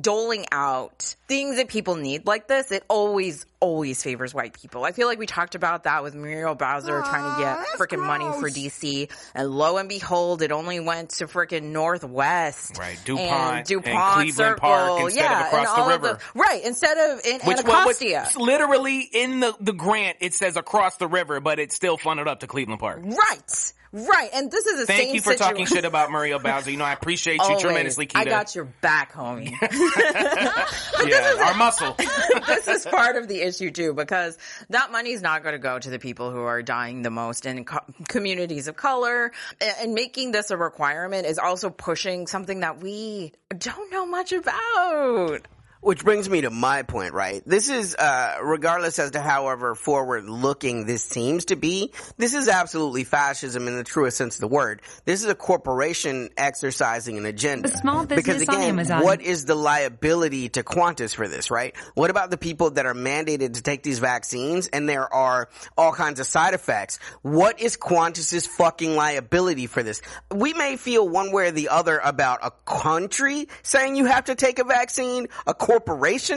doling 0.00 0.46
out 0.50 1.14
things 1.28 1.56
that 1.56 1.68
people 1.68 1.94
need 1.96 2.26
like 2.26 2.48
this, 2.48 2.72
it 2.72 2.82
always, 2.88 3.44
always 3.60 4.02
favors 4.02 4.32
white 4.32 4.54
people. 4.54 4.84
I 4.84 4.92
feel 4.92 5.06
like 5.06 5.18
we 5.18 5.26
talked 5.26 5.54
about 5.54 5.84
that 5.84 6.02
with 6.02 6.14
Muriel 6.14 6.54
Bowser 6.54 7.02
trying 7.02 7.34
to 7.34 7.40
get 7.42 7.58
freaking 7.78 8.04
money 8.04 8.24
for 8.40 8.48
DC. 8.48 9.10
And 9.34 9.50
lo 9.50 9.76
and 9.76 9.90
behold, 9.90 10.40
it 10.40 10.52
only 10.52 10.80
went 10.80 11.10
to 11.10 11.26
freaking 11.26 11.64
Northwest. 11.64 12.78
Right. 12.78 12.98
DuPont 13.04 13.28
and 13.30 13.56
and 13.58 13.66
DuPont 13.66 14.14
Cleveland 14.14 14.34
Circle. 14.34 14.60
Park 14.60 15.00
instead 15.02 15.24
of 15.24 15.30
yeah, 15.30 15.46
across 15.48 15.66
the 15.66 15.80
all 15.82 15.90
of 15.90 16.02
river. 16.02 16.18
right. 16.34 16.64
Instead 16.64 16.96
of 16.96 17.26
in 17.26 17.40
Which 17.42 17.58
what 17.58 17.86
was 17.86 18.02
Anacostia. 18.02 18.40
literally 18.40 19.00
in 19.00 19.40
the, 19.40 19.54
the 19.60 19.74
grant, 19.74 20.16
it 20.20 20.32
says 20.32 20.56
across 20.56 20.96
the 20.96 21.06
river, 21.08 21.40
but 21.40 21.58
it's 21.58 21.74
still 21.74 21.98
funded 21.98 22.26
up 22.26 22.40
to 22.40 22.46
Cleveland 22.46 22.80
Park. 22.80 23.02
Right. 23.04 23.72
Right. 23.92 24.28
And 24.34 24.50
this 24.50 24.66
is 24.66 24.80
the 24.80 24.86
Thank 24.86 25.02
same 25.06 25.14
you 25.14 25.20
for 25.22 25.32
situa- 25.32 25.38
talking 25.38 25.66
shit 25.66 25.84
about 25.84 26.10
Muriel 26.10 26.38
Bowser. 26.38 26.70
You 26.70 26.76
know, 26.76 26.84
I 26.84 26.92
appreciate 26.92 27.40
you 27.42 27.58
tremendously, 27.58 28.06
Keita. 28.06 28.20
I 28.20 28.24
got 28.24 28.54
your 28.54 28.66
back, 28.66 29.12
homie. 29.12 29.50
yeah, 31.06 31.34
our 31.46 31.54
muscle. 31.54 31.94
this 32.46 32.68
is 32.68 32.84
part 32.86 33.16
of 33.16 33.28
the 33.28 33.40
issue 33.40 33.70
too, 33.70 33.94
because 33.94 34.36
that 34.68 34.92
money 34.92 35.12
is 35.12 35.22
not 35.22 35.42
going 35.42 35.54
to 35.54 35.58
go 35.58 35.78
to 35.78 35.90
the 35.90 35.98
people 35.98 36.30
who 36.30 36.42
are 36.42 36.62
dying 36.62 37.02
the 37.02 37.10
most 37.10 37.46
in 37.46 37.64
co- 37.64 37.84
communities 38.08 38.68
of 38.68 38.76
color. 38.76 39.32
And 39.80 39.94
making 39.94 40.32
this 40.32 40.50
a 40.50 40.56
requirement 40.56 41.26
is 41.26 41.38
also 41.38 41.70
pushing 41.70 42.26
something 42.26 42.60
that 42.60 42.80
we 42.82 43.32
don't 43.56 43.90
know 43.90 44.04
much 44.04 44.32
about. 44.32 45.48
Which 45.88 46.04
brings 46.04 46.28
me 46.28 46.42
to 46.42 46.50
my 46.50 46.82
point, 46.82 47.14
right? 47.14 47.42
This 47.46 47.70
is, 47.70 47.94
uh, 47.94 48.40
regardless 48.42 48.98
as 48.98 49.12
to 49.12 49.22
however 49.22 49.74
forward 49.74 50.28
looking 50.28 50.84
this 50.84 51.02
seems 51.02 51.46
to 51.46 51.56
be, 51.56 51.94
this 52.18 52.34
is 52.34 52.46
absolutely 52.46 53.04
fascism 53.04 53.66
in 53.66 53.74
the 53.74 53.84
truest 53.84 54.18
sense 54.18 54.34
of 54.34 54.42
the 54.42 54.48
word. 54.48 54.82
This 55.06 55.24
is 55.24 55.30
a 55.30 55.34
corporation 55.34 56.28
exercising 56.36 57.16
an 57.16 57.24
agenda. 57.24 57.70
small 57.70 58.04
because 58.04 58.40
business 58.40 58.50
on 58.50 58.56
again, 58.56 58.68
Amazon. 58.68 59.02
what 59.02 59.22
is 59.22 59.46
the 59.46 59.54
liability 59.54 60.50
to 60.50 60.62
Qantas 60.62 61.14
for 61.14 61.26
this, 61.26 61.50
right? 61.50 61.74
What 61.94 62.10
about 62.10 62.30
the 62.30 62.36
people 62.36 62.72
that 62.72 62.84
are 62.84 62.92
mandated 62.92 63.54
to 63.54 63.62
take 63.62 63.82
these 63.82 63.98
vaccines 63.98 64.68
and 64.68 64.86
there 64.86 65.10
are 65.10 65.48
all 65.78 65.92
kinds 65.92 66.20
of 66.20 66.26
side 66.26 66.52
effects? 66.52 66.98
What 67.22 67.62
is 67.62 67.78
Qantas's 67.78 68.46
fucking 68.46 68.94
liability 68.94 69.66
for 69.66 69.82
this? 69.82 70.02
We 70.30 70.52
may 70.52 70.76
feel 70.76 71.08
one 71.08 71.32
way 71.32 71.48
or 71.48 71.50
the 71.50 71.70
other 71.70 71.98
about 71.98 72.40
a 72.42 72.50
country 72.66 73.48
saying 73.62 73.96
you 73.96 74.04
have 74.04 74.26
to 74.26 74.34
take 74.34 74.58
a 74.58 74.64
vaccine, 74.64 75.28
a 75.46 75.54
corporation 75.54 75.77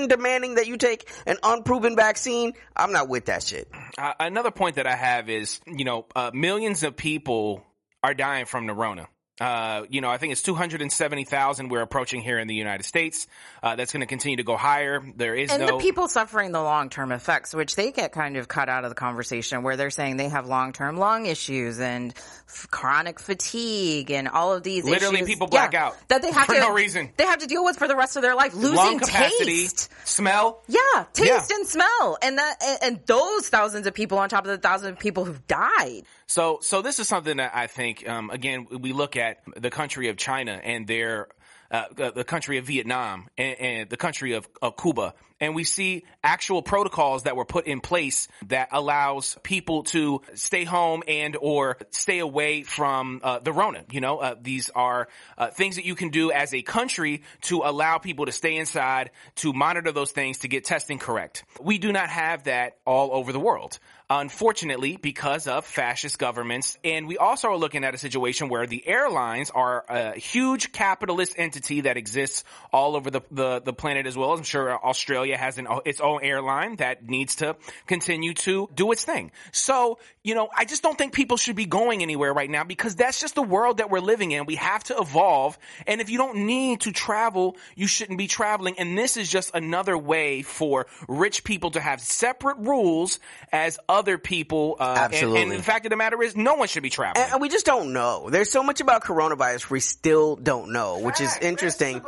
demanding 0.08 0.56
that 0.56 0.68
you 0.68 0.78
take 0.78 1.10
an 1.26 1.38
unproven 1.44 1.96
vaccine. 1.96 2.54
I'm 2.76 2.92
not 2.92 3.10
with 3.10 3.26
that 3.26 3.44
shit. 3.44 3.70
Uh, 3.98 4.14
another 4.20 4.52
point 4.52 4.76
that 4.76 4.88
I 4.88 4.96
have 4.96 5.30
is, 5.30 5.60
you 5.66 5.86
know, 5.86 6.06
uh, 6.16 6.32
millions 6.34 6.84
of 6.84 6.96
people 6.96 7.64
are 8.04 8.14
dying 8.14 8.46
from 8.46 8.68
the 8.68 8.74
Rona. 8.74 9.08
Uh, 9.42 9.86
you 9.90 10.02
know, 10.02 10.10
I 10.12 10.18
think 10.20 10.34
it's 10.34 10.44
270,000 10.44 11.70
we're 11.70 11.82
approaching 11.82 12.22
here 12.22 12.38
in 12.38 12.48
the 12.48 12.54
United 12.54 12.84
States. 12.84 13.26
Uh, 13.64 13.76
that's 13.76 13.92
going 13.92 14.02
to 14.02 14.06
continue 14.06 14.38
to 14.38 14.44
go 14.44 14.56
higher. 14.56 15.02
There 15.16 15.34
is 15.34 15.50
And 15.52 15.62
no 15.62 15.66
the 15.78 15.78
people 15.84 16.08
suffering 16.08 16.52
the 16.52 16.62
long 16.62 16.90
term 16.92 17.12
effects, 17.12 17.54
which 17.56 17.76
they 17.76 17.92
get 17.92 18.12
kind 18.12 18.38
of 18.38 18.48
cut 18.48 18.70
out 18.70 18.84
of 18.84 18.92
the 18.92 18.96
conversation, 18.96 19.64
where 19.64 19.76
they're 19.78 19.90
saying 19.90 20.18
they 20.18 20.30
have 20.30 20.46
long 20.46 20.74
term 20.74 20.98
lung 20.98 21.26
issues 21.26 21.80
and 21.80 22.14
f- 22.48 22.68
chronic 22.70 23.20
fatigue 23.20 24.12
and 24.12 24.28
all 24.28 24.54
of 24.54 24.62
these 24.62 24.84
Literally 24.86 25.16
issues. 25.18 25.28
people 25.30 25.48
black 25.48 25.74
Yeah, 25.74 25.88
out 25.88 25.98
that 26.10 26.22
they 26.22 26.32
have 26.32 26.46
for 26.46 26.54
to 26.54 26.60
no 26.60 26.74
reason. 26.74 27.10
They 27.18 27.26
have 27.26 27.40
to 27.40 27.48
deal 27.48 27.64
with 27.66 27.78
for 27.78 27.88
the 27.88 27.96
rest 27.96 28.16
of 28.18 28.22
their 28.22 28.36
life, 28.36 28.54
losing 28.54 28.76
lung 28.76 29.00
capacity, 29.00 29.46
taste. 29.46 29.90
smell. 30.06 30.62
Yeah, 30.68 30.80
taste 31.14 31.28
Yeah. 31.50 31.56
and 31.58 31.68
smell, 31.68 32.18
and 32.22 32.38
that 32.38 32.56
and, 32.64 32.80
and 32.84 33.00
those 33.08 33.50
thousands 33.50 33.88
of 33.88 33.96
people 33.96 34.20
on 34.20 34.30
top 34.30 34.46
of 34.46 34.52
the 34.52 34.58
thousands 34.60 34.92
of 34.92 35.00
people 35.00 35.26
who've 35.26 35.48
died. 35.48 36.04
So, 36.32 36.60
so 36.62 36.82
this 36.82 37.00
is 37.00 37.10
something 37.10 37.38
that 37.38 37.52
I 37.54 37.68
think, 37.68 38.08
um, 38.08 38.30
again, 38.30 38.66
we 38.80 38.94
look 38.94 39.18
at 39.18 39.40
the 39.58 39.70
country 39.70 40.08
of 40.08 40.16
China 40.16 40.54
and 40.54 40.88
their, 40.88 41.28
uh, 41.70 41.88
the 41.94 42.24
country 42.24 42.58
of 42.58 42.66
Vietnam 42.66 43.28
and, 43.38 43.60
and 43.60 43.90
the 43.90 43.98
country 43.98 44.32
of, 44.32 44.48
of 44.62 44.78
Cuba. 44.78 45.14
And 45.42 45.56
we 45.56 45.66
see 45.66 46.06
actual 46.24 46.62
protocols 46.62 47.24
that 47.24 47.36
were 47.36 47.46
put 47.46 47.66
in 47.66 47.82
place 47.82 48.30
that 48.48 48.70
allows 48.72 49.38
people 49.44 49.84
to 49.86 50.22
stay 50.36 50.64
home 50.64 51.04
and 51.06 51.36
or 51.36 51.78
stay 51.90 52.20
away 52.20 52.62
from 52.64 53.20
uh, 53.24 53.40
the 53.40 53.52
Rona. 53.52 53.84
You 53.92 54.00
know, 54.00 54.20
uh, 54.20 54.36
these 54.40 54.70
are 54.70 55.10
uh, 55.38 55.48
things 55.48 55.76
that 55.76 55.84
you 55.84 55.96
can 55.96 56.10
do 56.10 56.32
as 56.32 56.54
a 56.54 56.62
country 56.62 57.24
to 57.42 57.64
allow 57.66 57.98
people 57.98 58.28
to 58.28 58.32
stay 58.32 58.56
inside, 58.56 59.10
to 59.38 59.52
monitor 59.52 59.92
those 59.92 60.12
things, 60.12 60.40
to 60.40 60.48
get 60.48 60.64
testing 60.64 61.00
correct. 61.00 61.44
We 61.60 61.78
do 61.80 61.92
not 61.92 62.10
have 62.10 62.44
that 62.44 62.78
all 62.86 63.12
over 63.12 63.34
the 63.34 63.40
world 63.40 63.80
unfortunately, 64.20 64.98
because 64.98 65.48
of 65.48 65.66
fascist 65.66 66.20
governments. 66.20 66.78
And 66.84 67.08
we 67.08 67.18
also 67.18 67.48
are 67.48 67.56
looking 67.56 67.86
at 67.86 67.94
a 67.94 67.98
situation 67.98 68.50
where 68.50 68.68
the 68.68 68.86
airlines 68.86 69.52
are 69.52 69.86
a 69.88 70.20
huge 70.20 70.74
capitalist 70.74 71.36
entity 71.38 71.82
that 71.82 71.96
exists 71.96 72.44
all 72.74 72.98
over 72.98 73.10
the, 73.10 73.22
the, 73.32 73.62
the 73.62 73.72
planet 73.72 74.08
as 74.08 74.18
well. 74.18 74.34
I'm 74.34 74.44
sure 74.44 74.78
Australia 74.86 75.38
has 75.38 75.58
an, 75.58 75.68
its 75.86 76.02
own 76.02 76.24
airline 76.24 76.76
that 76.78 77.08
needs 77.08 77.36
to 77.38 77.56
continue 77.88 78.34
to 78.34 78.70
do 78.76 78.92
its 78.92 79.06
thing. 79.06 79.32
So, 79.54 79.98
you 80.24 80.36
know, 80.36 80.50
I 80.56 80.66
just 80.66 80.84
don't 80.84 80.98
think 80.98 81.14
people 81.14 81.38
should 81.38 81.56
be 81.56 81.66
going 81.66 82.02
anywhere 82.02 82.34
right 82.34 82.50
now 82.50 82.66
because 82.66 82.98
that's 82.98 83.20
just 83.20 83.36
the 83.36 83.42
world 83.42 83.78
that 83.78 83.90
we're 83.90 84.00
living 84.02 84.32
in. 84.32 84.46
We 84.46 84.56
have 84.56 84.84
to 84.86 84.98
evolve. 84.98 85.58
And 85.88 86.02
if 86.02 86.10
you 86.10 86.18
don't 86.18 86.46
need 86.46 86.82
to 86.82 86.92
travel, 86.92 87.56
you 87.76 87.88
shouldn't 87.88 88.18
be 88.18 88.28
traveling. 88.28 88.76
And 88.78 88.98
this 88.98 89.16
is 89.16 89.30
just 89.30 89.56
another 89.56 89.98
way 89.98 90.42
for 90.42 90.88
rich 91.08 91.46
people 91.46 91.72
to 91.72 91.80
have 91.80 92.02
separate 92.02 92.58
rules 92.58 93.20
as 93.54 93.80
other 93.88 94.01
people. 94.18 94.76
Uh, 94.80 94.84
and- 94.90 95.00
Absolutely. 95.14 95.42
And, 95.44 95.52
the 95.52 95.64
fact 95.64 95.86
of 95.86 95.90
the 95.90 95.96
matter 95.96 96.22
is, 96.22 96.36
no 96.36 96.56
one 96.56 96.68
should 96.68 96.84
be 96.84 96.90
traveling. 96.90 97.24
And, 97.24 97.34
and 97.34 97.42
we 97.42 97.50
just 97.50 97.66
don't 97.66 97.94
know. 97.94 98.30
There's 98.30 98.50
so 98.52 98.64
much 98.64 98.82
about 98.82 99.04
coronavirus 99.04 99.70
we 99.70 99.80
still 99.80 100.36
don't 100.36 100.72
know, 100.72 101.00
which 101.00 101.22
is 101.22 101.38
interesting. 101.42 102.02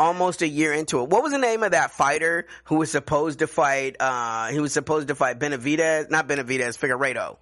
Almost 0.00 0.42
a 0.42 0.48
year 0.48 0.72
into 0.72 1.02
it. 1.02 1.08
What 1.08 1.22
was 1.22 1.32
the 1.32 1.38
name 1.38 1.62
of 1.62 1.72
that 1.72 1.90
fighter 1.92 2.46
who 2.64 2.76
was 2.76 2.90
supposed 2.90 3.38
to 3.40 3.46
fight, 3.46 3.96
uh, 4.00 4.48
he 4.48 4.60
was 4.60 4.72
supposed 4.72 5.08
to 5.08 5.14
fight 5.14 5.38
Benavidez, 5.38 6.10
not 6.10 6.28
Benavidez, 6.28 6.78
Figueiredo. 6.78 7.36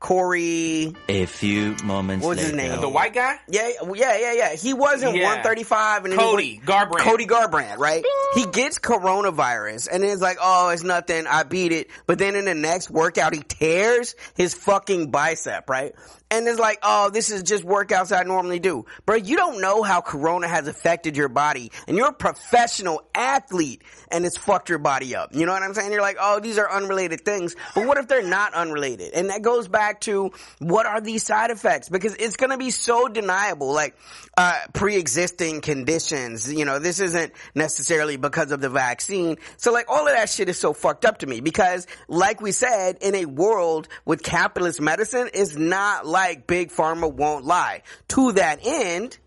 Corey, 0.00 0.94
A 1.08 1.26
few 1.26 1.74
moments 1.84 2.24
what 2.24 2.36
was 2.36 2.46
his 2.46 2.52
name? 2.52 2.80
the 2.80 2.88
white 2.88 3.12
guy? 3.14 3.36
Yeah, 3.48 3.68
yeah, 3.94 4.16
yeah, 4.16 4.32
yeah. 4.32 4.54
He 4.54 4.72
wasn't 4.72 5.16
Yeah. 5.16 5.24
135 5.24 6.04
and 6.04 6.14
Cody 6.14 6.62
went- 6.64 6.90
Garbrandt. 6.90 7.00
Cody 7.00 7.26
Garbrandt, 7.26 7.78
right? 7.78 8.04
He 8.34 8.46
gets 8.46 8.78
coronavirus 8.78 9.88
and 9.90 10.04
it's 10.04 10.22
like, 10.22 10.38
oh, 10.40 10.68
it's 10.68 10.84
nothing. 10.84 11.26
I 11.26 11.42
beat 11.42 11.72
it. 11.72 11.88
But 12.06 12.18
then 12.18 12.36
in 12.36 12.44
the 12.44 12.54
next 12.54 12.90
workout, 12.90 13.34
he 13.34 13.40
tears 13.42 14.14
his 14.36 14.54
fucking 14.54 15.10
bicep, 15.10 15.68
right? 15.68 15.94
And 16.30 16.46
it's 16.46 16.58
like, 16.58 16.78
oh, 16.82 17.08
this 17.10 17.30
is 17.30 17.42
just 17.42 17.64
workouts 17.64 18.16
I 18.16 18.22
normally 18.22 18.58
do. 18.58 18.84
Bro, 19.06 19.16
you 19.16 19.36
don't 19.36 19.60
know 19.60 19.82
how 19.82 20.02
corona 20.02 20.46
has 20.46 20.68
affected 20.68 21.16
your 21.16 21.28
body 21.28 21.72
and 21.86 21.96
you're 21.96 22.08
a 22.08 22.12
professional 22.12 23.02
athlete 23.14 23.82
and 24.10 24.26
it's 24.26 24.36
fucked 24.36 24.68
your 24.68 24.78
body 24.78 25.16
up. 25.16 25.34
You 25.34 25.46
know 25.46 25.52
what 25.52 25.62
I'm 25.62 25.72
saying? 25.72 25.90
You're 25.90 26.02
like, 26.02 26.18
oh, 26.20 26.40
these 26.40 26.58
are 26.58 26.70
unrelated 26.70 27.24
things. 27.24 27.56
But 27.74 27.86
what 27.86 27.96
if 27.96 28.08
they're 28.08 28.22
not 28.22 28.52
unrelated? 28.52 29.14
And 29.14 29.30
that 29.30 29.40
goes 29.40 29.68
back 29.68 30.02
to 30.02 30.30
what 30.58 30.84
are 30.84 31.00
these 31.00 31.24
side 31.24 31.50
effects? 31.50 31.88
Because 31.88 32.14
it's 32.16 32.36
going 32.36 32.50
to 32.50 32.58
be 32.58 32.70
so 32.70 33.08
deniable, 33.08 33.72
like, 33.72 33.96
uh, 34.36 34.54
pre-existing 34.74 35.62
conditions. 35.62 36.52
You 36.52 36.66
know, 36.66 36.78
this 36.78 37.00
isn't 37.00 37.32
necessarily 37.54 38.18
because 38.18 38.52
of 38.52 38.60
the 38.60 38.68
vaccine. 38.68 39.38
So 39.56 39.72
like 39.72 39.86
all 39.88 40.06
of 40.06 40.14
that 40.14 40.28
shit 40.28 40.50
is 40.50 40.58
so 40.58 40.74
fucked 40.74 41.06
up 41.06 41.18
to 41.18 41.26
me 41.26 41.40
because 41.40 41.86
like 42.06 42.40
we 42.42 42.52
said, 42.52 42.98
in 43.00 43.14
a 43.14 43.24
world 43.24 43.88
with 44.04 44.22
capitalist 44.22 44.80
medicine, 44.80 45.30
it's 45.32 45.56
not 45.56 46.06
like 46.06 46.17
big 46.46 46.70
pharma 46.70 47.12
won't 47.12 47.44
lie. 47.44 47.82
To 48.08 48.32
that 48.32 48.60
end, 48.64 49.18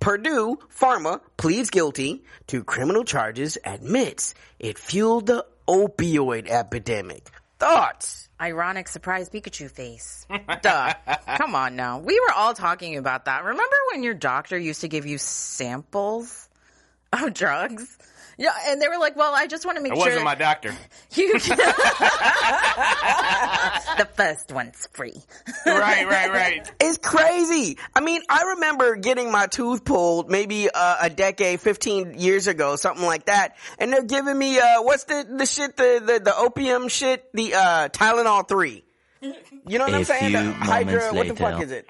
Purdue 0.00 0.58
Pharma 0.78 1.20
pleads 1.36 1.70
guilty 1.70 2.24
to 2.48 2.62
criminal 2.64 3.04
charges, 3.04 3.58
admits 3.64 4.34
it 4.58 4.78
fueled 4.78 5.26
the 5.26 5.46
opioid 5.66 6.48
epidemic. 6.48 7.30
Thoughts? 7.58 8.28
Ironic 8.40 8.88
surprise 8.88 9.30
Pikachu 9.30 9.70
face. 9.70 10.26
Duh. 10.62 10.92
Come 11.38 11.54
on 11.54 11.74
now. 11.74 11.98
We 11.98 12.20
were 12.20 12.32
all 12.34 12.52
talking 12.52 12.96
about 12.98 13.24
that. 13.24 13.44
Remember 13.44 13.76
when 13.92 14.02
your 14.02 14.14
doctor 14.14 14.58
used 14.58 14.82
to 14.82 14.88
give 14.88 15.06
you 15.06 15.16
samples 15.18 16.48
of 17.12 17.32
drugs? 17.32 17.96
Yeah, 18.38 18.52
and 18.66 18.82
they 18.82 18.88
were 18.88 18.98
like, 18.98 19.16
"Well, 19.16 19.34
I 19.34 19.46
just 19.46 19.64
want 19.64 19.76
to 19.78 19.82
make 19.82 19.92
sure- 19.94 19.98
It 19.98 20.04
sure 20.04 20.10
wasn't 20.10 20.24
my 20.24 20.34
doctor. 20.34 20.74
you." 21.14 21.38
the 23.96 24.08
first 24.14 24.52
one's 24.52 24.88
free. 24.92 25.14
right, 25.66 26.06
right, 26.06 26.30
right. 26.30 26.70
It's 26.80 26.98
crazy. 26.98 27.78
I 27.94 28.00
mean, 28.00 28.22
I 28.28 28.42
remember 28.54 28.96
getting 28.96 29.30
my 29.32 29.46
tooth 29.46 29.84
pulled 29.84 30.30
maybe 30.30 30.68
uh, 30.72 30.96
a 31.02 31.10
decade, 31.10 31.60
15 31.60 32.14
years 32.18 32.46
ago, 32.46 32.76
something 32.76 33.04
like 33.06 33.26
that. 33.26 33.56
And 33.78 33.92
they're 33.92 34.04
giving 34.04 34.38
me, 34.38 34.58
uh, 34.58 34.82
what's 34.82 35.04
the, 35.04 35.26
the 35.38 35.46
shit, 35.46 35.76
the, 35.76 36.02
the, 36.04 36.20
the 36.24 36.36
opium 36.36 36.88
shit? 36.88 37.24
The, 37.32 37.54
uh, 37.54 37.88
Tylenol 37.88 38.46
3. 38.48 38.84
You 39.66 39.78
know 39.78 39.84
what 39.86 39.94
A 39.94 39.96
I'm 39.98 40.04
saying? 40.04 40.30
few 40.30 40.38
The 40.38 40.52
Hydra, 40.52 40.92
moments 41.12 41.12
what 41.16 41.28
the 41.28 41.34
fuck 41.36 41.52
later. 41.54 41.64
is 41.64 41.72
it? 41.72 41.86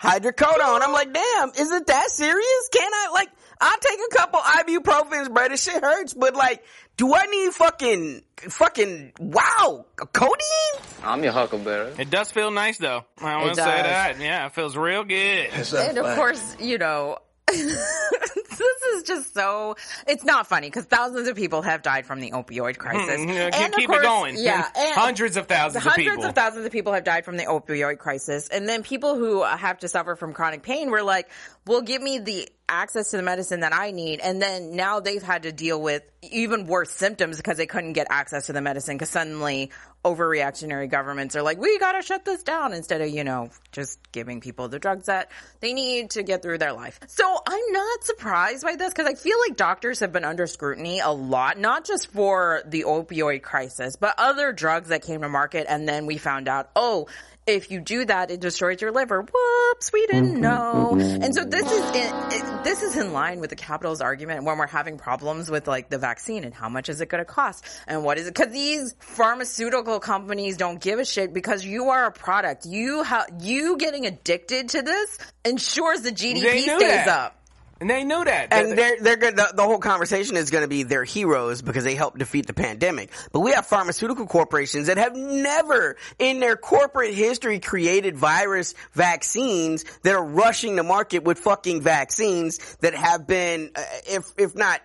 Hydrocodone. 0.00 0.80
I'm 0.82 0.92
like, 0.92 1.12
damn, 1.12 1.50
is 1.50 1.70
it 1.70 1.86
that 1.86 2.10
serious? 2.10 2.68
Can 2.72 2.90
I, 2.92 3.10
like, 3.12 3.28
I'll 3.60 3.78
take 3.78 3.98
a 4.12 4.16
couple 4.16 4.40
ibuprofens, 4.40 5.32
bro. 5.32 5.48
This 5.48 5.62
shit 5.62 5.82
hurts, 5.82 6.14
but 6.14 6.34
like, 6.34 6.64
do 6.96 7.14
I 7.14 7.26
need 7.26 7.52
fucking, 7.52 8.22
fucking, 8.48 9.12
wow, 9.20 9.86
codeine? 10.12 10.82
I'm 11.04 11.22
your 11.22 11.32
huckleberry. 11.32 11.92
It 11.98 12.10
does 12.10 12.30
feel 12.32 12.50
nice 12.50 12.78
though. 12.78 13.04
I 13.20 13.36
want 13.36 13.52
It 13.52 13.54
to 13.56 13.62
say 13.62 13.64
does. 13.76 13.86
that. 13.86 14.20
Yeah, 14.20 14.46
it 14.46 14.54
feels 14.54 14.76
real 14.76 15.04
good. 15.04 15.50
and 15.74 15.98
of 15.98 16.16
course, 16.16 16.56
you 16.60 16.78
know, 16.78 17.18
this 17.56 18.82
is 18.94 19.02
just 19.04 19.34
so. 19.34 19.76
It's 20.06 20.24
not 20.24 20.46
funny 20.46 20.68
because 20.68 20.84
thousands 20.84 21.28
of 21.28 21.36
people 21.36 21.62
have 21.62 21.82
died 21.82 22.06
from 22.06 22.20
the 22.20 22.30
opioid 22.32 22.78
crisis. 22.78 23.20
Mm, 23.20 23.28
yeah, 23.34 23.50
keep- 23.50 23.60
and 23.60 23.72
of 23.74 23.78
keep 23.78 23.90
it 23.90 24.02
going. 24.02 24.36
Yeah, 24.38 24.68
Hundreds 24.94 25.36
of 25.36 25.46
thousands 25.46 25.84
of 25.84 25.90
hundreds 25.92 26.16
people. 26.16 26.24
of 26.24 26.34
thousands 26.34 26.66
of 26.66 26.72
people 26.72 26.92
have 26.92 27.04
died 27.04 27.24
from 27.24 27.36
the 27.36 27.44
opioid 27.44 27.98
crisis, 27.98 28.48
and 28.48 28.68
then 28.68 28.82
people 28.82 29.16
who 29.16 29.42
have 29.42 29.78
to 29.78 29.88
suffer 29.88 30.16
from 30.16 30.32
chronic 30.32 30.62
pain 30.62 30.90
were 30.90 31.02
like, 31.02 31.28
"Well, 31.66 31.82
give 31.82 32.02
me 32.02 32.18
the 32.18 32.48
access 32.72 33.10
to 33.10 33.16
the 33.16 33.22
medicine 33.22 33.60
that 33.60 33.74
I 33.74 33.90
need," 33.90 34.20
and 34.20 34.40
then 34.40 34.74
now 34.74 35.00
they've 35.00 35.22
had 35.22 35.44
to 35.44 35.52
deal 35.52 35.80
with 35.80 36.02
even 36.22 36.66
worse 36.66 36.90
symptoms 36.90 37.36
because 37.36 37.56
they 37.56 37.66
couldn't 37.66 37.92
get 37.92 38.06
access 38.10 38.46
to 38.46 38.52
the 38.52 38.60
medicine 38.60 38.96
because 38.96 39.10
suddenly 39.10 39.70
overreactionary 40.04 40.90
governments 40.90 41.36
are 41.36 41.42
like, 41.42 41.58
"We 41.58 41.78
gotta 41.78 42.02
shut 42.02 42.24
this 42.24 42.42
down," 42.42 42.72
instead 42.72 43.00
of 43.00 43.08
you 43.08 43.24
know 43.24 43.50
just 43.70 43.98
giving 44.12 44.40
people 44.40 44.68
the 44.68 44.78
drugs 44.78 45.06
that 45.06 45.30
they 45.60 45.72
need 45.72 46.10
to 46.10 46.22
get 46.22 46.42
through 46.42 46.58
their 46.58 46.72
life. 46.72 46.98
So 47.06 47.40
I'm 47.46 47.72
not 47.72 48.04
surprised 48.04 48.64
by 48.64 48.76
this 48.76 48.92
because 48.92 49.06
I 49.06 49.14
feel 49.14 49.38
like 49.46 49.56
doctors 49.56 50.00
have 50.00 50.12
been 50.12 50.24
under 50.24 50.46
scrutiny 50.46 51.00
a 51.00 51.10
lot, 51.10 51.58
not 51.58 51.84
just 51.84 52.08
for 52.08 52.62
the 52.66 52.84
opioid 52.84 53.42
crisis, 53.42 53.96
but 53.96 54.14
other 54.18 54.52
drugs 54.52 54.88
that 54.88 55.02
came 55.02 55.22
to 55.22 55.28
market 55.28 55.66
and 55.68 55.88
then 55.88 56.06
we 56.06 56.18
found 56.18 56.48
out, 56.48 56.70
oh, 56.74 57.08
if 57.46 57.70
you 57.70 57.80
do 57.80 58.04
that, 58.04 58.30
it 58.30 58.40
destroys 58.40 58.80
your 58.80 58.92
liver. 58.92 59.22
Whoops, 59.22 59.92
we 59.92 60.06
didn't 60.06 60.32
mm-hmm. 60.32 60.40
know. 60.40 60.90
Mm-hmm. 60.94 61.22
And 61.22 61.34
so 61.34 61.44
this 61.44 61.70
is 61.70 61.90
in, 61.90 62.14
it, 62.32 62.64
this 62.64 62.82
is 62.82 62.96
in 62.96 63.12
line 63.12 63.40
with 63.40 63.50
the 63.50 63.56
capital's 63.56 64.00
argument 64.00 64.44
when 64.44 64.58
we're 64.58 64.66
having 64.66 64.96
problems 64.96 65.50
with 65.50 65.66
like 65.66 65.90
the 65.90 65.98
vaccine 65.98 66.44
and 66.44 66.54
how 66.54 66.68
much 66.68 66.88
is 66.88 67.00
it 67.00 67.08
going 67.08 67.20
to 67.20 67.24
cost 67.24 67.64
and 67.86 68.04
what 68.04 68.18
is 68.18 68.28
it? 68.28 68.34
Because 68.34 68.52
these 68.52 68.94
pharmaceutical 69.00 69.98
companies 69.98 70.56
don't 70.56 70.80
give 70.80 70.98
a 70.98 71.04
shit 71.04 71.34
because 71.34 71.64
you 71.64 71.88
are 71.90 72.06
a 72.06 72.12
product. 72.12 72.64
You 72.66 73.02
ha- 73.02 73.26
you 73.40 73.76
getting 73.76 74.06
addicted 74.06 74.70
to 74.70 74.82
this 74.82 75.18
ensures 75.44 76.02
the 76.02 76.12
GDP 76.12 76.62
stays 76.62 76.78
that. 76.78 77.08
up. 77.08 77.41
And 77.82 77.90
they 77.90 78.04
knew 78.04 78.24
that. 78.24 78.52
And 78.52 78.78
they're 78.78 78.96
they're 79.00 79.16
good. 79.16 79.34
The, 79.34 79.54
the 79.56 79.64
whole 79.64 79.80
conversation 79.80 80.36
is 80.36 80.52
going 80.52 80.62
to 80.62 80.68
be 80.68 80.84
they're 80.84 81.02
heroes 81.02 81.62
because 81.62 81.82
they 81.82 81.96
helped 81.96 82.16
defeat 82.16 82.46
the 82.46 82.52
pandemic. 82.54 83.10
But 83.32 83.40
we 83.40 83.50
have 83.50 83.66
pharmaceutical 83.66 84.28
corporations 84.28 84.86
that 84.86 84.98
have 84.98 85.16
never 85.16 85.96
in 86.20 86.38
their 86.38 86.54
corporate 86.54 87.12
history 87.12 87.58
created 87.58 88.16
virus 88.16 88.76
vaccines 88.92 89.84
that 90.04 90.14
are 90.14 90.24
rushing 90.24 90.76
the 90.76 90.84
market 90.84 91.24
with 91.24 91.40
fucking 91.40 91.80
vaccines 91.80 92.76
that 92.82 92.94
have 92.94 93.26
been, 93.26 93.72
uh, 93.74 93.82
if 94.06 94.30
if 94.38 94.54
not 94.54 94.80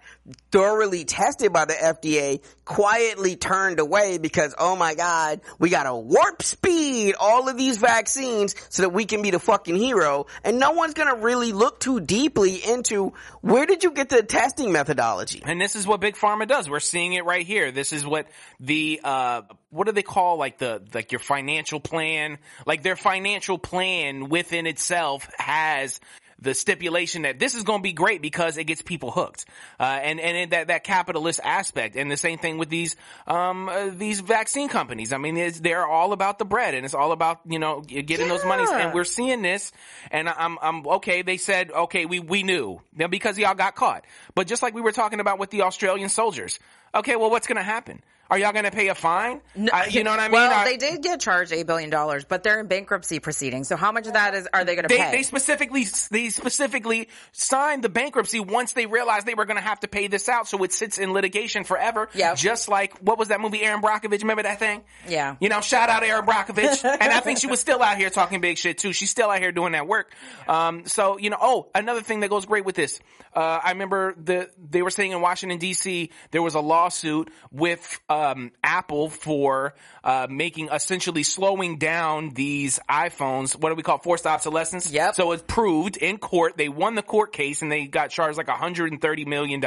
thoroughly 0.51 1.05
tested 1.05 1.51
by 1.51 1.65
the 1.65 1.73
FDA, 1.73 2.43
quietly 2.65 3.35
turned 3.35 3.79
away 3.79 4.17
because 4.17 4.53
oh 4.57 4.75
my 4.75 4.93
god, 4.93 5.41
we 5.57 5.69
got 5.69 5.83
to 5.83 5.95
warp 5.95 6.43
speed 6.43 7.15
all 7.19 7.49
of 7.49 7.57
these 7.57 7.77
vaccines 7.77 8.55
so 8.69 8.83
that 8.83 8.89
we 8.89 9.05
can 9.05 9.21
be 9.21 9.31
the 9.31 9.39
fucking 9.39 9.75
hero, 9.75 10.27
and 10.43 10.59
no 10.59 10.71
one's 10.71 10.93
to 11.07 11.15
really 11.15 11.51
look 11.51 11.79
too 11.79 11.99
deeply 11.99 12.55
into 12.55 13.13
where 13.41 13.65
did 13.65 13.83
you 13.83 13.91
get 13.91 14.09
the 14.09 14.23
testing 14.23 14.71
methodology. 14.71 15.41
And 15.45 15.59
this 15.59 15.75
is 15.75 15.87
what 15.87 15.99
Big 15.99 16.15
Pharma 16.15 16.47
does. 16.47 16.69
We're 16.69 16.79
seeing 16.79 17.13
it 17.13 17.25
right 17.25 17.45
here. 17.45 17.71
This 17.71 17.93
is 17.93 18.05
what 18.05 18.27
the, 18.59 18.99
uh, 19.03 19.41
what 19.69 19.87
do 19.87 19.93
they 19.93 20.03
call 20.03 20.37
like 20.37 20.57
the, 20.57 20.81
like 20.93 21.11
your 21.11 21.19
financial 21.19 21.79
plan? 21.79 22.37
Like 22.65 22.83
their 22.83 22.95
financial 22.95 23.57
plan 23.57 24.29
within 24.29 24.67
itself 24.67 25.27
has 25.37 25.99
the 26.39 26.53
stipulation 26.53 27.23
that 27.23 27.39
this 27.39 27.55
is 27.55 27.63
going 27.63 27.79
to 27.79 27.83
be 27.83 27.93
great 27.93 28.21
because 28.21 28.57
it 28.57 28.65
gets 28.65 28.81
people 28.81 29.11
hooked. 29.11 29.45
Uh, 29.79 29.83
and, 29.83 30.19
and 30.19 30.51
that, 30.51 30.67
that 30.67 30.83
capitalist 30.83 31.39
aspect. 31.43 31.95
And 31.95 32.11
the 32.11 32.17
same 32.17 32.37
thing 32.37 32.57
with 32.57 32.69
these, 32.69 32.95
um, 33.25 33.69
uh, 33.69 33.89
these 33.89 34.19
vaccine 34.19 34.69
companies. 34.69 35.13
I 35.13 35.17
mean, 35.17 35.37
it's, 35.37 35.59
they're 35.59 35.85
all 35.85 36.13
about 36.13 36.37
the 36.39 36.45
bread 36.45 36.75
and 36.75 36.85
it's 36.85 36.93
all 36.93 37.11
about, 37.11 37.39
you 37.47 37.59
know, 37.59 37.81
getting 37.81 38.27
those 38.27 38.45
monies. 38.45 38.69
And 38.69 38.93
we're 38.93 39.03
seeing 39.03 39.41
this 39.41 39.71
and 40.11 40.29
I'm, 40.29 40.57
I'm, 40.61 40.87
okay, 40.87 41.23
they 41.23 41.37
said, 41.37 41.71
okay, 41.71 42.05
we, 42.05 42.19
we 42.19 42.43
knew 42.43 42.81
now 42.95 43.07
because 43.07 43.37
y'all 43.37 43.55
got 43.55 43.75
caught. 43.75 44.05
But 44.35 44.47
just 44.47 44.61
like 44.61 44.73
we 44.73 44.81
were 44.81 44.91
talking 44.91 45.19
about 45.19 45.39
with 45.39 45.49
the 45.49 45.63
Australian 45.63 46.09
soldiers. 46.09 46.59
Okay, 46.93 47.15
well, 47.15 47.29
what's 47.29 47.47
going 47.47 47.57
to 47.57 47.63
happen? 47.63 48.01
Are 48.29 48.37
y'all 48.37 48.51
going 48.51 48.65
to 48.65 48.71
pay 48.71 48.89
a 48.89 48.95
fine? 48.95 49.41
I- 49.73 49.87
you 49.87 50.03
know 50.03 50.11
what 50.11 50.19
I 50.19 50.27
mean? 50.27 50.33
Well, 50.33 50.65
they 50.65 50.77
did 50.77 51.01
get 51.01 51.19
charged 51.19 51.51
eight 51.51 51.65
billion 51.67 51.89
dollars, 51.89 52.25
but 52.25 52.43
they're 52.43 52.59
in 52.59 52.67
bankruptcy 52.67 53.19
proceedings. 53.19 53.67
So 53.67 53.75
how 53.75 53.91
much 53.91 54.07
of 54.07 54.13
that 54.13 54.33
is 54.35 54.47
are 54.53 54.63
they 54.65 54.75
going 54.75 54.87
to 54.87 54.95
pay? 54.95 55.11
they 55.11 55.23
specifically 55.23 55.85
they 56.11 56.29
specifically 56.29 57.09
signed 57.31 57.83
the 57.83 57.89
bankruptcy 57.89 58.39
once 58.39 58.73
they 58.73 58.85
realized 58.85 59.25
they 59.25 59.33
were 59.35 59.45
going 59.45 59.57
to 59.57 59.63
have 59.63 59.79
to 59.81 59.87
pay 59.87 60.07
this 60.07 60.27
out, 60.29 60.47
so 60.47 60.61
it 60.63 60.73
sits 60.73 60.97
in 60.97 61.13
litigation 61.13 61.63
forever. 61.63 62.09
Yeah. 62.13 62.35
Just 62.35 62.67
like 62.69 62.97
what 62.99 63.17
was 63.17 63.29
that 63.29 63.39
movie, 63.41 63.61
Erin 63.61 63.81
Brockovich? 63.81 64.21
Remember 64.21 64.43
that 64.43 64.59
thing? 64.59 64.83
yeah. 65.07 65.35
You 65.39 65.49
know, 65.49 65.61
shout 65.61 65.89
out 65.89 66.03
Erin 66.03 66.25
Brockovich. 66.25 66.83
and 66.83 67.11
I 67.13 67.19
think 67.21 67.39
she 67.39 67.47
was 67.47 67.59
still 67.59 67.81
out 67.81 67.97
here 67.97 68.09
talking 68.09 68.41
big 68.41 68.57
shit 68.57 68.77
too. 68.77 68.91
She's 68.93 69.09
still 69.09 69.29
out 69.29 69.39
here 69.39 69.51
doing 69.51 69.71
that 69.73 69.87
work. 69.87 70.13
Um, 70.47 70.85
so, 70.85 71.17
you 71.17 71.29
know, 71.29 71.37
oh, 71.39 71.67
another 71.75 72.01
thing 72.01 72.21
that 72.21 72.29
goes 72.29 72.45
great 72.45 72.65
with 72.65 72.75
this. 72.75 72.99
Uh, 73.33 73.59
I 73.63 73.71
remember 73.71 74.15
the, 74.17 74.49
they 74.69 74.81
were 74.81 74.89
saying 74.89 75.11
in 75.11 75.21
Washington 75.21 75.59
DC, 75.59 76.09
there 76.31 76.41
was 76.41 76.55
a 76.55 76.59
lawsuit 76.59 77.29
with, 77.51 77.99
um, 78.17 78.51
Apple 78.63 79.09
for, 79.09 79.75
uh, 80.03 80.27
making, 80.29 80.69
essentially 80.69 81.23
slowing 81.23 81.77
down 81.77 82.31
these 82.33 82.79
iPhones. 82.89 83.55
What 83.55 83.69
do 83.69 83.75
we 83.75 83.83
call 83.83 83.97
it? 83.97 84.03
forced 84.03 84.25
obsolescence? 84.25 84.91
Yep. 84.91 85.15
So 85.15 85.31
it's 85.33 85.43
proved 85.47 85.97
in 85.97 86.17
court. 86.17 86.57
They 86.57 86.69
won 86.69 86.95
the 86.95 87.03
court 87.03 87.33
case 87.33 87.61
and 87.61 87.71
they 87.71 87.87
got 87.87 88.09
charged 88.09 88.37
like 88.37 88.47
$130 88.47 89.27
million, 89.27 89.61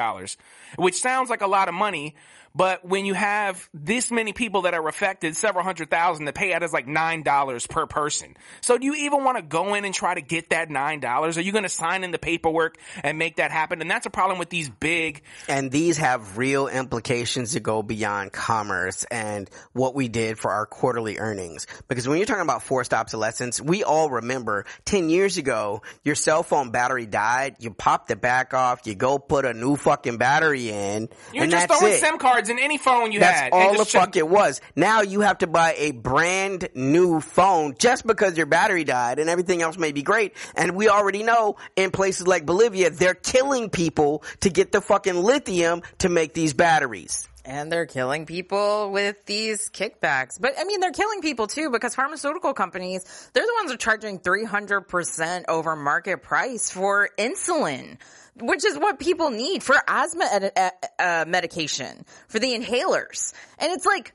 which 0.77 1.01
sounds 1.01 1.31
like 1.31 1.43
a 1.43 1.47
lot 1.47 1.69
of 1.69 1.75
money. 1.75 2.15
But 2.55 2.85
when 2.85 3.05
you 3.05 3.15
have 3.15 3.69
this 3.73 4.11
many 4.11 4.33
people 4.33 4.63
that 4.63 4.75
are 4.75 4.89
affected, 4.89 5.37
several 5.37 5.65
hundred 5.65 5.91
thousand, 5.91 6.25
the 6.25 6.33
payout 6.33 6.63
is 6.63 6.73
like 6.73 6.87
nine 6.87 7.23
dollars 7.23 7.67
per 7.67 7.87
person. 7.87 8.37
So 8.61 8.77
do 8.79 8.87
you 8.87 8.95
even 9.07 9.25
want 9.25 9.39
to 9.39 9.43
go 9.43 9.75
in 9.75 9.85
and 9.85 9.95
try 9.95 10.15
to 10.15 10.21
get 10.21 10.51
that 10.51 10.69
nine 10.71 11.01
dollars? 11.01 11.39
Are 11.39 11.43
you 11.43 11.53
going 11.53 11.65
to 11.65 11.69
sign 11.69 12.03
in 12.05 12.11
the 12.11 12.19
paperwork 12.19 12.77
and 13.03 13.19
make 13.19 13.37
that 13.37 13.51
happen? 13.51 13.81
And 13.81 13.91
that's 13.91 14.07
a 14.07 14.11
problem 14.11 14.39
with 14.39 14.51
these 14.51 14.69
big. 14.69 15.23
And 15.49 15.71
these 15.71 15.99
have 15.99 16.39
real 16.39 16.67
implications 16.67 17.53
that 17.53 17.63
go 17.63 17.83
beyond 17.83 18.33
commerce 18.33 19.05
and 19.11 19.49
what 19.73 19.95
we 19.95 20.09
did 20.09 20.39
for 20.39 20.51
our 20.51 20.67
quarterly 20.67 21.19
earnings. 21.19 21.67
Because 21.89 22.09
when 22.09 22.19
you're 22.19 22.27
talking 22.27 22.43
about 22.43 22.63
forced 22.63 22.93
obsolescence, 22.93 23.61
we 23.61 23.85
all 23.85 24.11
remember 24.11 24.65
10 24.87 25.09
years 25.09 25.37
ago, 25.37 25.83
your 26.03 26.15
cell 26.15 26.43
phone 26.43 26.71
battery 26.71 27.07
died, 27.07 27.57
you 27.61 27.71
pop 27.71 28.09
the 28.09 28.17
back 28.17 28.55
off, 28.55 28.87
you 28.87 28.95
go 28.95 29.19
put 29.19 29.45
a 29.45 29.55
new 29.55 29.77
fucking 29.77 30.19
battery 30.19 30.71
in, 30.71 31.09
You're 31.33 31.45
and 31.45 31.53
just 31.53 31.69
that's 31.69 31.81
throwing 31.81 31.95
it. 31.95 32.01
SIM 32.01 32.19
cards 32.19 32.40
in 32.49 32.59
any 32.59 32.79
phone 32.79 33.13
you 33.13 33.21
That's 33.21 33.41
had. 33.41 33.53
all 33.53 33.77
the 33.77 33.85
fuck 33.85 34.17
it 34.17 34.29
was. 34.29 34.61
Now 34.75 35.03
you 35.03 35.21
have 35.21 35.39
to 35.39 35.47
buy 35.47 35.75
a 35.77 35.93
brand 35.93 36.69
new 36.75 37.21
phone 37.21 37.75
just 37.79 38.07
because 38.07 38.37
your 38.37 38.47
battery 38.47 38.85
died 38.85 39.19
and 39.19 39.29
everything 39.29 39.63
else 39.63 39.77
may 39.77 39.93
be 39.93 40.03
great. 40.03 40.35
And 40.55 40.77
we 40.77 40.89
already 40.89 41.23
know 41.23 41.57
in 41.77 41.91
places 41.91 42.27
like 42.27 42.47
Bolivia, 42.47 42.91
they're 42.91 43.15
killing 43.15 43.71
people 43.71 44.23
to 44.41 44.51
get 44.51 44.73
the 44.73 44.81
fucking 44.81 45.17
lithium 45.17 45.83
to 45.99 46.09
make 46.09 46.35
these 46.35 46.55
batteries. 46.55 47.29
And 47.51 47.73
they're 47.73 47.87
killing 47.87 48.27
people 48.27 48.93
with 48.93 49.27
these 49.27 49.71
kickbacks. 49.71 50.41
But 50.41 50.53
I 50.57 50.63
mean, 50.63 50.79
they're 50.79 50.93
killing 50.93 51.21
people 51.21 51.49
too 51.49 51.69
because 51.71 51.97
pharmaceutical 51.97 52.55
companies, 52.55 53.03
they're 53.33 53.45
the 53.45 53.55
ones 53.59 53.71
that 53.71 53.75
are 53.75 53.77
charging 53.77 54.21
300% 54.21 55.45
over 55.49 55.75
market 55.75 56.23
price 56.23 56.71
for 56.71 57.11
insulin, 57.19 57.99
which 58.41 58.65
is 58.65 58.79
what 58.79 59.01
people 59.01 59.31
need 59.31 59.65
for 59.65 59.75
asthma 59.89 60.29
ed- 60.31 60.53
uh, 60.57 60.71
uh, 61.03 61.25
medication, 61.27 62.05
for 62.29 62.39
the 62.39 62.57
inhalers. 62.57 63.33
And 63.59 63.73
it's 63.73 63.85
like, 63.85 64.15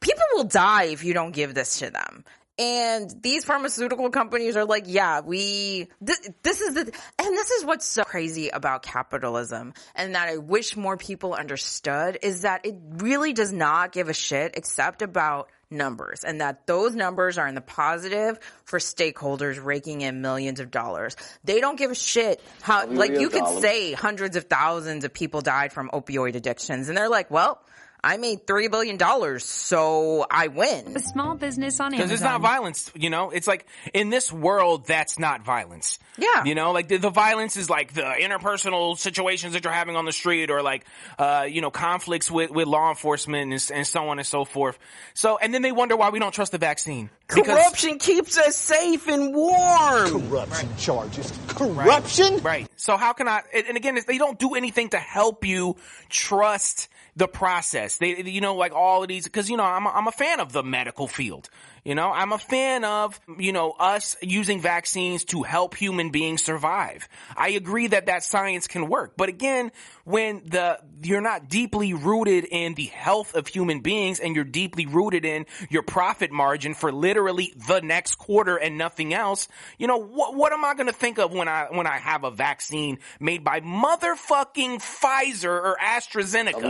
people 0.00 0.24
will 0.34 0.44
die 0.44 0.86
if 0.86 1.04
you 1.04 1.14
don't 1.14 1.30
give 1.30 1.54
this 1.54 1.78
to 1.78 1.90
them. 1.90 2.24
And 2.58 3.10
these 3.22 3.44
pharmaceutical 3.44 4.10
companies 4.10 4.56
are 4.56 4.66
like, 4.66 4.84
yeah, 4.86 5.20
we, 5.20 5.88
th- 6.04 6.28
this 6.42 6.60
is 6.60 6.74
the, 6.74 6.80
and 6.82 7.36
this 7.36 7.50
is 7.50 7.64
what's 7.64 7.86
so 7.86 8.04
crazy 8.04 8.50
about 8.50 8.82
capitalism 8.82 9.72
and 9.94 10.14
that 10.14 10.28
I 10.28 10.36
wish 10.36 10.76
more 10.76 10.98
people 10.98 11.32
understood 11.32 12.18
is 12.22 12.42
that 12.42 12.66
it 12.66 12.76
really 12.98 13.32
does 13.32 13.52
not 13.52 13.92
give 13.92 14.10
a 14.10 14.14
shit 14.14 14.52
except 14.54 15.00
about 15.00 15.48
numbers 15.70 16.24
and 16.24 16.42
that 16.42 16.66
those 16.66 16.94
numbers 16.94 17.38
are 17.38 17.48
in 17.48 17.54
the 17.54 17.62
positive 17.62 18.38
for 18.64 18.78
stakeholders 18.78 19.62
raking 19.62 20.02
in 20.02 20.20
millions 20.20 20.60
of 20.60 20.70
dollars. 20.70 21.16
They 21.44 21.60
don't 21.60 21.78
give 21.78 21.90
a 21.90 21.94
shit 21.94 22.42
how, 22.60 22.86
like 22.86 23.18
you 23.18 23.30
could 23.30 23.44
dollars. 23.44 23.62
say 23.62 23.92
hundreds 23.92 24.36
of 24.36 24.44
thousands 24.44 25.04
of 25.04 25.14
people 25.14 25.40
died 25.40 25.72
from 25.72 25.88
opioid 25.88 26.34
addictions 26.34 26.88
and 26.88 26.96
they're 26.98 27.08
like, 27.08 27.30
well, 27.30 27.62
I 28.04 28.16
made 28.16 28.48
three 28.48 28.66
billion 28.66 28.96
dollars, 28.96 29.44
so 29.44 30.26
I 30.28 30.48
win. 30.48 30.96
A 30.96 31.00
small 31.00 31.36
business 31.36 31.78
on 31.78 31.92
Because 31.92 32.10
it's 32.10 32.20
not 32.20 32.40
violence, 32.40 32.90
you 32.96 33.10
know? 33.10 33.30
It's 33.30 33.46
like, 33.46 33.64
in 33.94 34.10
this 34.10 34.32
world, 34.32 34.86
that's 34.86 35.20
not 35.20 35.44
violence. 35.44 36.00
Yeah. 36.18 36.42
You 36.44 36.56
know, 36.56 36.72
like 36.72 36.88
the, 36.88 36.96
the 36.96 37.10
violence 37.10 37.56
is 37.56 37.70
like 37.70 37.94
the 37.94 38.02
interpersonal 38.02 38.98
situations 38.98 39.52
that 39.52 39.62
you're 39.62 39.72
having 39.72 39.94
on 39.94 40.04
the 40.04 40.12
street 40.12 40.50
or 40.50 40.62
like, 40.62 40.84
uh, 41.16 41.46
you 41.48 41.60
know, 41.60 41.70
conflicts 41.70 42.28
with, 42.28 42.50
with 42.50 42.66
law 42.66 42.88
enforcement 42.88 43.52
and, 43.52 43.70
and 43.72 43.86
so 43.86 44.08
on 44.08 44.18
and 44.18 44.26
so 44.26 44.44
forth. 44.44 44.80
So, 45.14 45.38
and 45.38 45.54
then 45.54 45.62
they 45.62 45.72
wonder 45.72 45.96
why 45.96 46.10
we 46.10 46.18
don't 46.18 46.34
trust 46.34 46.50
the 46.50 46.58
vaccine. 46.58 47.08
Because- 47.28 47.46
Corruption 47.46 47.98
keeps 48.00 48.36
us 48.36 48.56
safe 48.56 49.06
and 49.06 49.32
warm. 49.32 50.28
Corruption 50.28 50.68
charges. 50.76 51.32
Corruption? 51.46 52.38
Right. 52.38 52.66
So 52.76 52.96
how 52.96 53.12
can 53.12 53.28
I, 53.28 53.42
and 53.54 53.68
and 53.68 53.76
again, 53.76 53.96
they 54.06 54.18
don't 54.18 54.38
do 54.38 54.54
anything 54.54 54.88
to 54.90 54.98
help 54.98 55.46
you 55.46 55.76
trust 56.08 56.88
the 57.16 57.28
process. 57.28 57.98
They, 57.98 58.22
you 58.22 58.40
know, 58.40 58.54
like 58.54 58.72
all 58.72 59.02
of 59.02 59.08
these, 59.08 59.28
cause 59.28 59.48
you 59.50 59.56
know, 59.56 59.64
I'm, 59.64 59.86
a, 59.86 59.90
I'm 59.90 60.06
a 60.06 60.12
fan 60.12 60.40
of 60.40 60.52
the 60.52 60.62
medical 60.62 61.08
field. 61.08 61.48
You 61.84 61.96
know, 61.96 62.12
I'm 62.12 62.30
a 62.30 62.38
fan 62.38 62.84
of, 62.84 63.18
you 63.38 63.52
know, 63.52 63.72
us 63.72 64.16
using 64.22 64.60
vaccines 64.60 65.24
to 65.26 65.42
help 65.42 65.74
human 65.74 66.10
beings 66.10 66.40
survive. 66.44 67.08
I 67.36 67.48
agree 67.50 67.88
that 67.88 68.06
that 68.06 68.22
science 68.22 68.68
can 68.68 68.88
work. 68.88 69.14
But 69.16 69.28
again, 69.28 69.72
when 70.04 70.42
the, 70.46 70.78
you're 71.02 71.20
not 71.20 71.48
deeply 71.48 71.92
rooted 71.92 72.44
in 72.44 72.74
the 72.74 72.84
health 72.84 73.34
of 73.34 73.48
human 73.48 73.80
beings 73.80 74.20
and 74.20 74.36
you're 74.36 74.44
deeply 74.44 74.86
rooted 74.86 75.24
in 75.24 75.46
your 75.70 75.82
profit 75.82 76.30
margin 76.30 76.74
for 76.74 76.92
literally 76.92 77.52
the 77.66 77.80
next 77.80 78.14
quarter 78.14 78.56
and 78.56 78.78
nothing 78.78 79.12
else, 79.12 79.48
you 79.76 79.88
know, 79.88 79.98
what, 79.98 80.36
what 80.36 80.52
am 80.52 80.64
I 80.64 80.74
going 80.74 80.86
to 80.86 80.92
think 80.92 81.18
of 81.18 81.32
when 81.32 81.48
I, 81.48 81.66
when 81.70 81.88
I 81.88 81.98
have 81.98 82.22
a 82.22 82.30
vaccine 82.30 83.00
made 83.18 83.42
by 83.42 83.60
motherfucking 83.60 84.78
Pfizer 84.78 85.50
or 85.50 85.76
AstraZeneca? 85.82 86.62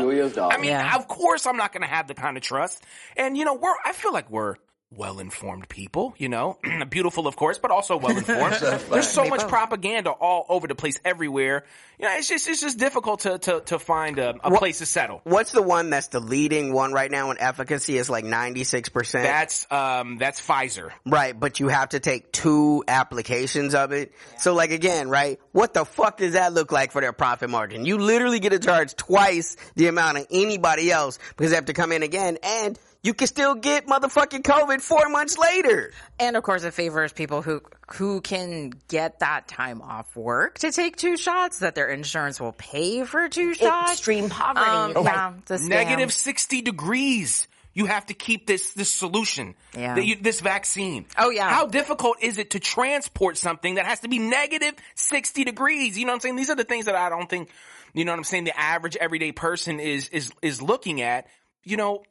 I 0.54 0.56
mean, 0.56 0.70
Yeah. 0.70 0.96
of 0.96 1.06
course 1.06 1.46
I'm 1.46 1.58
not 1.58 1.72
going 1.72 1.82
to 1.82 1.88
have 1.88 2.08
the 2.08 2.14
kind 2.14 2.38
of 2.38 2.42
trust. 2.42 2.82
And 3.14 3.36
you 3.36 3.44
know, 3.44 3.54
we're, 3.54 3.74
I 3.84 3.92
feel 3.92 4.14
like 4.14 4.30
we're, 4.30 4.56
well 4.96 5.18
informed 5.18 5.68
people, 5.68 6.14
you 6.18 6.28
know, 6.28 6.58
beautiful 6.90 7.26
of 7.26 7.36
course, 7.36 7.58
but 7.58 7.70
also 7.70 7.96
well 7.98 8.16
informed. 8.16 8.54
There's 8.90 9.08
so 9.08 9.24
much 9.24 9.46
propaganda 9.48 10.10
all 10.10 10.46
over 10.48 10.66
the 10.66 10.74
place 10.74 10.98
everywhere. 11.04 11.64
You 11.98 12.06
know, 12.08 12.14
it's 12.16 12.28
just 12.28 12.48
it's 12.48 12.60
just 12.60 12.78
difficult 12.78 13.20
to 13.20 13.38
to, 13.38 13.60
to 13.66 13.78
find 13.78 14.18
a, 14.18 14.34
a 14.42 14.56
place 14.56 14.78
to 14.78 14.86
settle. 14.86 15.20
What's 15.24 15.52
the 15.52 15.62
one 15.62 15.90
that's 15.90 16.08
the 16.08 16.20
leading 16.20 16.72
one 16.72 16.92
right 16.92 17.10
now 17.10 17.30
in 17.30 17.38
efficacy 17.38 17.96
is 17.96 18.10
like 18.10 18.24
96%? 18.24 19.12
That's 19.12 19.70
um 19.70 20.18
that's 20.18 20.40
Pfizer. 20.40 20.90
Right, 21.06 21.38
but 21.38 21.60
you 21.60 21.68
have 21.68 21.90
to 21.90 22.00
take 22.00 22.32
two 22.32 22.84
applications 22.88 23.74
of 23.74 23.92
it. 23.92 24.12
So 24.38 24.54
like 24.54 24.70
again, 24.70 25.08
right? 25.08 25.40
What 25.52 25.74
the 25.74 25.84
fuck 25.84 26.18
does 26.18 26.32
that 26.32 26.52
look 26.52 26.72
like 26.72 26.92
for 26.92 27.00
their 27.00 27.12
profit 27.12 27.50
margin? 27.50 27.84
You 27.84 27.98
literally 27.98 28.40
get 28.40 28.50
to 28.50 28.58
charge 28.58 28.94
twice 28.94 29.56
the 29.76 29.86
amount 29.86 30.18
of 30.18 30.26
anybody 30.30 30.90
else 30.90 31.18
because 31.36 31.50
they 31.50 31.56
have 31.56 31.66
to 31.66 31.72
come 31.72 31.92
in 31.92 32.02
again 32.02 32.38
and 32.42 32.78
you 33.02 33.14
can 33.14 33.26
still 33.26 33.54
get 33.54 33.86
motherfucking 33.86 34.42
COVID 34.42 34.80
four 34.80 35.08
months 35.08 35.36
later. 35.36 35.92
And 36.20 36.36
of 36.36 36.42
course, 36.42 36.62
it 36.64 36.72
favors 36.74 37.12
people 37.12 37.42
who 37.42 37.60
who 37.94 38.20
can 38.20 38.72
get 38.88 39.18
that 39.18 39.48
time 39.48 39.82
off 39.82 40.14
work 40.16 40.58
to 40.60 40.70
take 40.72 40.96
two 40.96 41.16
shots. 41.16 41.58
That 41.58 41.74
their 41.74 41.88
insurance 41.88 42.40
will 42.40 42.52
pay 42.52 43.04
for 43.04 43.28
two 43.28 43.54
shots. 43.54 43.92
Extreme 43.92 44.30
poverty. 44.30 44.66
Um, 44.66 44.92
Right. 44.94 45.04
yeah, 45.04 45.32
it's 45.38 45.50
a 45.50 45.54
scam. 45.58 45.68
Negative 45.68 46.12
60 46.12 46.62
degrees. 46.62 47.48
You 47.74 47.86
have 47.86 48.04
to 48.06 48.14
keep 48.14 48.46
this 48.46 48.74
this 48.74 48.90
solution, 48.90 49.54
Yeah. 49.74 49.94
that 49.94 50.04
you- 50.04 50.16
this 50.16 50.40
vaccine. 50.40 51.06
Oh, 51.16 51.30
yeah. 51.30 51.48
How 51.48 51.66
difficult 51.66 52.18
is 52.22 52.36
it 52.36 52.50
to 52.50 52.60
transport 52.60 53.38
something 53.38 53.76
that 53.76 53.86
has 53.86 54.00
to 54.00 54.08
be 54.08 54.18
negative 54.18 54.74
60 54.94 55.44
degrees? 55.44 55.96
You 55.98 56.04
know 56.04 56.12
what 56.12 56.16
I'm 56.16 56.20
saying? 56.20 56.36
These 56.36 56.50
are 56.50 56.54
the 56.54 56.64
things 56.64 56.84
that 56.84 56.94
I 56.96 57.08
don't 57.08 57.30
think, 57.30 57.48
you 57.94 58.04
know 58.04 58.12
what 58.12 58.18
I'm 58.18 58.24
saying, 58.24 58.44
the 58.44 58.58
average 58.58 58.96
everyday 58.96 59.32
person 59.32 59.80
is 59.80 60.08
is 60.10 60.30
is 60.42 60.60
looking 60.62 61.00
at. 61.00 61.26
You 61.64 61.76
know, 61.76 62.02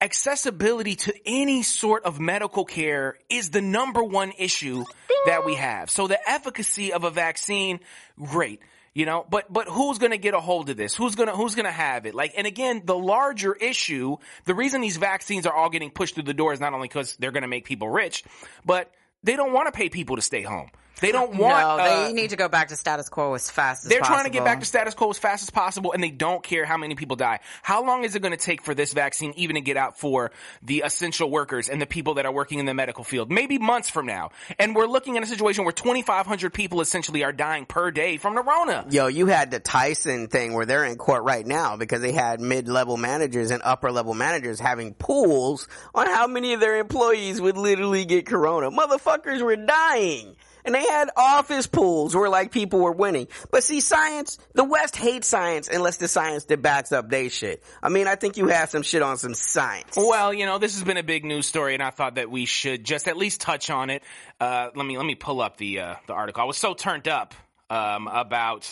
accessibility 0.00 0.96
to 0.96 1.14
any 1.26 1.62
sort 1.62 2.04
of 2.04 2.18
medical 2.20 2.64
care 2.64 3.18
is 3.28 3.50
the 3.50 3.60
number 3.60 4.02
one 4.02 4.32
issue 4.38 4.84
that 5.26 5.44
we 5.44 5.54
have. 5.54 5.90
So 5.90 6.06
the 6.06 6.18
efficacy 6.28 6.92
of 6.92 7.04
a 7.04 7.10
vaccine, 7.10 7.80
great. 8.18 8.60
You 8.92 9.06
know, 9.06 9.24
but, 9.30 9.52
but 9.52 9.68
who's 9.68 9.98
gonna 9.98 10.16
get 10.16 10.34
a 10.34 10.40
hold 10.40 10.68
of 10.68 10.76
this? 10.76 10.96
Who's 10.96 11.14
gonna, 11.14 11.36
who's 11.36 11.54
gonna 11.54 11.70
have 11.70 12.06
it? 12.06 12.14
Like, 12.14 12.34
and 12.36 12.46
again, 12.46 12.82
the 12.84 12.96
larger 12.96 13.54
issue, 13.54 14.16
the 14.46 14.54
reason 14.54 14.80
these 14.80 14.96
vaccines 14.96 15.46
are 15.46 15.54
all 15.54 15.70
getting 15.70 15.90
pushed 15.90 16.16
through 16.16 16.24
the 16.24 16.34
door 16.34 16.52
is 16.52 16.60
not 16.60 16.74
only 16.74 16.88
because 16.88 17.16
they're 17.16 17.30
gonna 17.30 17.46
make 17.46 17.64
people 17.64 17.88
rich, 17.88 18.24
but 18.64 18.90
they 19.22 19.36
don't 19.36 19.52
want 19.52 19.66
to 19.66 19.72
pay 19.72 19.90
people 19.90 20.16
to 20.16 20.22
stay 20.22 20.42
home. 20.42 20.70
They 21.00 21.12
don't 21.12 21.34
want, 21.36 21.78
no, 21.78 21.84
they 21.84 22.10
uh, 22.10 22.12
need 22.12 22.30
to 22.30 22.36
go 22.36 22.48
back 22.48 22.68
to 22.68 22.76
status 22.76 23.08
quo 23.08 23.34
as 23.34 23.50
fast 23.50 23.84
as 23.84 23.88
they're 23.88 24.00
possible. 24.00 24.16
trying 24.16 24.24
to 24.26 24.30
get 24.30 24.44
back 24.44 24.60
to 24.60 24.66
status 24.66 24.94
quo 24.94 25.10
as 25.10 25.18
fast 25.18 25.42
as 25.42 25.50
possible 25.50 25.92
and 25.92 26.02
they 26.02 26.10
don't 26.10 26.42
care 26.42 26.64
how 26.64 26.76
many 26.76 26.94
people 26.94 27.16
die. 27.16 27.40
How 27.62 27.84
long 27.84 28.04
is 28.04 28.14
it 28.14 28.20
going 28.20 28.36
to 28.36 28.44
take 28.44 28.62
for 28.62 28.74
this 28.74 28.92
vaccine 28.92 29.32
even 29.36 29.54
to 29.54 29.60
get 29.60 29.76
out 29.76 29.98
for 29.98 30.30
the 30.62 30.82
essential 30.84 31.30
workers 31.30 31.68
and 31.68 31.80
the 31.80 31.86
people 31.86 32.14
that 32.14 32.26
are 32.26 32.32
working 32.32 32.58
in 32.58 32.66
the 32.66 32.74
medical 32.74 33.04
field? 33.04 33.30
Maybe 33.30 33.58
months 33.58 33.88
from 33.88 34.06
now. 34.06 34.30
And 34.58 34.74
we're 34.74 34.86
looking 34.86 35.16
at 35.16 35.22
a 35.22 35.26
situation 35.26 35.64
where 35.64 35.72
2,500 35.72 36.52
people 36.52 36.80
essentially 36.80 37.24
are 37.24 37.32
dying 37.32 37.66
per 37.66 37.90
day 37.90 38.16
from 38.16 38.34
the 38.34 38.42
Rona. 38.42 38.86
Yo, 38.90 39.06
you 39.06 39.26
had 39.26 39.50
the 39.50 39.60
Tyson 39.60 40.28
thing 40.28 40.54
where 40.54 40.66
they're 40.66 40.84
in 40.84 40.96
court 40.96 41.24
right 41.24 41.46
now 41.46 41.76
because 41.76 42.00
they 42.00 42.12
had 42.12 42.40
mid-level 42.40 42.96
managers 42.96 43.50
and 43.50 43.62
upper-level 43.64 44.14
managers 44.14 44.60
having 44.60 44.94
pools 44.94 45.68
on 45.94 46.06
how 46.06 46.26
many 46.26 46.52
of 46.52 46.60
their 46.60 46.78
employees 46.78 47.40
would 47.40 47.56
literally 47.56 48.04
get 48.04 48.26
corona. 48.26 48.70
Motherfuckers 48.70 49.42
were 49.42 49.56
dying. 49.56 50.36
And 50.64 50.74
they 50.74 50.82
had 50.82 51.10
office 51.16 51.66
pools 51.66 52.14
where 52.14 52.28
like 52.28 52.52
people 52.52 52.80
were 52.80 52.92
winning. 52.92 53.28
But 53.50 53.64
see, 53.64 53.80
science, 53.80 54.38
the 54.54 54.64
West 54.64 54.96
hates 54.96 55.28
science 55.28 55.68
unless 55.68 55.96
the 55.96 56.08
science 56.08 56.44
that 56.44 56.62
backs 56.62 56.92
up 56.92 57.08
they 57.08 57.28
shit. 57.28 57.62
I 57.82 57.88
mean, 57.88 58.06
I 58.06 58.16
think 58.16 58.36
you 58.36 58.48
have 58.48 58.70
some 58.70 58.82
shit 58.82 59.02
on 59.02 59.16
some 59.16 59.34
science. 59.34 59.96
Well, 59.96 60.32
you 60.34 60.46
know, 60.46 60.58
this 60.58 60.74
has 60.74 60.84
been 60.84 60.96
a 60.96 61.02
big 61.02 61.24
news 61.24 61.46
story, 61.46 61.74
and 61.74 61.82
I 61.82 61.90
thought 61.90 62.16
that 62.16 62.30
we 62.30 62.44
should 62.44 62.84
just 62.84 63.08
at 63.08 63.16
least 63.16 63.40
touch 63.40 63.70
on 63.70 63.90
it. 63.90 64.02
Uh, 64.40 64.70
let 64.74 64.84
me 64.86 64.96
let 64.96 65.06
me 65.06 65.14
pull 65.14 65.40
up 65.40 65.56
the 65.56 65.80
uh, 65.80 65.94
the 66.06 66.12
article. 66.14 66.42
I 66.42 66.46
was 66.46 66.56
so 66.56 66.74
turned 66.74 67.08
up 67.08 67.34
um, 67.68 68.08
about 68.08 68.68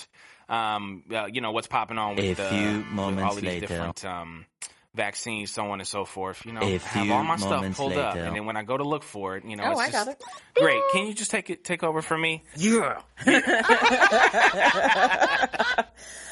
um, 0.49 1.05
uh, 1.13 1.27
you 1.27 1.41
know 1.41 1.53
what's 1.53 1.67
popping 1.67 1.99
on 1.99 2.17
with, 2.17 2.39
A 2.39 2.43
uh, 2.43 2.49
few 2.51 2.79
with 2.79 2.87
all 2.87 2.93
moments 2.93 3.37
of 3.37 3.43
these 3.43 3.45
later. 3.51 3.67
different 3.67 4.05
um, 4.05 4.47
vaccines, 4.99 5.51
so 5.51 5.71
on 5.71 5.81
and 5.81 5.89
so 5.89 6.05
forth. 6.05 6.45
You 6.45 6.53
know, 6.53 6.61
A 6.61 6.75
I 6.75 6.79
have 6.79 7.11
all 7.11 7.25
my 7.25 7.37
stuff 7.37 7.51
moments 7.51 7.79
pulled 7.79 7.95
up, 7.95 8.17
and 8.17 8.37
then 8.37 8.45
when 8.45 8.57
I 8.59 8.63
go 8.65 8.77
to 8.77 8.85
look 8.85 9.03
for 9.03 9.37
it, 9.39 9.45
you 9.47 9.57
know, 9.57 9.63
Oh, 9.65 9.71
it's 9.71 9.81
I 9.81 9.91
just 9.91 10.07
got 10.07 10.09
it. 10.15 10.23
great. 10.55 10.83
Can 10.93 11.07
you 11.07 11.15
just 11.15 11.31
take 11.31 11.49
it 11.49 11.65
take 11.65 11.83
over 11.83 12.03
for 12.03 12.19
me? 12.19 12.45
Yeah. 12.57 13.01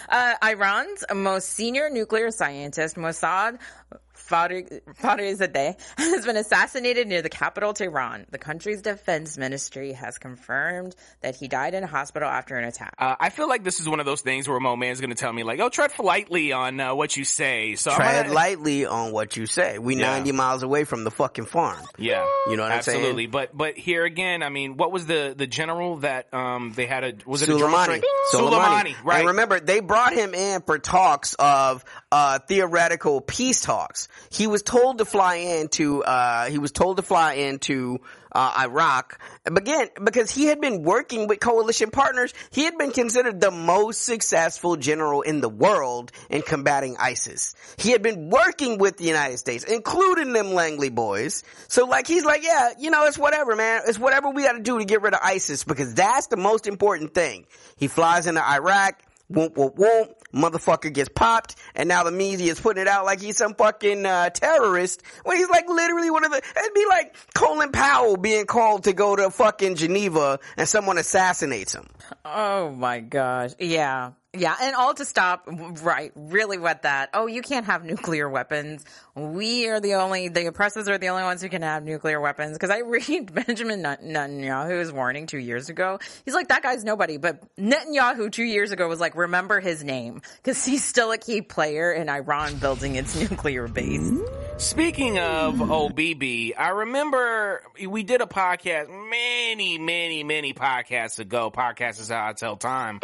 uh, 0.09 0.35
Iran's 0.44 1.05
most 1.14 1.50
senior 1.50 1.88
nuclear 1.90 2.31
scientist, 2.31 2.96
Mossad 2.96 3.59
Farid- 3.90 4.06
Farizadeh, 4.29 5.77
has 5.99 6.25
been 6.25 6.37
assassinated 6.37 7.09
near 7.09 7.23
the 7.23 7.29
capital, 7.29 7.73
Tehran. 7.73 8.27
The 8.31 8.39
country's 8.39 8.83
defense 8.83 9.39
ministry 9.39 9.93
has 9.93 10.19
confirmed 10.19 10.95
that 11.23 11.37
he 11.37 11.49
died 11.49 11.75
in 11.75 11.83
a 11.85 11.87
hospital 11.87 12.29
after 12.29 12.57
an 12.57 12.65
attack. 12.65 12.95
Uh, 12.99 13.17
I 13.19 13.31
feel 13.31 13.49
like 13.49 13.65
this 13.65 13.81
is 13.81 13.89
one 13.89 14.01
of 14.01 14.07
those 14.07 14.21
things 14.21 14.49
where 14.49 14.57
a 14.57 14.61
Mo 14.61 14.77
Man's 14.77 15.01
going 15.01 15.11
to 15.11 15.17
tell 15.17 15.33
me 15.33 15.43
like, 15.43 15.61
"Oh, 15.61 15.69
tread 15.69 15.93
lightly 15.99 16.53
on 16.53 16.81
uh, 16.81 16.95
what 16.95 17.17
you 17.17 17.25
say." 17.25 17.75
So 17.77 17.95
Tread 17.95 18.25
gonna- 18.27 18.35
lightly 18.35 18.87
on 18.87 19.12
what 19.12 19.37
you 19.37 19.47
say. 19.47 19.79
We 19.79 19.97
Yeah. 19.97 20.07
90 20.17 20.33
miles 20.33 20.62
away 20.62 20.85
from 20.85 21.05
the 21.05 21.11
fucking 21.11 21.47
farm. 21.47 21.79
Yeah, 21.99 22.27
You 22.49 22.57
know 22.57 22.62
what 22.65 22.73
I'm 22.73 22.83
saying? 22.83 22.99
absolutely. 22.99 23.27
But 23.27 23.57
but 23.57 23.77
here 23.77 24.05
again, 24.05 24.43
I 24.43 24.49
mean, 24.49 24.77
what 24.77 24.93
was 24.93 25.07
the 25.07 25.35
the 25.37 25.47
general 25.47 25.97
that 25.99 26.33
um 26.35 26.73
they 26.75 26.87
had 26.87 27.05
a 27.05 27.12
was 27.27 27.43
it 27.43 27.49
a 27.49 27.57
drone 27.59 27.71
Soleimani. 27.73 27.85
strike? 27.85 28.05
Soleimani. 28.33 28.95
right? 29.05 29.19
And 29.21 29.29
remember, 29.29 29.61
they 29.61 29.81
brought 29.81 30.12
him 30.12 30.35
in 30.35 30.62
for 30.62 30.79
talks 30.79 31.35
of 31.35 31.85
uh, 32.12 32.39
theoretical 32.41 33.21
peace 33.21 33.61
talks. 33.61 34.09
He 34.31 34.46
was 34.46 34.62
told 34.62 34.98
to 34.98 35.05
fly 35.05 35.37
into. 35.37 36.02
Uh, 36.02 36.46
he 36.46 36.59
was 36.59 36.72
told 36.72 36.96
to 36.98 37.02
fly 37.02 37.35
into. 37.35 38.00
Uh, 38.33 38.52
Iraq, 38.59 39.18
again, 39.46 39.88
because 40.05 40.31
he 40.31 40.44
had 40.44 40.61
been 40.61 40.83
working 40.83 41.26
with 41.26 41.40
coalition 41.40 41.90
partners, 41.90 42.35
he 42.50 42.64
had 42.64 42.76
been 42.76 42.90
considered 42.90 43.40
the 43.40 43.50
most 43.50 44.02
successful 44.02 44.76
general 44.76 45.22
in 45.22 45.40
the 45.40 45.48
world 45.48 46.12
in 46.29 46.42
combating 46.42 46.98
ISIS. 46.98 47.55
He 47.79 47.92
had 47.92 48.02
been 48.02 48.29
working 48.29 48.76
with 48.76 48.98
the 48.98 49.05
United 49.05 49.38
States, 49.38 49.64
including 49.64 50.35
them 50.35 50.52
Langley 50.52 50.90
boys. 50.90 51.44
So 51.68 51.87
like, 51.87 52.07
he's 52.07 52.26
like, 52.26 52.42
yeah, 52.44 52.72
you 52.79 52.90
know, 52.90 53.07
it's 53.07 53.16
whatever, 53.16 53.57
man. 53.57 53.83
It's 53.87 53.98
whatever 53.98 54.29
we 54.29 54.42
gotta 54.42 54.61
do 54.61 54.81
to 54.81 54.85
get 54.85 55.00
rid 55.00 55.14
of 55.14 55.20
ISIS 55.22 55.64
because 55.64 55.94
that's 55.94 56.26
the 56.26 56.37
most 56.37 56.66
important 56.66 57.14
thing. 57.14 57.46
He 57.79 57.88
flies 57.88 58.26
into 58.26 58.46
Iraq, 58.46 59.00
whoop, 59.29 59.57
whoop, 59.57 59.77
whoop, 59.77 60.23
motherfucker 60.35 60.93
gets 60.93 61.09
popped, 61.09 61.57
and 61.75 61.89
now 61.89 62.05
the 62.05 62.11
media 62.11 62.53
is 62.53 62.61
putting 62.61 62.83
it 62.83 62.89
out 62.89 63.05
like 63.05 63.21
he's 63.21 63.37
some 63.37 63.55
fucking, 63.55 64.05
uh, 64.07 64.31
terrorist, 64.31 65.03
when 65.25 65.37
he's 65.37 65.49
like 65.49 65.69
literally 65.69 66.11
one 66.11 66.25
of 66.25 66.31
the, 66.31 66.39
it'd 66.39 66.75
be 66.75 66.87
like 66.89 67.17
Colin 67.35 67.73
Powell 67.73 68.17
being 68.17 68.47
called 68.47 68.85
to 68.85 68.93
go 68.93 69.17
to 69.17 69.31
fucking 69.31 69.75
Geneva 69.77 70.39
and 70.57 70.69
someone 70.69 70.99
assassinates 70.99 71.75
him. 71.75 71.87
Oh 72.25 72.71
my 72.71 73.01
gosh. 73.01 73.53
Yeah. 73.59 74.12
Yeah. 74.37 74.55
And 74.61 74.75
all 74.77 74.94
to 74.94 75.05
stop, 75.05 75.44
right, 75.46 76.12
really 76.14 76.59
what 76.59 76.83
that, 76.83 77.11
oh, 77.14 77.27
you 77.27 77.42
can't 77.42 77.66
have 77.66 77.85
nuclear 77.85 78.29
weapons. 78.29 78.85
We 79.14 79.68
are 79.68 79.81
the 79.81 79.94
only, 79.94 80.29
the 80.29 80.46
oppressors 80.46 80.88
are 80.88 80.99
the 80.99 81.09
only 81.09 81.22
ones 81.22 81.42
who 81.42 81.49
can 81.49 81.62
have 81.62 81.85
nuclear 81.85 82.20
weapons. 82.20 82.57
Cause 82.59 82.70
I 82.70 82.79
read 82.85 83.33
Benjamin 83.35 83.83
Net- 83.83 84.03
Netanyahu's 84.03 84.92
warning 84.92 85.27
two 85.27 85.38
years 85.38 85.68
ago. 85.68 85.99
He's 86.25 86.35
like, 86.35 86.49
that 86.49 86.62
guy's 86.62 86.85
nobody. 86.85 87.16
But 87.16 87.42
Netanyahu 87.57 88.31
two 88.31 88.44
years 88.44 88.72
ago 88.72 88.88
was 88.88 89.01
like, 89.01 89.16
remember 89.16 89.61
his 89.61 89.83
name. 89.83 90.22
Cause 90.44 90.64
he's 90.64 90.85
still 90.85 91.12
a 91.12 91.18
key 91.18 91.42
player 91.42 91.92
in 91.92 92.09
Iran 92.09 92.57
building 92.57 92.96
its 92.96 93.14
nuclear 93.31 93.68
base. 93.68 94.12
Speaking 94.59 95.19
of 95.19 95.57
OBB, 95.57 96.55
I 96.57 96.71
remember 96.71 97.62
we 97.87 98.03
did 98.03 98.23
a 98.23 98.27
podcast 98.27 98.88
many, 98.88 99.79
many, 99.79 100.25
many 100.25 100.55
podcasts 100.55 101.19
ago. 101.19 101.51
Podcast 101.51 102.01
is 102.01 102.09
how 102.09 102.26
I 102.26 102.33
tell 102.33 102.57
time 102.57 103.01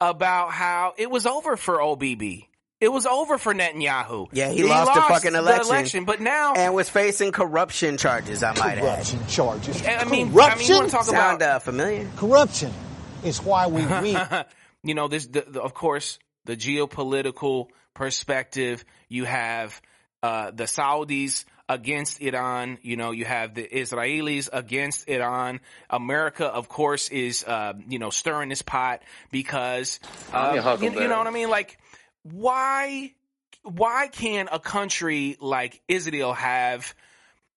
about 0.00 0.50
how 0.50 0.94
it 0.98 1.08
was 1.08 1.26
over 1.26 1.56
for 1.56 1.78
OBB. 1.78 2.46
It 2.80 2.88
was 2.88 3.06
over 3.06 3.38
for 3.38 3.54
Netanyahu. 3.54 4.30
Yeah, 4.32 4.50
he, 4.50 4.64
lost, 4.64 4.92
the 4.92 5.00
fucking 5.02 5.34
election. 5.34 6.06
but 6.06 6.20
now 6.20 6.54
and 6.54 6.74
was 6.74 6.88
facing 6.88 7.30
corruption 7.30 7.96
charges. 7.96 8.42
I 8.42 8.58
might 8.58 8.78
Corruption 8.78 9.20
add. 9.20 9.28
charges. 9.28 9.82
I 9.82 9.86
mean, 9.86 9.98
I 9.98 10.04
mean, 10.06 10.32
Corruption? 10.32 10.66
you 10.68 10.74
want 10.74 10.90
to 10.90 10.96
talk 10.96 11.04
Sound 11.04 11.36
about 11.42 11.56
uh, 11.56 11.58
familiar? 11.60 12.08
Corruption 12.16 12.72
is 13.22 13.40
why 13.42 13.68
we 13.68 13.82
read. 13.86 14.46
you 14.82 14.94
know, 14.94 15.06
this, 15.06 15.26
the, 15.26 15.42
the, 15.46 15.62
of 15.62 15.72
course, 15.72 16.18
the 16.46 16.56
geopolitical 16.56 17.68
perspective, 17.94 18.84
you 19.08 19.24
have 19.24 19.80
uh, 20.22 20.50
the 20.50 20.64
Saudis 20.64 21.44
against 21.68 22.20
Iran. 22.20 22.78
You 22.82 22.96
know, 22.96 23.12
you 23.12 23.24
have 23.24 23.54
the 23.54 23.66
Israelis 23.66 24.48
against 24.52 25.08
Iran. 25.08 25.60
America, 25.88 26.46
of 26.46 26.68
course, 26.68 27.08
is 27.08 27.44
uh, 27.44 27.74
you 27.88 27.98
know 27.98 28.10
stirring 28.10 28.48
this 28.48 28.62
pot 28.62 29.02
because 29.30 30.00
uh, 30.32 30.78
you, 30.80 30.90
you 30.92 31.08
know 31.08 31.18
what 31.18 31.26
I 31.26 31.30
mean. 31.30 31.50
Like, 31.50 31.78
why 32.22 33.12
why 33.62 34.08
can 34.08 34.48
a 34.50 34.58
country 34.58 35.36
like 35.40 35.80
Israel 35.88 36.32
have 36.32 36.94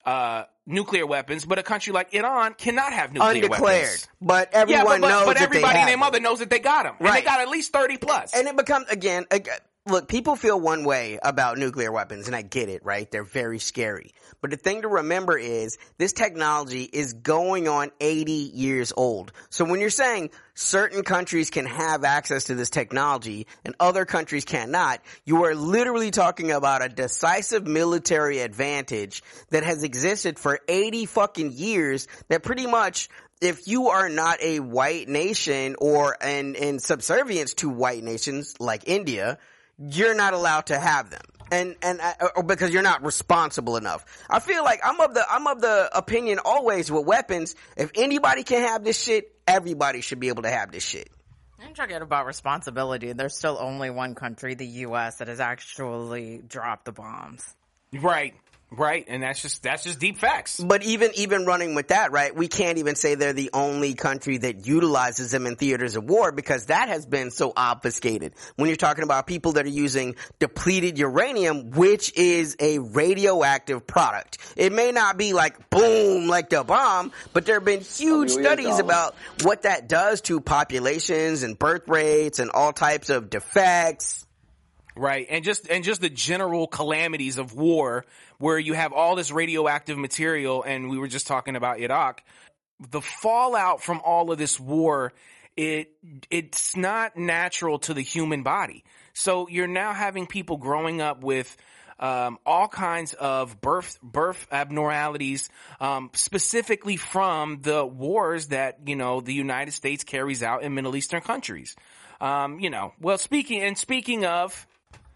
uh, 0.05 0.43
nuclear 0.66 1.05
weapons, 1.05 1.45
but 1.45 1.59
a 1.59 1.64
country 1.64 1.93
like 1.93 2.14
Iran 2.14 2.53
cannot 2.53 2.93
have 2.93 3.14
nuclear 3.14 3.45
Undeclared, 3.45 3.61
weapons? 3.61 4.07
but 4.22 4.53
everyone 4.53 4.80
yeah, 4.80 4.84
but, 4.84 5.01
but, 5.01 5.07
knows 5.09 5.26
but 5.26 5.41
everybody 5.41 5.78
and 5.78 5.88
their 5.88 5.97
mother 5.97 6.20
knows 6.20 6.39
that 6.39 6.49
they 6.49 6.59
got 6.59 6.84
them, 6.84 6.95
and 6.99 7.16
they 7.16 7.22
got 7.22 7.39
at 7.39 7.49
least 7.49 7.72
thirty 7.72 7.97
plus. 7.97 8.34
And 8.34 8.47
it 8.47 8.55
becomes 8.55 8.88
again, 8.89 9.26
ag- 9.32 9.49
look, 9.86 10.07
people 10.07 10.38
feel 10.38 10.59
one 10.59 10.86
way 10.86 11.19
about 11.21 11.57
nuclear 11.57 11.91
weapons, 11.91 12.27
and 12.27 12.36
I 12.36 12.41
get 12.41 12.69
it, 12.69 12.86
right? 12.86 13.09
They're 13.09 13.23
very 13.23 13.59
scary. 13.59 14.13
But 14.41 14.51
the 14.51 14.57
thing 14.57 14.84
to 14.84 14.88
remember 14.88 15.38
is 15.38 15.77
this 15.97 16.13
technology 16.13 16.84
is 16.84 17.13
going 17.13 17.67
on 17.67 17.91
80 17.99 18.31
years 18.31 18.93
old. 18.95 19.34
So 19.49 19.65
when 19.65 19.81
you're 19.81 19.89
saying 19.89 20.29
certain 20.53 21.03
countries 21.03 21.49
can 21.49 21.65
have 21.65 22.05
access 22.05 22.45
to 22.45 22.55
this 22.55 22.69
technology 22.69 23.47
and 23.65 23.75
other 23.79 24.05
countries 24.05 24.45
cannot, 24.45 25.01
you 25.25 25.43
are 25.43 25.55
literally 25.55 26.11
talking 26.11 26.51
about 26.51 26.84
a 26.84 26.89
decisive 26.89 27.67
military 27.67 28.39
advantage 28.39 29.21
that 29.49 29.63
has 29.63 29.84
existed 29.84 30.39
for 30.39 30.59
80 30.67 31.07
fucking 31.07 31.51
years 31.51 32.07
that 32.29 32.43
pretty 32.43 32.67
much 32.67 33.09
if 33.41 33.67
you 33.67 33.89
are 33.89 34.07
not 34.07 34.41
a 34.41 34.61
white 34.61 35.09
nation 35.09 35.75
or 35.79 36.15
in, 36.23 36.55
in 36.55 36.79
subservience 36.79 37.55
to 37.55 37.67
white 37.67 38.01
nations 38.01 38.55
like 38.57 38.88
India, 38.88 39.38
you're 39.80 40.15
not 40.15 40.34
allowed 40.34 40.67
to 40.67 40.80
have 40.80 41.09
them. 41.09 41.21
And, 41.51 41.76
and, 41.84 42.01
uh, 42.01 42.30
or 42.36 42.43
because 42.43 42.74
you're 42.74 42.82
not 42.82 43.03
responsible 43.03 43.78
enough. 43.78 44.05
I 44.30 44.39
feel 44.39 44.63
like 44.63 44.80
I'm 44.84 44.99
of 44.99 45.13
the, 45.13 45.24
I'm 45.30 45.45
of 45.45 45.61
the 45.61 45.89
opinion 45.95 46.39
always 46.43 46.91
with 46.91 47.05
weapons, 47.05 47.55
if 47.78 47.91
anybody 47.95 48.43
can 48.43 48.61
have 48.67 48.84
this 48.84 49.01
shit, 49.01 49.32
everybody 49.47 50.01
should 50.01 50.19
be 50.19 50.30
able 50.30 50.43
to 50.43 50.49
have 50.49 50.71
this 50.71 50.84
shit. 50.84 51.09
I'm 51.63 51.74
talking 51.74 51.95
about 51.95 52.26
responsibility. 52.26 53.13
There's 53.13 53.38
still 53.38 53.57
only 53.59 53.89
one 53.89 54.15
country, 54.15 54.55
the 54.55 54.65
U.S., 54.65 55.17
that 55.17 55.28
has 55.28 55.39
actually 55.39 56.41
dropped 56.45 56.86
the 56.86 56.91
bombs. 56.91 57.43
Right, 57.93 58.34
right, 58.78 59.05
and 59.07 59.24
that's 59.24 59.41
just 59.41 59.63
that's 59.63 59.84
just 59.84 59.99
deep 59.99 60.17
facts. 60.17 60.59
But 60.59 60.84
even 60.84 61.11
even 61.15 61.45
running 61.45 61.76
with 61.76 61.89
that, 61.89 62.11
right? 62.11 62.36
We 62.36 62.47
can't 62.47 62.78
even 62.78 62.95
say 62.95 63.15
they're 63.15 63.34
the 63.34 63.51
only 63.53 63.93
country 63.93 64.38
that 64.39 64.65
utilizes 64.65 65.32
them 65.32 65.45
in 65.47 65.55
theaters 65.55 65.95
of 65.95 66.05
war 66.05 66.32
because 66.32 66.67
that 66.67 66.89
has 66.89 67.05
been 67.05 67.32
so 67.32 67.53
obfuscated. 67.55 68.34
When 68.55 68.67
you're 68.67 68.76
talking 68.76 69.03
about 69.03 69.28
people 69.28 69.53
that 69.53 69.65
are 69.65 69.69
using 69.69 70.15
depleted 70.39 70.97
uranium, 70.97 71.71
which 71.71 72.13
is 72.15 72.55
a 72.59 72.80
radioactive 72.80 73.86
product, 73.86 74.38
it 74.55 74.71
may 74.74 74.91
not 74.91 75.17
be 75.17 75.34
like 75.34 75.69
boom 75.69 76.28
like 76.28 76.49
the 76.49 76.63
bomb, 76.63 77.11
but 77.34 77.45
there 77.45 77.55
have 77.55 77.65
been 77.65 77.82
huge 77.82 78.32
Oh, 78.32 78.39
yeah, 78.39 78.43
studies 78.43 78.80
about 78.80 79.15
what 79.41 79.63
that 79.63 79.88
does 79.88 80.21
to 80.21 80.39
populations 80.41 81.43
and 81.43 81.57
birth 81.57 81.88
rates 81.88 82.39
and 82.39 82.51
all 82.51 82.74
types 82.74 83.09
of 83.09 83.30
defects. 83.30 84.22
Right, 84.96 85.26
and 85.30 85.44
just 85.44 85.68
and 85.70 85.84
just 85.84 86.02
the 86.02 86.10
general 86.10 86.68
calamities 86.68 87.39
of 87.39 87.54
war, 87.56 88.06
where 88.38 88.60
you 88.60 88.74
have 88.74 88.94
all 88.94 89.16
this 89.16 89.32
radioactive 89.32 89.98
material, 89.98 90.62
and 90.62 90.89
we 90.89 91.00
were 91.00 91.08
just 91.08 91.26
talking 91.26 91.56
about 91.56 91.80
Iraq. 91.80 92.22
The 92.91 93.02
fallout 93.02 93.82
from 93.82 94.02
all 94.06 94.32
of 94.32 94.38
this 94.38 94.60
war, 94.60 95.14
it 95.58 95.91
it's 96.30 96.76
not 96.78 97.18
natural 97.18 97.80
to 97.80 97.96
the 97.96 98.02
human 98.02 98.44
body. 98.44 98.84
So 99.14 99.48
you're 99.48 99.68
now 99.68 99.94
having 99.94 100.28
people 100.28 100.58
growing 100.58 101.02
up 101.02 101.24
with 101.24 101.56
um, 102.00 102.38
all 102.46 102.68
kinds 102.68 103.14
of 103.14 103.62
birth 103.62 103.98
birth 104.02 104.48
abnormalities, 104.52 105.50
um, 105.80 106.10
specifically 106.14 106.98
from 106.98 107.62
the 107.62 107.86
wars 107.86 108.48
that 108.48 108.80
you 108.86 108.96
know 108.96 109.22
the 109.22 109.34
United 109.34 109.72
States 109.72 110.04
carries 110.04 110.44
out 110.44 110.64
in 110.64 110.74
Middle 110.74 110.96
Eastern 110.96 111.22
countries. 111.22 111.76
Um, 112.20 112.60
you 112.60 112.70
know, 112.70 112.94
well, 113.00 113.18
speaking 113.18 113.62
and 113.62 113.78
speaking 113.78 114.26
of, 114.26 114.68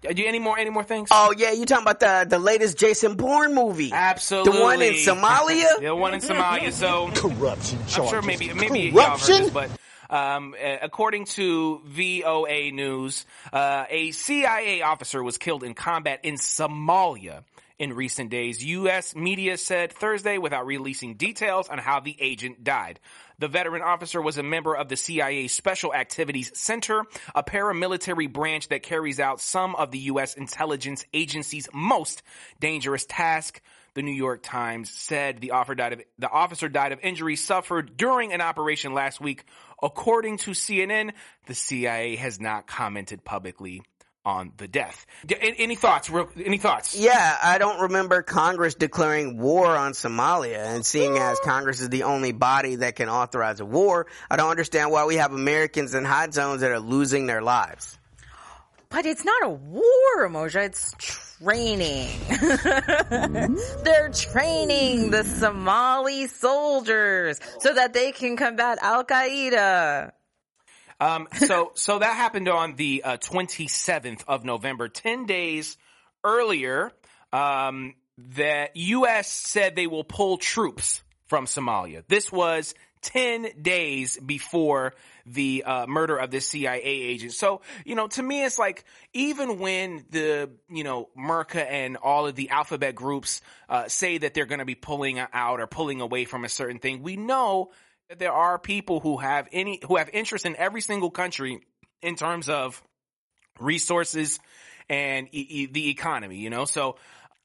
do 0.01 0.21
you 0.21 0.27
any 0.27 0.39
more 0.39 0.57
any 0.57 0.69
more 0.69 0.83
things? 0.83 1.09
Oh 1.11 1.33
yeah, 1.35 1.51
you 1.51 1.65
talking 1.65 1.83
about 1.83 1.99
the 1.99 2.25
the 2.29 2.39
latest 2.39 2.77
Jason 2.77 3.15
Bourne 3.15 3.53
movie? 3.53 3.91
Absolutely, 3.91 4.51
The 4.51 4.61
one 4.61 4.81
in 4.81 4.93
Somalia? 4.93 5.79
the 5.81 5.95
one 5.95 6.13
in 6.13 6.21
Somalia. 6.21 6.71
So 6.71 7.09
corruption 7.13 7.79
I'm 7.79 8.07
sure 8.07 8.21
maybe 8.21 8.53
maybe 8.53 8.91
corruption. 8.91 9.35
y'all 9.35 9.43
this, 9.43 9.49
but 9.51 9.69
um, 10.09 10.53
uh, 10.53 10.77
according 10.81 11.25
to 11.25 11.81
VOA 11.85 12.71
News, 12.71 13.25
uh, 13.51 13.85
a 13.89 14.11
CIA 14.11 14.81
officer 14.81 15.21
was 15.23 15.37
killed 15.37 15.63
in 15.63 15.73
combat 15.73 16.21
in 16.23 16.35
Somalia 16.35 17.43
in 17.79 17.93
recent 17.93 18.29
days. 18.29 18.63
U.S. 18.63 19.15
media 19.15 19.57
said 19.57 19.91
Thursday 19.91 20.37
without 20.37 20.65
releasing 20.65 21.15
details 21.15 21.69
on 21.69 21.77
how 21.77 21.99
the 21.99 22.15
agent 22.19 22.63
died. 22.63 22.99
The 23.39 23.47
veteran 23.47 23.83
officer 23.83 24.21
was 24.21 24.37
a 24.37 24.43
member 24.43 24.75
of 24.75 24.89
the 24.89 24.95
CIA 24.95 25.47
Special 25.47 25.93
Activities 25.93 26.51
Center, 26.57 27.03
a 27.35 27.43
paramilitary 27.43 28.31
branch 28.31 28.69
that 28.69 28.81
carries 28.81 29.19
out 29.19 29.39
some 29.39 29.75
of 29.75 29.91
the 29.91 29.99
U.S. 29.99 30.33
intelligence 30.33 31.05
agency's 31.13 31.69
most 31.73 32.23
dangerous 32.59 33.05
task. 33.05 33.61
The 33.93 34.01
New 34.03 34.11
York 34.11 34.41
Times 34.43 34.91
said 34.91 35.39
the, 35.41 35.51
of, 35.51 36.01
the 36.19 36.29
officer 36.29 36.69
died 36.69 36.91
of 36.91 36.99
injuries 37.01 37.43
suffered 37.43 37.97
during 37.97 38.31
an 38.31 38.41
operation 38.41 38.93
last 38.93 39.19
week. 39.19 39.43
According 39.81 40.37
to 40.37 40.51
CNN, 40.51 41.13
the 41.47 41.55
CIA 41.55 42.15
has 42.15 42.39
not 42.39 42.67
commented 42.67 43.23
publicly 43.23 43.81
on 44.27 44.51
the 44.57 44.67
death. 44.67 45.05
D- 45.25 45.35
a- 45.35 45.55
Any 45.61 45.75
thoughts? 45.77 46.09
Real- 46.09 46.29
Any 46.43 46.57
thoughts? 46.57 46.97
Yeah, 46.99 47.37
I 47.41 47.57
don't 47.59 47.79
remember 47.83 48.21
Congress 48.23 48.75
declaring 48.75 49.37
war 49.39 49.67
on 49.67 49.93
Somalia 49.93 50.57
and 50.75 50.85
seeing 50.85 51.17
as 51.17 51.39
Congress 51.39 51.79
is 51.79 51.87
the 51.87 52.03
only 52.03 52.33
body 52.33 52.75
that 52.75 52.97
can 52.97 53.07
authorize 53.07 53.61
a 53.61 53.65
war, 53.65 54.07
I 54.29 54.35
don't 54.35 54.49
understand 54.49 54.91
why 54.91 55.05
we 55.05 55.15
have 55.15 55.31
Americans 55.31 55.93
in 55.93 56.03
hot 56.03 56.33
zones 56.33 56.59
that 56.59 56.71
are 56.71 56.79
losing 56.79 57.25
their 57.25 57.41
lives. 57.41 57.97
But 58.89 59.05
it's 59.05 59.23
not 59.23 59.43
a 59.43 59.49
war, 59.49 60.29
Moja. 60.29 60.65
It's 60.65 60.93
training. 60.99 62.09
They're 63.83 64.09
training 64.13 65.11
the 65.11 65.23
Somali 65.23 66.27
soldiers 66.27 67.39
so 67.59 67.73
that 67.73 67.93
they 67.93 68.11
can 68.11 68.35
combat 68.37 68.77
Al 68.81 69.03
Qaeda. 69.05 70.11
Um, 70.99 71.27
so, 71.45 71.71
so 71.75 71.99
that 71.99 72.15
happened 72.15 72.49
on 72.49 72.75
the 72.75 73.03
uh, 73.03 73.17
27th 73.17 74.23
of 74.27 74.43
November, 74.43 74.87
10 74.87 75.25
days 75.25 75.77
earlier. 76.23 76.91
Um, 77.31 77.95
the 78.17 78.69
U.S. 78.73 79.31
said 79.31 79.75
they 79.75 79.87
will 79.87 80.03
pull 80.03 80.37
troops 80.37 81.03
from 81.27 81.45
Somalia. 81.45 82.03
This 82.07 82.31
was 82.31 82.73
10 83.01 83.61
days 83.61 84.17
before 84.17 84.93
the 85.25 85.63
uh, 85.65 85.85
murder 85.87 86.17
of 86.17 86.31
this 86.31 86.47
CIA 86.47 86.81
agent. 86.81 87.33
So, 87.33 87.61
you 87.85 87.95
know, 87.95 88.07
to 88.07 88.23
me, 88.23 88.43
it's 88.43 88.57
like 88.57 88.85
even 89.13 89.59
when 89.59 90.05
the, 90.09 90.49
you 90.69 90.83
know, 90.83 91.09
Merca 91.17 91.65
and 91.65 91.97
all 91.97 92.25
of 92.25 92.35
the 92.35 92.49
alphabet 92.49 92.95
groups 92.95 93.41
uh, 93.69 93.87
say 93.87 94.17
that 94.17 94.33
they're 94.33 94.45
going 94.45 94.59
to 94.59 94.65
be 94.65 94.75
pulling 94.75 95.19
out 95.19 95.59
or 95.59 95.67
pulling 95.67 96.01
away 96.01 96.25
from 96.25 96.43
a 96.43 96.49
certain 96.49 96.79
thing, 96.79 97.03
we 97.03 97.17
know 97.17 97.71
that 98.09 98.19
there 98.19 98.31
are 98.31 98.57
people 98.57 98.99
who 98.99 99.17
have 99.17 99.47
any 99.51 99.81
who 99.85 99.97
have 99.97 100.09
interest 100.13 100.45
in 100.45 100.55
every 100.55 100.81
single 100.81 101.11
country 101.11 101.59
in 102.01 102.15
terms 102.15 102.47
of 102.49 102.81
resources 103.59 104.39
and 104.89 105.27
e- 105.31 105.47
e- 105.49 105.65
the 105.65 105.89
economy. 105.89 106.37
You 106.37 106.49
know, 106.49 106.65
so 106.65 106.95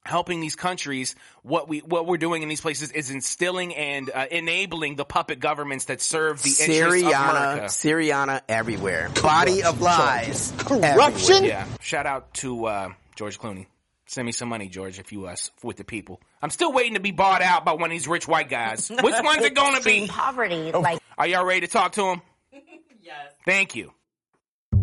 helping 0.05 0.41
these 0.41 0.55
countries, 0.55 1.17
what 1.43 1.69
we 1.69 1.81
what 1.81 2.07
we're 2.07 2.17
doing 2.17 2.43
in 2.43 2.49
these 2.49 2.61
places 2.61 2.93
is 2.93 3.11
instilling 3.11 3.75
and 3.75 4.11
uh, 4.11 4.27
enabling 4.31 4.97
the 4.97 5.05
puppet 5.05 5.41
governments 5.41 5.87
that 5.87 6.01
serve 6.01 6.43
the 6.43 6.51
interests 6.51 7.03
of 7.03 7.13
Syriana, 7.13 7.65
Syriana 7.65 8.41
everywhere. 8.49 9.11
Body 9.21 9.63
of 9.63 9.81
lies. 9.81 10.53
Corruption? 10.59 10.85
everywhere. 10.85 11.49
Yeah. 11.49 11.67
Shout 11.81 12.07
out 12.07 12.35
to 12.35 12.67
uh, 12.67 12.89
George 13.17 13.39
Clooney. 13.39 13.67
Send 14.13 14.27
me 14.27 14.33
some 14.33 14.51
money, 14.51 14.69
George, 14.69 14.99
if 14.99 15.11
you 15.11 15.25
us 15.25 15.51
with 15.63 15.79
the 15.79 15.85
people. 15.85 16.21
I'm 16.43 16.51
still 16.51 16.71
waiting 16.71 16.95
to 16.95 17.01
be 17.01 17.13
bought 17.13 17.41
out 17.41 17.65
by 17.65 17.73
one 17.73 17.85
of 17.85 17.93
these 17.93 18.07
rich 18.07 18.29
white 18.29 18.51
guys. 18.51 18.91
Which 19.03 19.15
one's 19.23 19.43
it 19.43 19.55
gonna 19.55 19.81
be? 19.81 20.07
Poverty, 20.07 20.71
oh. 20.75 20.81
like 20.81 21.01
Are 21.17 21.27
y'all 21.27 21.47
ready 21.47 21.63
to 21.63 21.67
talk 21.67 21.93
to 21.93 22.05
him? 22.05 22.23
yes. 23.01 23.33
Thank 23.47 23.75
you. 23.75 23.91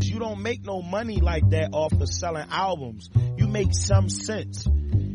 You 0.01 0.17
don't 0.17 0.41
make 0.41 0.65
no 0.65 0.82
money 0.82 1.17
like 1.17 1.47
that 1.51 1.69
off 1.73 1.93
of 1.93 2.09
selling 2.09 2.47
albums. 2.49 3.11
You 3.38 3.45
make 3.45 3.75
some 3.75 4.09
sense. 4.09 4.67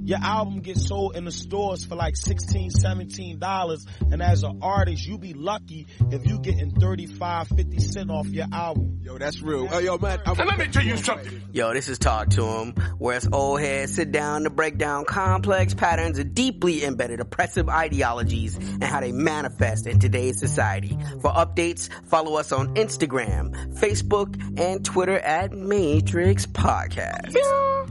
Your 0.05 0.19
album 0.19 0.61
gets 0.61 0.87
sold 0.87 1.17
in 1.17 1.25
the 1.25 1.33
stores 1.33 1.85
for 1.85 1.95
like 1.97 2.15
16 2.17 2.71
17 2.71 3.39
dollars. 3.39 3.87
And 4.11 4.23
as 4.23 4.43
an 4.43 4.61
artist 4.63 5.07
you 5.07 5.19
be 5.19 5.33
lucky 5.33 5.87
if 6.11 6.27
you 6.27 6.39
getting 6.41 6.73
35 6.73 7.49
50 7.49 7.79
cent 7.81 8.11
off 8.11 8.27
your 8.29 8.47
album. 8.53 9.01
Yo 9.03 9.17
that's 9.19 9.41
real. 9.41 9.67
Oh, 9.71 9.79
yo 9.79 9.99
man 9.99 10.21
I'm, 10.27 10.37
let 10.47 10.59
me 10.59 10.69
tell 10.69 10.85
you 10.85 10.97
something. 10.99 11.43
Yo 11.53 11.73
this 11.73 11.89
is 11.89 11.99
talk 11.99 12.31
to 12.31 12.45
him 12.45 12.73
where 12.99 13.17
us 13.17 13.27
old 13.33 13.61
heads 13.61 13.95
sit 13.95 14.13
down 14.13 14.45
to 14.45 14.51
break 14.51 14.77
down 14.77 15.07
complex 15.07 15.73
patterns 15.73 16.19
of 16.19 16.35
deeply 16.35 16.85
embedded 16.85 17.21
oppressive 17.21 17.69
ideologies 17.69 18.57
and 18.57 18.85
how 18.85 19.01
they 19.01 19.13
manifest 19.13 19.87
in 19.87 19.99
today's 19.99 20.39
society. 20.39 20.99
For 21.23 21.31
updates 21.31 21.89
follow 22.07 22.37
us 22.37 22.53
on 22.53 22.75
instagram 22.75 23.79
facebook 23.79 24.59
and 24.59 24.85
twitter 24.85 25.19
at 25.19 25.53
matrix 25.53 26.47
podcast. 26.47 27.35
Yeah. 27.35 27.87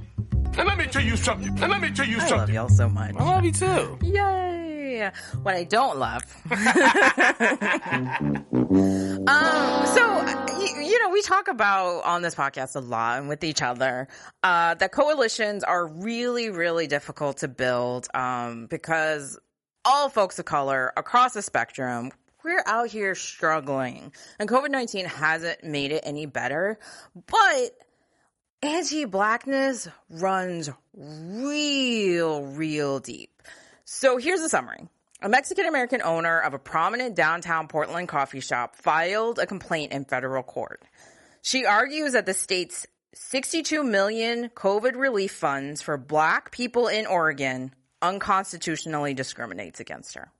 And 0.55 0.67
let 0.67 0.77
me 0.77 0.85
tell 0.85 1.01
you 1.01 1.17
something. 1.17 1.49
And 1.61 1.71
let 1.71 1.81
me 1.81 1.91
tell 1.91 2.05
you 2.07 2.17
I 2.17 2.19
something. 2.19 2.37
love 2.37 2.49
y'all 2.49 2.69
so 2.69 2.87
much. 2.87 3.15
I 3.17 3.23
love 3.23 3.43
you 3.43 3.51
too. 3.51 3.97
Yay! 4.03 5.11
What 5.41 5.55
I 5.55 5.63
don't 5.63 5.97
love. 5.97 6.23
um, 9.27 9.85
so, 9.87 10.59
you, 10.59 10.83
you, 10.83 11.01
know, 11.01 11.09
we 11.09 11.21
talk 11.23 11.47
about 11.47 12.03
on 12.03 12.21
this 12.21 12.35
podcast 12.35 12.75
a 12.75 12.79
lot 12.79 13.19
and 13.19 13.27
with 13.27 13.43
each 13.43 13.61
other, 13.61 14.07
uh, 14.43 14.75
that 14.75 14.91
coalitions 14.91 15.63
are 15.63 15.87
really, 15.87 16.51
really 16.51 16.85
difficult 16.87 17.37
to 17.37 17.47
build, 17.47 18.07
um, 18.13 18.67
because 18.67 19.39
all 19.83 20.09
folks 20.09 20.37
of 20.37 20.45
color 20.45 20.93
across 20.95 21.33
the 21.33 21.41
spectrum, 21.41 22.11
we're 22.43 22.63
out 22.65 22.89
here 22.89 23.15
struggling 23.15 24.13
and 24.37 24.49
COVID-19 24.49 25.05
hasn't 25.05 25.63
made 25.63 25.91
it 25.91 26.03
any 26.05 26.25
better, 26.25 26.77
but 27.15 27.71
anti-blackness 28.63 29.89
runs 30.09 30.69
real, 30.95 32.43
real 32.45 32.99
deep. 32.99 33.43
So 33.83 34.17
here's 34.17 34.41
a 34.41 34.49
summary. 34.49 34.87
A 35.21 35.29
Mexican 35.29 35.65
American 35.65 36.01
owner 36.01 36.39
of 36.39 36.53
a 36.53 36.59
prominent 36.59 37.15
downtown 37.15 37.67
Portland 37.67 38.07
coffee 38.07 38.39
shop 38.39 38.75
filed 38.75 39.39
a 39.39 39.45
complaint 39.45 39.91
in 39.91 40.05
federal 40.05 40.43
court. 40.43 40.81
She 41.41 41.65
argues 41.65 42.13
that 42.13 42.25
the 42.25 42.33
state's 42.33 42.87
62 43.13 43.83
million 43.83 44.49
COVID 44.49 44.95
relief 44.95 45.33
funds 45.33 45.81
for 45.81 45.97
black 45.97 46.51
people 46.51 46.87
in 46.87 47.05
Oregon 47.05 47.73
unconstitutionally 48.01 49.13
discriminates 49.13 49.79
against 49.79 50.15
her. 50.15 50.31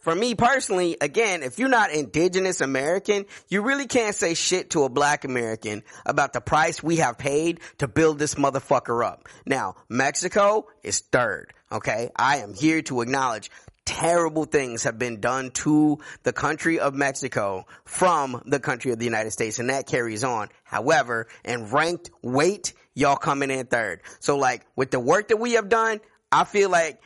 For 0.00 0.14
me 0.14 0.34
personally, 0.34 0.96
again, 1.00 1.42
if 1.42 1.58
you're 1.58 1.68
not 1.68 1.90
indigenous 1.90 2.62
American, 2.62 3.26
you 3.48 3.60
really 3.60 3.86
can't 3.86 4.14
say 4.14 4.32
shit 4.32 4.70
to 4.70 4.84
a 4.84 4.88
black 4.88 5.24
American 5.24 5.82
about 6.06 6.32
the 6.32 6.40
price 6.40 6.82
we 6.82 6.96
have 6.96 7.18
paid 7.18 7.60
to 7.78 7.88
build 7.88 8.18
this 8.18 8.34
motherfucker 8.34 9.04
up. 9.04 9.28
Now, 9.44 9.76
Mexico 9.90 10.66
is 10.82 11.00
third, 11.00 11.52
okay? 11.70 12.10
I 12.16 12.38
am 12.38 12.54
here 12.54 12.80
to 12.82 13.02
acknowledge 13.02 13.50
terrible 13.84 14.44
things 14.44 14.84
have 14.84 14.98
been 14.98 15.20
done 15.20 15.50
to 15.50 15.98
the 16.22 16.32
country 16.32 16.80
of 16.80 16.94
Mexico 16.94 17.66
from 17.84 18.42
the 18.46 18.60
country 18.60 18.92
of 18.92 18.98
the 18.98 19.04
United 19.04 19.32
States, 19.32 19.58
and 19.58 19.68
that 19.68 19.86
carries 19.86 20.24
on. 20.24 20.48
However, 20.64 21.28
in 21.44 21.70
ranked 21.70 22.10
weight, 22.22 22.72
y'all 22.94 23.16
coming 23.16 23.50
in 23.50 23.66
third. 23.66 24.00
So 24.20 24.38
like, 24.38 24.64
with 24.76 24.90
the 24.90 25.00
work 25.00 25.28
that 25.28 25.36
we 25.36 25.52
have 25.52 25.68
done, 25.68 26.00
I 26.32 26.44
feel 26.44 26.70
like 26.70 27.00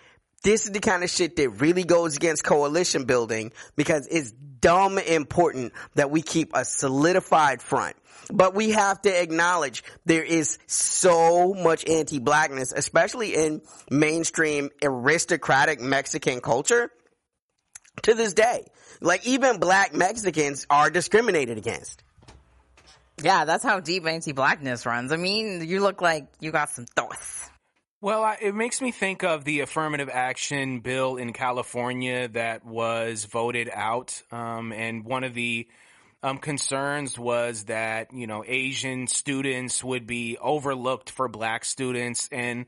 this 0.45 0.67
is 0.67 0.71
the 0.71 0.81
kind 0.81 1.03
of 1.03 1.11
shit 1.11 1.37
that 1.37 1.49
really 1.49 1.83
goes 1.83 2.17
against 2.17 2.45
coalition 2.45 3.05
building 3.05 3.53
because 3.75 4.07
it's 4.07 4.31
dumb 4.31 4.99
important 4.99 5.73
that 5.95 6.11
we 6.11 6.23
keep 6.23 6.53
a 6.55 6.65
solidified 6.65 7.61
front. 7.61 7.97
But 8.33 8.55
we 8.55 8.71
have 8.71 9.03
to 9.03 9.23
acknowledge 9.23 9.83
there 10.07 10.23
is 10.23 10.59
so 10.67 11.53
much 11.53 11.89
anti-blackness, 11.89 12.73
especially 12.73 13.35
in 13.35 13.63
mainstream 13.91 14.71
aristocratic 14.83 15.81
Mexican 15.81 16.41
culture 16.41 16.91
to 18.03 18.15
this 18.15 18.33
day. 18.33 18.67
Like 19.01 19.27
even 19.27 19.59
black 19.59 19.93
Mexicans 19.95 20.67
are 20.71 20.89
discriminated 20.89 21.59
against. 21.59 22.03
Yeah, 23.23 23.45
that's 23.45 23.65
how 23.65 23.81
deep 23.81 24.07
anti-blackness 24.07 24.87
runs. 24.87 25.13
I 25.13 25.17
mean, 25.17 25.67
you 25.67 25.81
look 25.81 26.01
like 26.03 26.27
you 26.41 26.51
got 26.51 26.71
some 26.71 26.87
thoughts. 26.87 27.34
Well, 28.05 28.23
I, 28.23 28.37
it 28.39 28.55
makes 28.55 28.83
me 28.83 28.91
think 28.91 29.25
of 29.25 29.45
the 29.45 29.61
affirmative 29.61 30.11
action 30.13 30.81
bill 30.81 31.17
in 31.17 31.33
California 31.33 32.29
that 32.29 32.63
was 32.63 33.25
voted 33.25 33.71
out. 33.73 34.21
Um, 34.31 34.75
and 34.75 35.07
one 35.07 35.25
of 35.25 35.33
the 35.33 35.67
um, 36.23 36.37
concerns 36.37 37.19
was 37.19 37.65
that, 37.65 38.13
you 38.13 38.27
know, 38.27 38.45
Asian 38.47 39.07
students 39.07 39.83
would 39.83 40.07
be 40.07 40.37
overlooked 40.37 41.09
for 41.09 41.29
black 41.29 41.65
students. 41.65 42.29
And, 42.31 42.67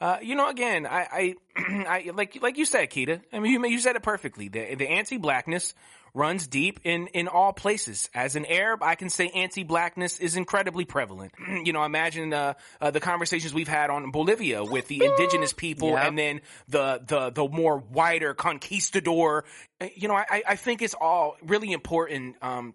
uh, 0.00 0.18
you 0.22 0.36
know, 0.36 0.48
again, 0.48 0.86
I, 0.86 1.08
I, 1.10 1.34
I, 1.56 2.10
like, 2.14 2.40
like 2.40 2.56
you 2.56 2.64
said, 2.64 2.88
Kita, 2.88 3.20
I 3.32 3.40
mean, 3.40 3.54
you, 3.54 3.66
you 3.66 3.80
said 3.80 3.96
it 3.96 4.04
perfectly. 4.04 4.46
The, 4.46 4.76
the 4.76 4.88
anti-blackness 4.88 5.74
runs 6.16 6.46
deep 6.46 6.80
in, 6.82 7.08
in 7.08 7.28
all 7.28 7.52
places. 7.52 8.08
As 8.14 8.36
an 8.36 8.46
Arab, 8.46 8.82
I 8.82 8.94
can 8.94 9.10
say 9.10 9.28
anti-blackness 9.28 10.18
is 10.18 10.34
incredibly 10.34 10.86
prevalent. 10.86 11.34
you 11.64 11.74
know, 11.74 11.84
imagine 11.84 12.32
uh, 12.32 12.54
uh, 12.80 12.90
the 12.90 13.00
conversations 13.00 13.52
we've 13.52 13.68
had 13.68 13.90
on 13.90 14.10
Bolivia 14.10 14.64
with 14.64 14.88
the 14.88 15.04
indigenous 15.04 15.52
people 15.66 15.90
Yep. 15.90 16.04
and 16.06 16.18
then 16.18 16.40
the, 16.68 17.02
the, 17.06 17.30
the 17.30 17.46
more 17.46 17.76
wider 17.76 18.32
conquistador. 18.32 19.44
Uh, 19.80 19.88
You 19.94 20.08
know, 20.08 20.14
I, 20.14 20.42
I 20.48 20.56
think 20.56 20.80
it's 20.80 20.94
all 20.98 21.36
really 21.42 21.70
important, 21.72 22.36
um, 22.40 22.74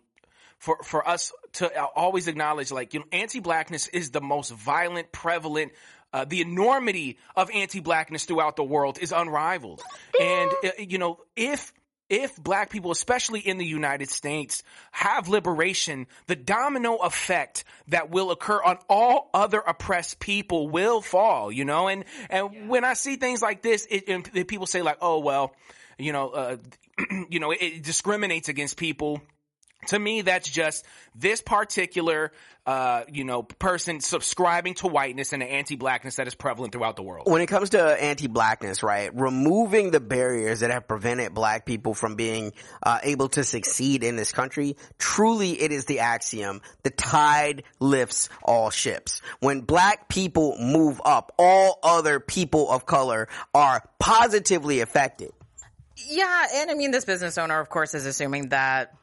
for, 0.60 0.78
for 0.84 1.08
us 1.08 1.32
to 1.54 1.84
always 1.96 2.28
acknowledge, 2.28 2.72
like, 2.72 2.94
you 2.94 3.00
know, 3.00 3.08
anti-blackness 3.12 3.88
is 3.88 4.12
the 4.12 4.22
most 4.22 4.52
violent, 4.52 5.12
prevalent, 5.12 5.72
uh, 6.14 6.26
the 6.26 6.42
enormity 6.42 7.18
of 7.36 7.50
anti-blackness 7.52 8.26
throughout 8.26 8.56
the 8.56 8.64
world 8.64 9.00
is 9.02 9.12
unrivaled. 9.12 9.82
And, 10.22 10.52
uh, 10.64 10.70
you 10.78 11.00
know, 11.00 11.18
if, 11.36 11.74
if 12.12 12.36
black 12.36 12.70
people, 12.70 12.92
especially 12.92 13.40
in 13.40 13.58
the 13.58 13.66
United 13.66 14.10
States, 14.10 14.64
have 14.92 15.30
liberation, 15.30 16.08
the 16.28 16.36
domino 16.36 16.98
effect 16.98 17.64
that 17.88 18.10
will 18.12 18.32
occur 18.32 18.62
on 18.62 18.78
all 18.90 19.30
other 19.34 19.60
oppressed 19.60 20.20
people 20.20 20.68
will 20.68 21.00
fall, 21.00 21.54
you 21.54 21.64
know? 21.64 21.88
And, 21.88 22.04
and 22.30 22.68
when 22.68 22.84
I 22.84 22.96
see 22.96 23.16
things 23.16 23.42
like 23.42 23.62
this, 23.62 23.88
it, 23.90 24.10
and 24.10 24.48
people 24.48 24.66
say 24.66 24.82
like, 24.82 24.98
oh, 25.02 25.20
well, 25.20 25.56
you 25.98 26.12
know, 26.12 26.30
uh, 26.30 26.58
you 27.30 27.40
know, 27.40 27.52
it, 27.52 27.62
it 27.62 27.84
discriminates 27.84 28.50
against 28.50 28.76
people 28.76 29.22
to 29.88 29.98
me 29.98 30.22
that's 30.22 30.50
just 30.50 30.86
this 31.16 31.42
particular 31.42 32.32
uh 32.66 33.04
you 33.12 33.24
know 33.24 33.42
person 33.42 34.00
subscribing 34.00 34.76
to 34.76 34.88
whiteness 34.88 35.34
and 35.34 35.42
the 35.42 35.52
anti-blackness 35.52 36.18
that 36.18 36.28
is 36.28 36.36
prevalent 36.36 36.72
throughout 36.72 36.96
the 36.96 37.02
world 37.02 37.28
when 37.32 37.42
it 37.42 37.48
comes 37.48 37.72
to 37.72 37.82
anti-blackness, 37.82 38.84
right, 38.84 39.10
removing 39.14 39.92
the 39.92 40.00
barriers 40.00 40.60
that 40.60 40.72
have 40.72 40.88
prevented 40.88 41.34
black 41.34 41.66
people 41.66 41.94
from 41.94 42.16
being 42.16 42.52
uh, 42.84 43.00
able 43.04 43.30
to 43.30 43.44
succeed 43.44 44.04
in 44.04 44.16
this 44.16 44.32
country, 44.32 44.76
truly 44.98 45.52
it 45.52 45.72
is 45.72 45.86
the 45.86 46.00
axiom, 46.00 46.62
the 46.84 46.90
tide 46.90 47.64
lifts 47.80 48.30
all 48.44 48.70
ships. 48.70 49.22
When 49.40 49.62
black 49.62 50.10
people 50.10 50.58
move 50.60 51.02
up, 51.04 51.34
all 51.38 51.80
other 51.84 52.20
people 52.20 52.70
of 52.70 52.86
color 52.86 53.28
are 53.54 53.82
positively 54.00 54.82
affected. 54.82 55.32
Yeah, 56.10 56.48
and 56.56 56.72
I 56.72 56.74
mean, 56.74 56.92
this 56.92 57.06
business 57.06 57.38
owner, 57.38 57.60
of 57.60 57.70
course, 57.70 57.94
is 57.94 58.06
assuming 58.06 58.50
that 58.50 58.94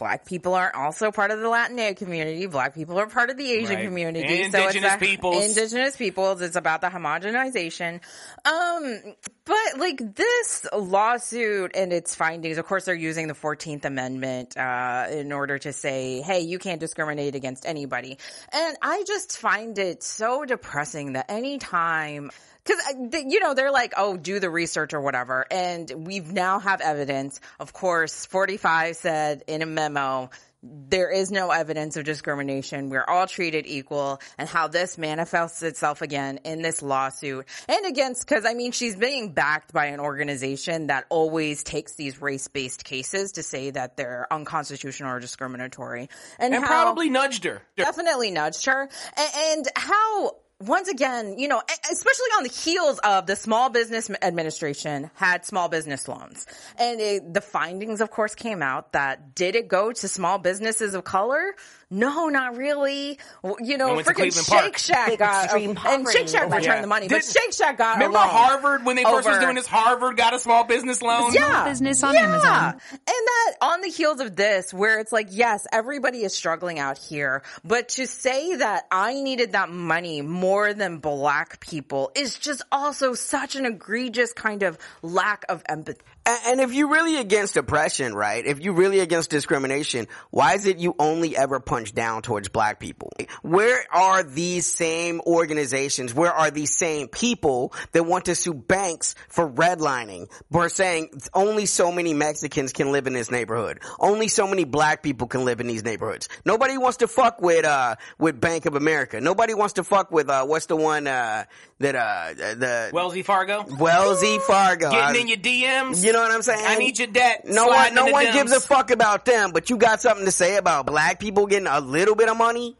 black 0.00 0.24
people 0.24 0.54
are 0.54 0.74
also 0.74 1.12
part 1.12 1.30
of 1.30 1.38
the 1.38 1.44
Latinx 1.46 1.98
community. 1.98 2.46
Black 2.46 2.74
people 2.74 2.98
are 2.98 3.06
part 3.06 3.30
of 3.30 3.36
the 3.36 3.48
Asian 3.52 3.76
Right. 3.76 3.84
community. 3.84 4.42
And 4.42 4.50
so 4.52 4.58
it's 4.58 4.74
indigenous 4.74 4.94
a- 4.94 4.98
peoples. 4.98 5.44
Indigenous 5.44 5.96
peoples. 5.96 6.40
It's 6.40 6.56
about 6.56 6.80
the 6.80 6.88
homogenization. 6.88 8.00
Um, 8.44 9.14
but 9.44 9.78
like 9.78 10.16
this 10.16 10.66
lawsuit 10.72 11.72
and 11.76 11.92
its 11.92 12.14
findings, 12.14 12.56
of 12.58 12.66
course, 12.66 12.86
they're 12.86 12.94
using 12.94 13.28
the 13.28 13.34
14th 13.34 13.84
Amendment, 13.84 14.56
uh, 14.56 15.06
in 15.10 15.32
order 15.32 15.58
to 15.58 15.72
say, 15.72 16.22
hey, 16.22 16.40
you 16.40 16.58
can't 16.58 16.80
discriminate 16.80 17.34
against 17.34 17.66
anybody. 17.66 18.16
And 18.52 18.76
I 18.80 19.04
just 19.06 19.36
find 19.38 19.78
it 19.78 20.02
so 20.02 20.44
depressing 20.46 21.12
that 21.12 21.30
anytime 21.30 22.30
because 22.64 22.80
uh, 22.90 23.18
you 23.26 23.40
know 23.40 23.54
they're 23.54 23.70
like 23.70 23.94
oh 23.96 24.16
do 24.16 24.40
the 24.40 24.50
research 24.50 24.94
or 24.94 25.00
whatever. 25.00 25.46
And 25.50 26.06
we 26.06 26.20
now 26.20 26.58
have 26.58 26.80
evidence. 26.80 27.40
Of 27.58 27.72
course 27.72 28.26
45 28.26 28.96
said 28.96 29.44
in 29.46 29.62
a 29.62 29.66
memo 29.66 30.30
there 30.62 31.10
is 31.10 31.30
no 31.30 31.50
evidence 31.50 31.96
of 31.96 32.04
discrimination. 32.04 32.90
We're 32.90 33.04
all 33.04 33.26
treated 33.26 33.66
equal. 33.66 34.20
And 34.36 34.48
how 34.48 34.68
this 34.68 34.98
manifests 34.98 35.62
itself 35.62 36.02
again 36.02 36.40
in 36.44 36.60
this 36.60 36.82
lawsuit. 36.82 37.46
And 37.68 37.86
against, 37.86 38.26
cause 38.26 38.44
I 38.44 38.54
mean, 38.54 38.72
she's 38.72 38.96
being 38.96 39.32
backed 39.32 39.72
by 39.72 39.86
an 39.86 40.00
organization 40.00 40.88
that 40.88 41.06
always 41.08 41.62
takes 41.62 41.94
these 41.94 42.20
race-based 42.20 42.84
cases 42.84 43.32
to 43.32 43.42
say 43.42 43.70
that 43.70 43.96
they're 43.96 44.26
unconstitutional 44.30 45.10
or 45.10 45.20
discriminatory. 45.20 46.08
and 46.38 46.54
how- 46.54 46.66
probably 46.66 47.08
nudged 47.08 47.44
her. 47.44 47.62
Definitely 47.76 48.30
nudged 48.30 48.66
her. 48.66 48.88
And, 49.16 49.30
and 49.36 49.68
how 49.76 50.36
once 50.60 50.88
again, 50.88 51.38
you 51.38 51.48
know, 51.48 51.62
especially 51.90 52.26
on 52.36 52.42
the 52.42 52.50
heels 52.50 52.98
of 52.98 53.26
the 53.26 53.34
Small 53.34 53.70
Business 53.70 54.10
Administration 54.22 55.10
had 55.14 55.46
small 55.46 55.68
business 55.68 56.06
loans. 56.06 56.46
And 56.78 57.00
it, 57.00 57.34
the 57.34 57.40
findings, 57.40 58.00
of 58.00 58.10
course, 58.10 58.34
came 58.34 58.62
out 58.62 58.92
that 58.92 59.34
did 59.34 59.56
it 59.56 59.68
go 59.68 59.92
to 59.92 60.08
small 60.08 60.38
businesses 60.38 60.94
of 60.94 61.04
color? 61.04 61.54
No, 61.92 62.28
not 62.28 62.56
really. 62.56 63.18
Well, 63.42 63.56
You 63.60 63.76
know, 63.76 63.94
went 63.94 64.06
to 64.06 64.12
freaking 64.12 64.16
Cleveland 64.16 64.46
Park. 64.46 64.64
Shake 64.64 64.78
Shack 64.78 65.18
got, 65.18 65.44
Extreme 65.46 65.78
and 65.84 66.08
Shake 66.08 66.28
Shack 66.28 66.42
oh, 66.42 66.46
over 66.46 66.56
returned 66.56 66.74
there. 66.74 66.80
the 66.82 66.86
money, 66.86 67.08
but 67.08 67.22
Did- 67.22 67.32
Shake 67.32 67.52
Shack 67.52 67.78
got 67.78 67.96
a 67.96 67.98
Remember 67.98 68.18
Harvard 68.18 68.84
when 68.84 68.94
they 68.94 69.02
first 69.02 69.26
was 69.28 69.38
doing 69.38 69.56
this? 69.56 69.66
Harvard 69.66 70.16
got 70.16 70.32
a 70.32 70.38
small 70.38 70.62
business 70.64 71.02
loan. 71.02 71.32
yeah. 71.32 71.64
business 71.64 72.02
on 72.04 72.14
yeah. 72.14 72.20
Amazon. 72.28 72.80
And 72.92 73.00
that 73.06 73.54
on 73.60 73.80
the 73.80 73.88
heels 73.88 74.20
of 74.20 74.36
this, 74.36 74.72
where 74.72 75.00
it's 75.00 75.10
like, 75.10 75.28
yes, 75.30 75.66
everybody 75.72 76.22
is 76.22 76.32
struggling 76.32 76.78
out 76.78 76.96
here, 76.96 77.42
but 77.64 77.88
to 77.90 78.06
say 78.06 78.54
that 78.56 78.84
I 78.92 79.14
needed 79.14 79.52
that 79.52 79.68
money 79.70 80.22
more 80.22 80.72
than 80.72 80.98
black 80.98 81.58
people 81.58 82.12
is 82.14 82.38
just 82.38 82.62
also 82.70 83.14
such 83.14 83.56
an 83.56 83.66
egregious 83.66 84.32
kind 84.32 84.62
of 84.62 84.78
lack 85.02 85.44
of 85.48 85.64
empathy. 85.68 86.00
And 86.26 86.60
if 86.60 86.72
you're 86.74 86.90
really 86.90 87.16
against 87.16 87.56
oppression, 87.56 88.14
right? 88.14 88.44
If 88.44 88.60
you're 88.60 88.74
really 88.74 89.00
against 89.00 89.30
discrimination, 89.30 90.06
why 90.30 90.54
is 90.54 90.66
it 90.66 90.78
you 90.78 90.94
only 90.98 91.36
ever 91.36 91.60
punch 91.60 91.94
down 91.94 92.22
towards 92.22 92.48
black 92.48 92.78
people? 92.78 93.10
Where 93.42 93.82
are 93.90 94.22
these 94.22 94.66
same 94.66 95.20
organizations? 95.26 96.14
Where 96.14 96.32
are 96.32 96.50
these 96.50 96.76
same 96.76 97.08
people 97.08 97.72
that 97.92 98.04
want 98.04 98.26
to 98.26 98.34
sue 98.34 98.52
banks 98.52 99.14
for 99.28 99.48
redlining? 99.48 100.30
For 100.52 100.68
saying 100.68 101.10
only 101.32 101.66
so 101.66 101.90
many 101.90 102.12
Mexicans 102.12 102.72
can 102.72 102.92
live 102.92 103.06
in 103.06 103.14
this 103.14 103.30
neighborhood. 103.30 103.80
Only 103.98 104.28
so 104.28 104.46
many 104.46 104.64
black 104.64 105.02
people 105.02 105.26
can 105.26 105.44
live 105.46 105.60
in 105.60 105.66
these 105.66 105.84
neighborhoods. 105.84 106.28
Nobody 106.44 106.76
wants 106.76 106.98
to 106.98 107.08
fuck 107.08 107.40
with, 107.40 107.64
uh, 107.64 107.96
with 108.18 108.40
Bank 108.40 108.66
of 108.66 108.74
America. 108.74 109.20
Nobody 109.20 109.54
wants 109.54 109.74
to 109.74 109.84
fuck 109.84 110.10
with, 110.12 110.28
uh, 110.28 110.44
what's 110.44 110.66
the 110.66 110.76
one, 110.76 111.06
uh, 111.06 111.44
that, 111.78 111.94
uh, 111.94 112.34
the, 112.34 112.90
Wellesley 112.92 113.22
Fargo. 113.22 113.64
Wellesley 113.78 114.38
Fargo. 114.40 114.90
Getting 114.90 115.22
in 115.22 115.28
your 115.28 115.38
DMs. 115.38 116.04
You 116.10 116.16
know 116.16 116.22
what 116.22 116.32
I'm 116.32 116.42
saying? 116.42 116.64
I 116.66 116.74
need 116.76 116.98
your 116.98 117.06
debt. 117.06 117.44
No 117.46 117.68
one, 117.68 117.94
no 117.94 118.06
one 118.06 118.24
gives 118.32 118.50
a 118.50 118.58
fuck 118.58 118.90
about 118.90 119.24
them, 119.24 119.52
but 119.52 119.70
you 119.70 119.76
got 119.76 120.00
something 120.00 120.24
to 120.24 120.32
say 120.32 120.56
about 120.56 120.84
black 120.84 121.20
people 121.20 121.46
getting 121.46 121.68
a 121.68 121.78
little 121.78 122.16
bit 122.16 122.28
of 122.28 122.36
money? 122.36 122.76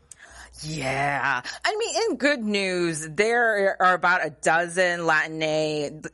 Yeah. 0.62 1.42
I 1.64 1.76
mean, 1.76 2.10
in 2.10 2.16
good 2.16 2.42
news, 2.42 3.08
there 3.08 3.76
are 3.80 3.94
about 3.94 4.24
a 4.24 4.30
dozen 4.30 5.00
Latinx, 5.00 6.06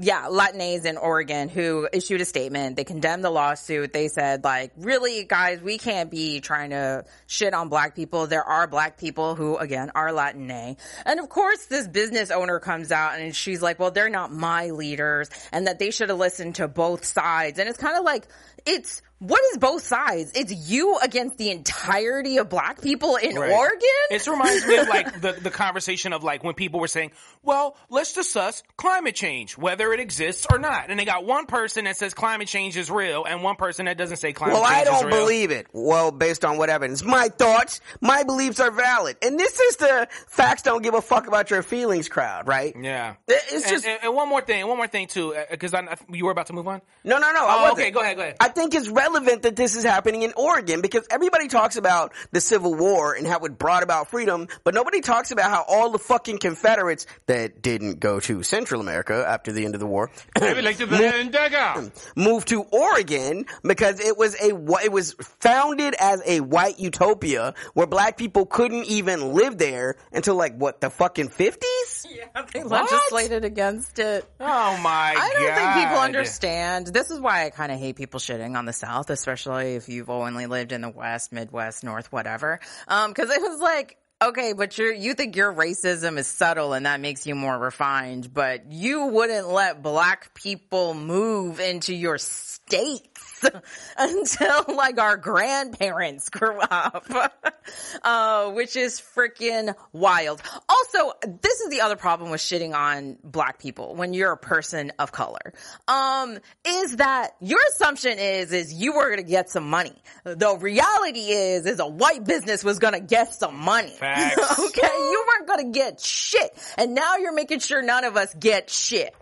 yeah, 0.00 0.26
Latinx 0.30 0.84
in 0.84 0.96
Oregon 0.96 1.48
who 1.48 1.88
issued 1.92 2.20
a 2.20 2.24
statement. 2.24 2.76
They 2.76 2.84
condemned 2.84 3.24
the 3.24 3.30
lawsuit. 3.30 3.92
They 3.92 4.08
said, 4.08 4.44
like, 4.44 4.72
really, 4.76 5.24
guys, 5.24 5.60
we 5.60 5.78
can't 5.78 6.10
be 6.10 6.40
trying 6.40 6.70
to 6.70 7.04
shit 7.26 7.54
on 7.54 7.68
black 7.68 7.94
people. 7.94 8.26
There 8.26 8.44
are 8.44 8.66
black 8.66 8.98
people 8.98 9.34
who, 9.34 9.56
again, 9.56 9.90
are 9.94 10.08
Latinx. 10.08 10.76
And 11.06 11.20
of 11.20 11.28
course, 11.28 11.66
this 11.66 11.86
business 11.88 12.30
owner 12.30 12.58
comes 12.58 12.92
out 12.92 13.18
and 13.18 13.34
she's 13.34 13.62
like, 13.62 13.78
well, 13.78 13.90
they're 13.90 14.10
not 14.10 14.32
my 14.32 14.70
leaders 14.70 15.30
and 15.52 15.66
that 15.66 15.78
they 15.78 15.90
should 15.90 16.08
have 16.08 16.18
listened 16.18 16.56
to 16.56 16.68
both 16.68 17.04
sides. 17.04 17.58
And 17.58 17.68
it's 17.68 17.78
kind 17.78 17.96
of 17.96 18.04
like, 18.04 18.26
it's, 18.66 19.02
what 19.26 19.40
is 19.52 19.58
both 19.58 19.82
sides? 19.82 20.32
It's 20.34 20.52
you 20.70 20.98
against 20.98 21.38
the 21.38 21.50
entirety 21.50 22.38
of 22.38 22.48
black 22.48 22.80
people 22.82 23.16
in 23.16 23.34
Right. 23.34 23.50
Oregon? 23.50 23.80
It 24.10 24.26
reminds 24.26 24.66
me 24.66 24.76
of 24.76 24.88
like 24.88 25.20
the, 25.20 25.32
the 25.32 25.50
conversation 25.50 26.12
of 26.12 26.22
like 26.22 26.44
when 26.44 26.54
people 26.54 26.78
were 26.80 26.88
saying, 26.88 27.12
well, 27.42 27.76
let's 27.90 28.12
discuss 28.12 28.62
climate 28.76 29.14
change, 29.14 29.56
whether 29.56 29.92
it 29.92 30.00
exists 30.00 30.46
or 30.50 30.58
not. 30.58 30.90
And 30.90 31.00
they 31.00 31.04
got 31.04 31.24
one 31.24 31.46
person 31.46 31.84
that 31.84 31.96
says 31.96 32.12
climate 32.14 32.48
change 32.48 32.76
is 32.76 32.90
real 32.90 33.24
and 33.24 33.42
one 33.42 33.56
person 33.56 33.86
that 33.86 33.96
doesn't 33.96 34.18
say 34.18 34.32
climate 34.32 34.54
Well, 34.56 34.64
change 34.70 34.82
is 34.82 34.86
real. 34.86 34.94
Well, 35.00 35.06
I 35.08 35.10
don't 35.10 35.20
believe 35.26 35.50
it. 35.50 35.66
Well, 35.72 36.10
based 36.10 36.44
on 36.44 36.58
what 36.58 36.68
evidence? 36.70 37.02
My 37.02 37.28
thoughts, 37.28 37.80
my 38.00 38.24
beliefs 38.24 38.60
are 38.60 38.70
valid. 38.70 39.16
And 39.22 39.38
this 39.38 39.58
is 39.58 39.76
the 39.76 40.08
facts 40.28 40.62
don't 40.62 40.82
give 40.82 40.94
a 40.94 41.02
fuck 41.02 41.26
about 41.26 41.50
your 41.50 41.62
feelings 41.62 42.08
crowd, 42.08 42.46
right? 42.46 42.74
Yeah. 42.78 43.14
It's 43.26 43.70
just, 43.70 43.86
and, 43.86 44.00
and 44.02 44.14
one 44.14 44.28
more 44.28 44.42
thing, 44.42 44.66
one 44.66 44.76
more 44.76 44.88
thing 44.88 45.06
too, 45.06 45.34
uh, 45.34 45.44
because 45.50 45.72
you 46.10 46.26
were 46.26 46.32
about 46.32 46.46
to 46.46 46.52
move 46.52 46.68
on. 46.68 46.82
no, 47.04 47.18
no, 47.18 47.32
no. 47.32 47.38
Oh, 47.40 47.62
wasn't. 47.62 47.78
okay, 47.78 47.90
go 47.90 48.00
ahead, 48.00 48.16
go 48.16 48.22
ahead. 48.22 48.36
I 48.40 48.48
think 48.48 48.74
it's 48.74 48.88
relevant 48.88 49.13
that 49.22 49.54
this 49.56 49.76
is 49.76 49.84
happening 49.84 50.22
in 50.22 50.32
Oregon 50.36 50.80
because 50.80 51.06
everybody 51.10 51.48
talks 51.48 51.76
about 51.76 52.12
the 52.32 52.40
Civil 52.40 52.74
War 52.74 53.14
and 53.14 53.26
how 53.26 53.38
it 53.40 53.58
brought 53.58 53.82
about 53.82 54.10
freedom, 54.10 54.48
but 54.64 54.74
nobody 54.74 55.00
talks 55.00 55.30
about 55.30 55.50
how 55.50 55.64
all 55.66 55.90
the 55.90 55.98
fucking 55.98 56.38
Confederates 56.38 57.06
that 57.26 57.62
didn't 57.62 58.00
go 58.00 58.20
to 58.20 58.42
Central 58.42 58.80
America 58.80 59.24
after 59.26 59.52
the 59.52 59.64
end 59.64 59.74
of 59.74 59.80
the 59.80 59.86
war 59.86 60.10
moved 62.16 62.48
to 62.48 62.62
Oregon 62.62 63.46
because 63.62 64.00
it 64.00 64.16
was 64.16 64.34
a 64.34 64.48
it 64.84 64.92
was 64.92 65.14
founded 65.40 65.94
as 65.98 66.22
a 66.26 66.40
white 66.40 66.78
utopia 66.78 67.54
where 67.74 67.86
black 67.86 68.16
people 68.16 68.46
couldn't 68.46 68.86
even 68.86 69.32
live 69.34 69.58
there 69.58 69.96
until 70.12 70.34
like 70.34 70.56
what 70.56 70.80
the 70.80 70.90
fucking 70.90 71.28
50s? 71.28 72.06
Yeah, 72.10 72.42
they 72.52 72.62
legislated 72.62 73.44
against 73.44 73.98
it. 73.98 74.24
Oh 74.40 74.78
my 74.82 75.14
I 75.16 75.30
don't 75.32 75.54
think 75.54 75.86
people 75.86 76.02
understand. 76.02 76.86
This 76.88 77.10
is 77.10 77.20
why 77.20 77.46
I 77.46 77.50
kind 77.50 77.72
of 77.72 77.78
hate 77.78 77.96
people 77.96 78.20
shitting 78.20 78.56
on 78.56 78.64
the 78.64 78.72
South, 78.72 79.03
especially 79.10 79.74
if 79.74 79.88
you've 79.88 80.10
only 80.10 80.46
lived 80.46 80.72
in 80.72 80.80
the 80.82 80.90
West, 80.90 81.32
Midwest, 81.32 81.84
North, 81.84 82.12
whatever. 82.12 82.60
Um, 82.88 83.14
cause 83.14 83.30
it 83.30 83.40
was 83.40 83.60
like, 83.60 83.96
okay, 84.22 84.52
but 84.52 84.78
you're, 84.78 84.92
you 84.92 85.14
think 85.14 85.36
your 85.36 85.52
racism 85.52 86.18
is 86.18 86.26
subtle 86.26 86.72
and 86.72 86.86
that 86.86 87.00
makes 87.00 87.26
you 87.26 87.34
more 87.34 87.58
refined, 87.58 88.32
but 88.32 88.70
you 88.70 89.06
wouldn't 89.06 89.48
let 89.48 89.82
black 89.82 90.34
people 90.34 90.94
move 90.94 91.60
into 91.60 91.94
your 91.94 92.18
states 92.18 93.33
until 93.98 94.64
like 94.74 94.98
our 94.98 95.16
grandparents 95.16 96.28
grew 96.28 96.60
up, 96.60 97.06
uh, 98.02 98.50
which 98.52 98.76
is 98.76 99.00
freaking 99.00 99.74
wild. 99.92 100.42
Also, 100.68 101.12
this 101.42 101.60
is 101.60 101.70
the 101.70 101.80
other 101.80 101.96
problem 101.96 102.30
with 102.30 102.40
shitting 102.40 102.74
on 102.74 103.16
black 103.22 103.58
people 103.58 103.94
when 103.94 104.14
you're 104.14 104.32
a 104.32 104.38
person 104.38 104.92
of 104.98 105.12
color. 105.12 105.52
Um, 105.88 106.38
is 106.66 106.96
that 106.96 107.32
your 107.40 107.60
assumption 107.74 108.18
is, 108.18 108.52
is 108.52 108.72
you 108.72 108.94
were 108.94 109.06
going 109.06 109.24
to 109.24 109.30
get 109.30 109.50
some 109.50 109.68
money. 109.68 109.94
The 110.24 110.56
reality 110.56 111.30
is, 111.30 111.66
is 111.66 111.80
a 111.80 111.86
white 111.86 112.24
business 112.24 112.64
was 112.64 112.78
going 112.78 112.94
to 112.94 113.00
get 113.00 113.32
some 113.32 113.56
money. 113.56 113.90
Facts. 113.90 114.36
okay. 114.58 114.86
You 114.86 115.24
weren't 115.28 115.48
going 115.48 115.72
to 115.72 115.78
get 115.78 116.00
shit. 116.00 116.50
And 116.78 116.94
now 116.94 117.16
you're 117.16 117.34
making 117.34 117.60
sure 117.60 117.82
none 117.82 118.04
of 118.04 118.16
us 118.16 118.34
get 118.34 118.70
shit. 118.70 119.14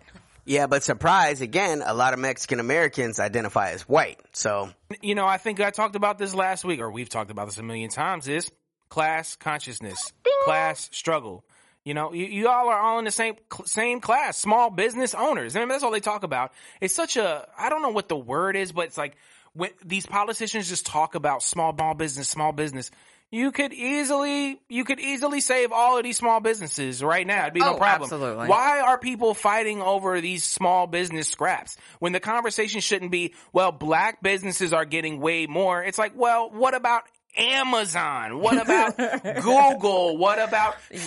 Yeah, 0.45 0.67
but 0.67 0.83
surprise, 0.83 1.41
again, 1.41 1.81
a 1.85 1.93
lot 1.93 2.13
of 2.13 2.19
Mexican 2.19 2.59
Americans 2.59 3.19
identify 3.19 3.71
as 3.71 3.83
white. 3.83 4.19
So, 4.33 4.69
you 5.01 5.15
know, 5.15 5.25
I 5.25 5.37
think 5.37 5.61
I 5.61 5.71
talked 5.71 5.95
about 5.95 6.17
this 6.17 6.35
last 6.35 6.65
week, 6.65 6.81
or 6.81 6.91
we've 6.91 7.09
talked 7.09 7.31
about 7.31 7.45
this 7.45 7.57
a 7.57 7.63
million 7.63 7.89
times, 7.89 8.27
is 8.27 8.51
class 8.89 9.35
consciousness, 9.35 10.11
class 10.43 10.89
struggle. 10.91 11.45
You 11.85 11.93
know, 11.93 12.13
you, 12.13 12.25
you 12.25 12.47
all 12.47 12.69
are 12.69 12.79
all 12.79 12.99
in 12.99 13.05
the 13.05 13.11
same 13.11 13.35
same 13.65 14.01
class, 14.01 14.37
small 14.37 14.69
business 14.69 15.13
owners. 15.13 15.55
I 15.55 15.59
mean, 15.59 15.69
that's 15.69 15.83
all 15.83 15.91
they 15.91 15.99
talk 15.99 16.23
about. 16.23 16.53
It's 16.79 16.93
such 16.93 17.17
a 17.17 17.47
I 17.57 17.69
don't 17.69 17.81
know 17.81 17.89
what 17.89 18.07
the 18.07 18.17
word 18.17 18.55
is, 18.55 18.71
but 18.71 18.85
it's 18.85 18.97
like 18.97 19.15
when 19.53 19.71
these 19.83 20.05
politicians 20.05 20.69
just 20.69 20.85
talk 20.85 21.15
about 21.15 21.43
small 21.43 21.73
small 21.73 21.93
business, 21.93 22.29
small 22.29 22.51
business. 22.51 22.91
You 23.33 23.51
could 23.51 23.73
easily 23.73 24.61
you 24.69 24.83
could 24.85 24.99
easily 24.99 25.41
save 25.41 25.71
all 25.71 25.97
of 25.97 26.03
these 26.03 26.17
small 26.17 26.39
businesses 26.39 27.03
right 27.03 27.25
now. 27.25 27.41
It'd 27.41 27.55
be 27.55 27.61
no 27.61 27.73
Oh, 27.73 27.77
problem. 27.77 28.03
absolutely. 28.03 28.47
Why 28.47 28.81
are 28.81 28.99
people 28.99 29.33
fighting 29.33 29.81
over 29.81 30.21
these 30.21 30.43
small 30.43 30.85
business 30.85 31.29
scraps 31.29 31.75
when 31.97 32.11
the 32.11 32.19
conversation 32.19 32.79
shouldn't 32.79 33.09
be, 33.09 33.33
well, 33.51 33.71
black 33.71 34.21
businesses 34.21 34.71
are 34.71 34.85
getting 34.85 35.19
way 35.19 35.47
more. 35.47 35.83
It's 35.83 35.97
like, 35.97 36.11
well, 36.15 36.51
what 36.51 36.75
about 36.75 37.05
Amazon? 37.37 38.39
What 38.39 38.61
about 38.61 38.97
Google? 39.41 40.17
What 40.17 40.39
about 40.39 40.75
Yeah. 40.91 40.99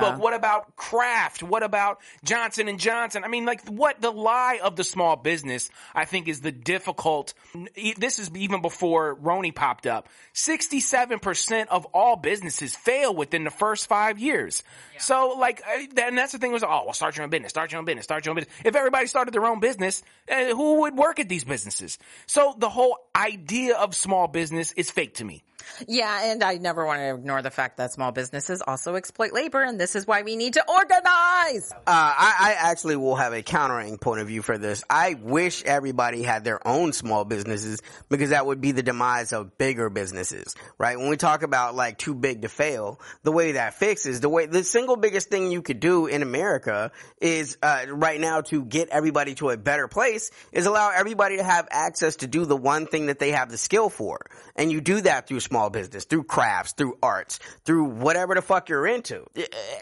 Facebook? 0.00 0.18
What 0.18 0.34
about 0.34 0.76
Kraft? 0.76 1.42
What 1.42 1.62
about 1.62 2.00
Johnson 2.24 2.68
and 2.68 2.78
Johnson? 2.80 3.24
I 3.24 3.28
mean, 3.28 3.44
like 3.44 3.66
what 3.68 4.00
the 4.00 4.10
lie 4.10 4.60
of 4.62 4.76
the 4.76 4.84
small 4.84 5.16
business, 5.16 5.70
I 5.94 6.04
think 6.04 6.28
is 6.28 6.40
the 6.40 6.52
difficult. 6.52 7.34
This 7.96 8.18
is 8.18 8.30
even 8.34 8.62
before 8.62 9.16
Roni 9.16 9.54
popped 9.54 9.86
up. 9.86 10.08
67% 10.34 11.66
of 11.68 11.86
all 11.86 12.16
businesses 12.16 12.74
fail 12.74 13.14
within 13.14 13.44
the 13.44 13.50
first 13.50 13.86
five 13.88 14.18
years. 14.18 14.62
So 14.98 15.34
like, 15.38 15.62
and 15.96 16.16
that's 16.16 16.32
the 16.32 16.38
thing 16.38 16.52
was, 16.52 16.62
oh, 16.62 16.82
well, 16.84 16.92
start 16.92 17.16
your 17.16 17.24
own 17.24 17.30
business, 17.30 17.50
start 17.50 17.72
your 17.72 17.78
own 17.78 17.84
business, 17.84 18.04
start 18.04 18.24
your 18.24 18.30
own 18.32 18.36
business. 18.36 18.54
If 18.64 18.76
everybody 18.76 19.06
started 19.06 19.34
their 19.34 19.44
own 19.46 19.60
business, 19.60 20.02
uh, 20.30 20.46
who 20.54 20.80
would 20.82 20.96
work 20.96 21.20
at 21.20 21.28
these 21.28 21.44
businesses? 21.44 21.98
So 22.26 22.54
the 22.58 22.68
whole 22.68 22.96
idea 23.14 23.76
of 23.76 23.94
small 23.94 24.28
business 24.28 24.72
is 24.72 24.90
fake 24.90 25.14
to 25.16 25.24
me. 25.24 25.42
Yeah, 25.86 26.32
and 26.32 26.42
I 26.42 26.54
never 26.54 26.84
want 26.86 27.00
to 27.00 27.14
ignore 27.14 27.42
the 27.42 27.50
fact 27.50 27.76
that 27.78 27.92
small 27.92 28.12
businesses 28.12 28.62
also 28.66 28.94
exploit 28.94 29.32
labor, 29.32 29.62
and 29.62 29.78
this 29.80 29.96
is 29.96 30.06
why 30.06 30.22
we 30.22 30.36
need 30.36 30.54
to 30.54 30.64
organize. 30.68 31.72
Uh, 31.72 31.76
I, 31.86 32.34
I 32.40 32.70
actually 32.70 32.96
will 32.96 33.16
have 33.16 33.32
a 33.32 33.42
countering 33.42 33.98
point 33.98 34.20
of 34.20 34.28
view 34.28 34.42
for 34.42 34.58
this. 34.58 34.84
I 34.88 35.14
wish 35.14 35.62
everybody 35.64 36.22
had 36.22 36.44
their 36.44 36.66
own 36.66 36.92
small 36.92 37.24
businesses 37.24 37.80
because 38.08 38.30
that 38.30 38.46
would 38.46 38.60
be 38.60 38.72
the 38.72 38.82
demise 38.82 39.32
of 39.32 39.56
bigger 39.58 39.90
businesses, 39.90 40.54
right? 40.78 40.98
When 40.98 41.08
we 41.08 41.16
talk 41.16 41.42
about 41.42 41.74
like 41.74 41.98
too 41.98 42.14
big 42.14 42.42
to 42.42 42.48
fail, 42.48 43.00
the 43.22 43.32
way 43.32 43.52
that 43.52 43.74
fixes 43.74 44.20
the 44.20 44.28
way 44.28 44.46
the 44.46 44.64
single 44.64 44.96
biggest 44.96 45.28
thing 45.28 45.50
you 45.50 45.62
could 45.62 45.80
do 45.80 46.06
in 46.06 46.22
America 46.22 46.90
is 47.20 47.58
uh, 47.62 47.86
right 47.90 48.20
now 48.20 48.40
to 48.40 48.64
get 48.64 48.88
everybody 48.88 49.34
to 49.34 49.50
a 49.50 49.56
better 49.56 49.88
place 49.88 50.30
is 50.52 50.66
allow 50.66 50.90
everybody 50.90 51.36
to 51.36 51.44
have 51.44 51.68
access 51.70 52.16
to 52.16 52.26
do 52.26 52.44
the 52.44 52.56
one 52.56 52.86
thing 52.86 53.06
that 53.06 53.18
they 53.18 53.30
have 53.32 53.50
the 53.50 53.58
skill 53.58 53.88
for, 53.88 54.20
and 54.56 54.72
you 54.72 54.80
do 54.80 55.00
that 55.00 55.26
through 55.26 55.40
small 55.40 55.53
small 55.54 55.70
business, 55.70 56.04
through 56.04 56.24
crafts, 56.24 56.72
through 56.72 56.98
arts, 57.00 57.38
through 57.64 57.84
whatever 57.84 58.34
the 58.34 58.42
fuck 58.42 58.68
you're 58.68 58.88
into. 58.88 59.24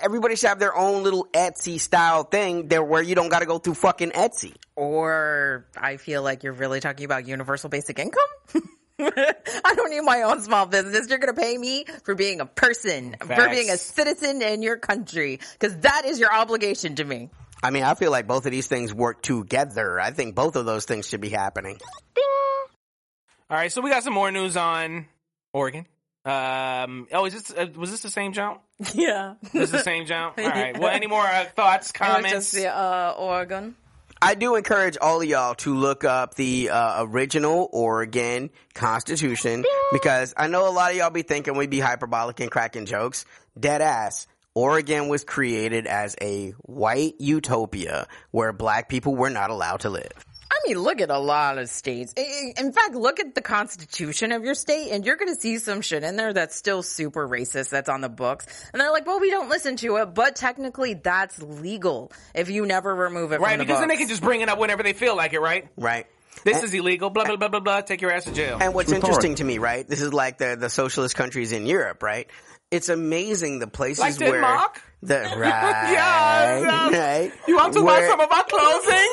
Everybody 0.02 0.36
should 0.36 0.50
have 0.50 0.58
their 0.58 0.76
own 0.76 1.02
little 1.02 1.26
Etsy 1.32 1.80
style 1.80 2.24
thing 2.24 2.68
there 2.68 2.84
where 2.84 3.00
you 3.00 3.14
don't 3.14 3.30
got 3.30 3.38
to 3.38 3.46
go 3.46 3.56
through 3.56 3.74
fucking 3.74 4.10
Etsy. 4.10 4.54
Or 4.76 5.66
I 5.74 5.96
feel 5.96 6.22
like 6.22 6.42
you're 6.42 6.52
really 6.52 6.80
talking 6.80 7.06
about 7.06 7.26
universal 7.26 7.70
basic 7.70 7.98
income. 7.98 8.20
I 8.98 9.74
don't 9.74 9.90
need 9.90 10.02
my 10.02 10.22
own 10.22 10.42
small 10.42 10.66
business. 10.66 11.08
You're 11.08 11.18
going 11.18 11.34
to 11.34 11.40
pay 11.40 11.56
me 11.56 11.86
for 12.04 12.14
being 12.14 12.42
a 12.42 12.46
person, 12.46 13.16
for 13.18 13.48
being 13.48 13.70
a 13.70 13.78
citizen 13.78 14.42
in 14.42 14.60
your 14.60 14.76
country, 14.76 15.40
because 15.58 15.78
that 15.78 16.04
is 16.04 16.20
your 16.20 16.34
obligation 16.34 16.96
to 16.96 17.04
me. 17.04 17.30
I 17.62 17.70
mean, 17.70 17.82
I 17.82 17.94
feel 17.94 18.10
like 18.10 18.26
both 18.26 18.44
of 18.44 18.52
these 18.52 18.66
things 18.66 18.92
work 18.92 19.22
together. 19.22 19.98
I 19.98 20.10
think 20.10 20.34
both 20.34 20.54
of 20.56 20.66
those 20.66 20.84
things 20.84 21.08
should 21.08 21.22
be 21.22 21.30
happening. 21.30 21.78
All 23.48 23.56
right, 23.56 23.72
so 23.72 23.80
we 23.80 23.88
got 23.88 24.02
some 24.02 24.12
more 24.12 24.30
news 24.30 24.58
on 24.58 25.06
Oregon. 25.52 25.86
Um, 26.24 27.08
oh, 27.12 27.24
is 27.24 27.32
this 27.34 27.50
uh, 27.50 27.66
was 27.76 27.90
this 27.90 28.00
the 28.00 28.10
same 28.10 28.32
jump? 28.32 28.60
Yeah. 28.94 29.34
This 29.52 29.64
is 29.64 29.70
the 29.72 29.82
same 29.82 30.06
jump. 30.06 30.38
All 30.38 30.44
right. 30.44 30.78
Well, 30.78 30.88
any 30.88 31.06
more 31.06 31.24
uh, 31.24 31.46
thoughts, 31.56 31.92
comments? 31.92 32.30
just 32.30 32.52
the 32.52 32.68
uh, 32.68 33.14
Oregon. 33.18 33.76
I 34.24 34.36
do 34.36 34.54
encourage 34.54 34.96
all 35.00 35.20
of 35.20 35.26
y'all 35.26 35.56
to 35.56 35.74
look 35.74 36.04
up 36.04 36.36
the 36.36 36.70
uh, 36.70 37.04
original 37.04 37.68
Oregon 37.72 38.50
Constitution 38.72 39.64
because 39.90 40.32
I 40.36 40.46
know 40.46 40.68
a 40.68 40.70
lot 40.70 40.92
of 40.92 40.96
y'all 40.96 41.10
be 41.10 41.22
thinking 41.22 41.56
we'd 41.56 41.70
be 41.70 41.80
hyperbolic 41.80 42.38
and 42.38 42.48
cracking 42.48 42.86
jokes. 42.86 43.24
Dead 43.58 43.82
ass. 43.82 44.28
Oregon 44.54 45.08
was 45.08 45.24
created 45.24 45.88
as 45.88 46.14
a 46.20 46.50
white 46.60 47.14
utopia 47.18 48.06
where 48.30 48.52
black 48.52 48.88
people 48.88 49.16
were 49.16 49.30
not 49.30 49.50
allowed 49.50 49.80
to 49.80 49.90
live. 49.90 50.24
I 50.52 50.68
mean, 50.68 50.78
look 50.78 51.00
at 51.00 51.10
a 51.10 51.18
lot 51.18 51.56
of 51.56 51.70
states. 51.70 52.12
In 52.14 52.72
fact, 52.72 52.94
look 52.94 53.20
at 53.20 53.34
the 53.34 53.40
constitution 53.40 54.32
of 54.32 54.44
your 54.44 54.54
state 54.54 54.90
and 54.90 55.04
you're 55.04 55.16
going 55.16 55.34
to 55.34 55.40
see 55.40 55.58
some 55.58 55.80
shit 55.80 56.04
in 56.04 56.16
there 56.16 56.32
that's 56.32 56.54
still 56.54 56.82
super 56.82 57.26
racist 57.26 57.70
that's 57.70 57.88
on 57.88 58.02
the 58.02 58.10
books. 58.10 58.46
And 58.72 58.80
they're 58.80 58.92
like, 58.92 59.06
well, 59.06 59.18
we 59.18 59.30
don't 59.30 59.48
listen 59.48 59.76
to 59.76 59.96
it, 59.96 60.14
but 60.14 60.36
technically 60.36 60.94
that's 60.94 61.40
legal 61.40 62.12
if 62.34 62.50
you 62.50 62.66
never 62.66 62.94
remove 62.94 63.32
it 63.32 63.40
right, 63.40 63.40
from 63.40 63.40
the 63.40 63.48
right. 63.48 63.58
Right, 63.58 63.66
because 63.66 63.80
then 63.80 63.88
they 63.88 63.96
can 63.96 64.08
just 64.08 64.22
bring 64.22 64.42
it 64.42 64.50
up 64.50 64.58
whenever 64.58 64.82
they 64.82 64.92
feel 64.92 65.16
like 65.16 65.32
it, 65.32 65.40
right? 65.40 65.68
Right. 65.76 66.06
This 66.44 66.62
is 66.62 66.74
illegal. 66.74 67.10
Blah 67.10 67.24
blah 67.24 67.36
blah 67.36 67.48
blah 67.48 67.60
blah. 67.60 67.80
Take 67.82 68.00
your 68.00 68.10
ass 68.10 68.24
to 68.24 68.32
jail. 68.32 68.58
And 68.60 68.74
what's 68.74 68.90
Retarded. 68.90 68.96
interesting 68.96 69.34
to 69.36 69.44
me, 69.44 69.58
right? 69.58 69.86
This 69.86 70.00
is 70.00 70.12
like 70.12 70.38
the 70.38 70.56
the 70.58 70.70
socialist 70.70 71.14
countries 71.14 71.52
in 71.52 71.66
Europe, 71.66 72.02
right? 72.02 72.28
It's 72.70 72.88
amazing 72.88 73.58
the 73.58 73.66
places 73.66 74.00
Like 74.00 74.18
where 74.18 74.40
Denmark? 75.04 75.34
the 75.34 75.36
right, 75.40 75.92
Yes, 75.92 76.62
yes. 76.62 76.92
right. 76.92 77.32
You 77.48 77.56
want 77.56 77.72
to 77.74 77.84
buy 77.84 78.06
some 78.06 78.20
of 78.20 78.30
our 78.30 78.44
clothing? 78.44 79.10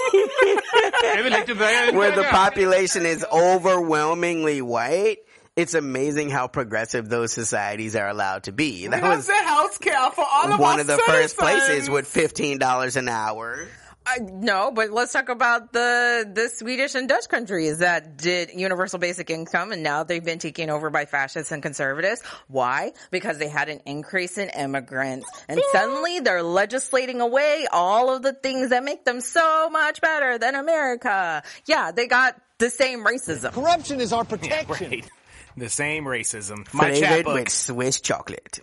where 1.97 2.15
the 2.15 2.23
population 2.29 3.05
is 3.05 3.25
overwhelmingly 3.31 4.61
white. 4.61 5.17
It's 5.55 5.73
amazing 5.73 6.29
how 6.29 6.47
progressive 6.47 7.09
those 7.09 7.33
societies 7.33 7.95
are 7.95 8.07
allowed 8.07 8.43
to 8.43 8.51
be. 8.53 8.87
That 8.87 9.01
was 9.03 9.27
the 9.27 9.33
health 9.33 9.81
care 9.81 10.09
for 10.11 10.23
all 10.31 10.53
of 10.53 10.59
one 10.59 10.75
our 10.75 10.81
of 10.81 10.87
the 10.87 10.97
first 10.99 11.37
places 11.37 11.89
with 11.89 12.07
fifteen 12.07 12.59
dollars 12.59 12.95
an 12.95 13.09
hour. 13.09 13.67
I, 14.09 14.19
no, 14.19 14.71
but 14.71 14.89
let's 14.91 15.13
talk 15.13 15.29
about 15.29 15.71
the 15.71 16.29
the 16.33 16.49
Swedish 16.49 16.95
and 16.95 17.07
Dutch 17.07 17.29
countries 17.29 17.79
that 17.79 18.17
did 18.17 18.49
universal 18.55 18.97
basic 18.97 19.29
income, 19.29 19.71
and 19.71 19.83
now 19.83 20.03
they've 20.03 20.23
been 20.23 20.39
taken 20.39 20.69
over 20.69 20.89
by 20.89 21.05
fascists 21.05 21.51
and 21.51 21.61
conservatives. 21.61 22.23
Why? 22.47 22.93
Because 23.11 23.37
they 23.37 23.49
had 23.49 23.69
an 23.69 23.81
increase 23.85 24.37
in 24.37 24.49
immigrants, 24.49 25.29
and 25.47 25.61
suddenly 25.71 26.21
they're 26.21 26.41
legislating 26.43 27.21
away 27.21 27.67
all 27.71 28.15
of 28.15 28.23
the 28.23 28.33
things 28.33 28.71
that 28.71 28.83
make 28.83 29.05
them 29.05 29.21
so 29.21 29.69
much 29.69 30.01
better 30.01 30.39
than 30.39 30.55
America. 30.55 31.43
Yeah, 31.65 31.91
they 31.91 32.07
got 32.07 32.35
the 32.57 32.69
same 32.69 33.05
racism. 33.05 33.51
Corruption 33.51 34.01
is 34.01 34.11
our 34.11 34.25
protection. 34.25 34.89
Right. 34.89 35.09
The 35.55 35.69
same 35.69 36.05
racism. 36.05 36.71
My 36.73 36.89
Flavored 36.91 36.99
chapbook. 36.99 37.33
with 37.35 37.49
Swiss 37.49 37.99
chocolate. 37.99 38.61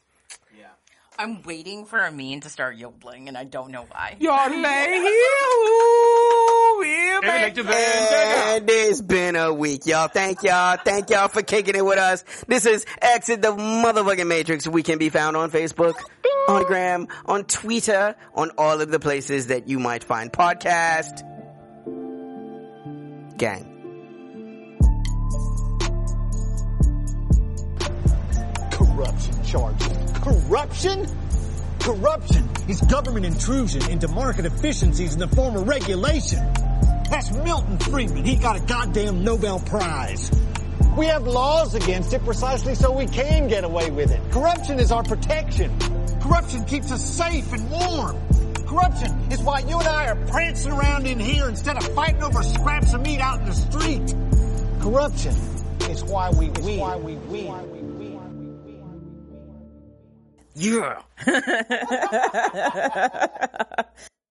I'm 1.18 1.42
waiting 1.42 1.86
for 1.86 1.98
a 1.98 2.12
mean 2.12 2.40
to 2.40 2.48
start 2.50 2.76
yodeling, 2.76 3.28
and 3.28 3.38
I 3.38 3.44
don't 3.44 3.70
know 3.70 3.86
why. 3.90 4.16
Y'all 4.20 4.50
lay 4.62 4.96
you. 4.96 5.76
And 7.24 8.68
it's 8.68 9.00
been 9.00 9.36
a 9.36 9.52
week, 9.52 9.86
y'all. 9.86 10.08
Thank 10.08 10.42
y'all. 10.42 10.76
Thank 10.76 11.10
y'all 11.10 11.28
for 11.28 11.42
kicking 11.42 11.74
it 11.74 11.84
with 11.84 11.98
us. 11.98 12.22
This 12.46 12.66
is 12.66 12.84
Exit 13.00 13.40
the 13.40 13.48
motherfucking 13.48 14.26
Matrix. 14.26 14.66
We 14.66 14.82
can 14.82 14.98
be 14.98 15.08
found 15.08 15.36
on 15.36 15.50
Facebook, 15.50 15.94
on 16.48 16.64
Gram, 16.64 17.08
on 17.24 17.44
Twitter, 17.44 18.14
on 18.34 18.50
all 18.58 18.80
of 18.80 18.90
the 18.90 19.00
places 19.00 19.46
that 19.46 19.68
you 19.68 19.78
might 19.78 20.04
find 20.04 20.32
podcast. 20.32 21.22
Gang. 23.38 23.75
Corruption 28.96 29.44
charges. 29.44 29.88
Corruption? 30.22 31.06
Corruption 31.80 32.48
is 32.66 32.80
government 32.80 33.26
intrusion 33.26 33.90
into 33.90 34.08
market 34.08 34.46
efficiencies 34.46 35.12
in 35.12 35.20
the 35.20 35.28
form 35.28 35.54
of 35.54 35.68
regulation. 35.68 36.38
That's 37.10 37.30
Milton 37.30 37.76
Friedman. 37.78 38.24
He 38.24 38.36
got 38.36 38.56
a 38.56 38.60
goddamn 38.60 39.22
Nobel 39.22 39.60
Prize. 39.60 40.30
We 40.96 41.04
have 41.06 41.26
laws 41.26 41.74
against 41.74 42.14
it 42.14 42.24
precisely 42.24 42.74
so 42.74 42.90
we 42.90 43.04
can 43.04 43.48
get 43.48 43.64
away 43.64 43.90
with 43.90 44.10
it. 44.10 44.32
Corruption 44.32 44.78
is 44.78 44.90
our 44.90 45.02
protection. 45.02 45.78
Corruption 46.22 46.64
keeps 46.64 46.90
us 46.90 47.04
safe 47.04 47.52
and 47.52 47.70
warm. 47.70 48.18
Corruption 48.66 49.12
is 49.30 49.42
why 49.42 49.58
you 49.58 49.78
and 49.78 49.88
I 49.88 50.06
are 50.06 50.26
prancing 50.28 50.72
around 50.72 51.06
in 51.06 51.20
here 51.20 51.50
instead 51.50 51.76
of 51.76 51.86
fighting 51.94 52.22
over 52.22 52.42
scraps 52.42 52.94
of 52.94 53.02
meat 53.02 53.20
out 53.20 53.40
in 53.40 53.44
the 53.44 53.52
street. 53.52 54.14
Corruption 54.80 55.34
is 55.90 56.02
why 56.02 56.30
we 56.30 56.48
win. 56.48 56.80
Why 56.80 56.96
we 56.96 57.16
win. 57.16 57.75
Yeah. 60.58 61.02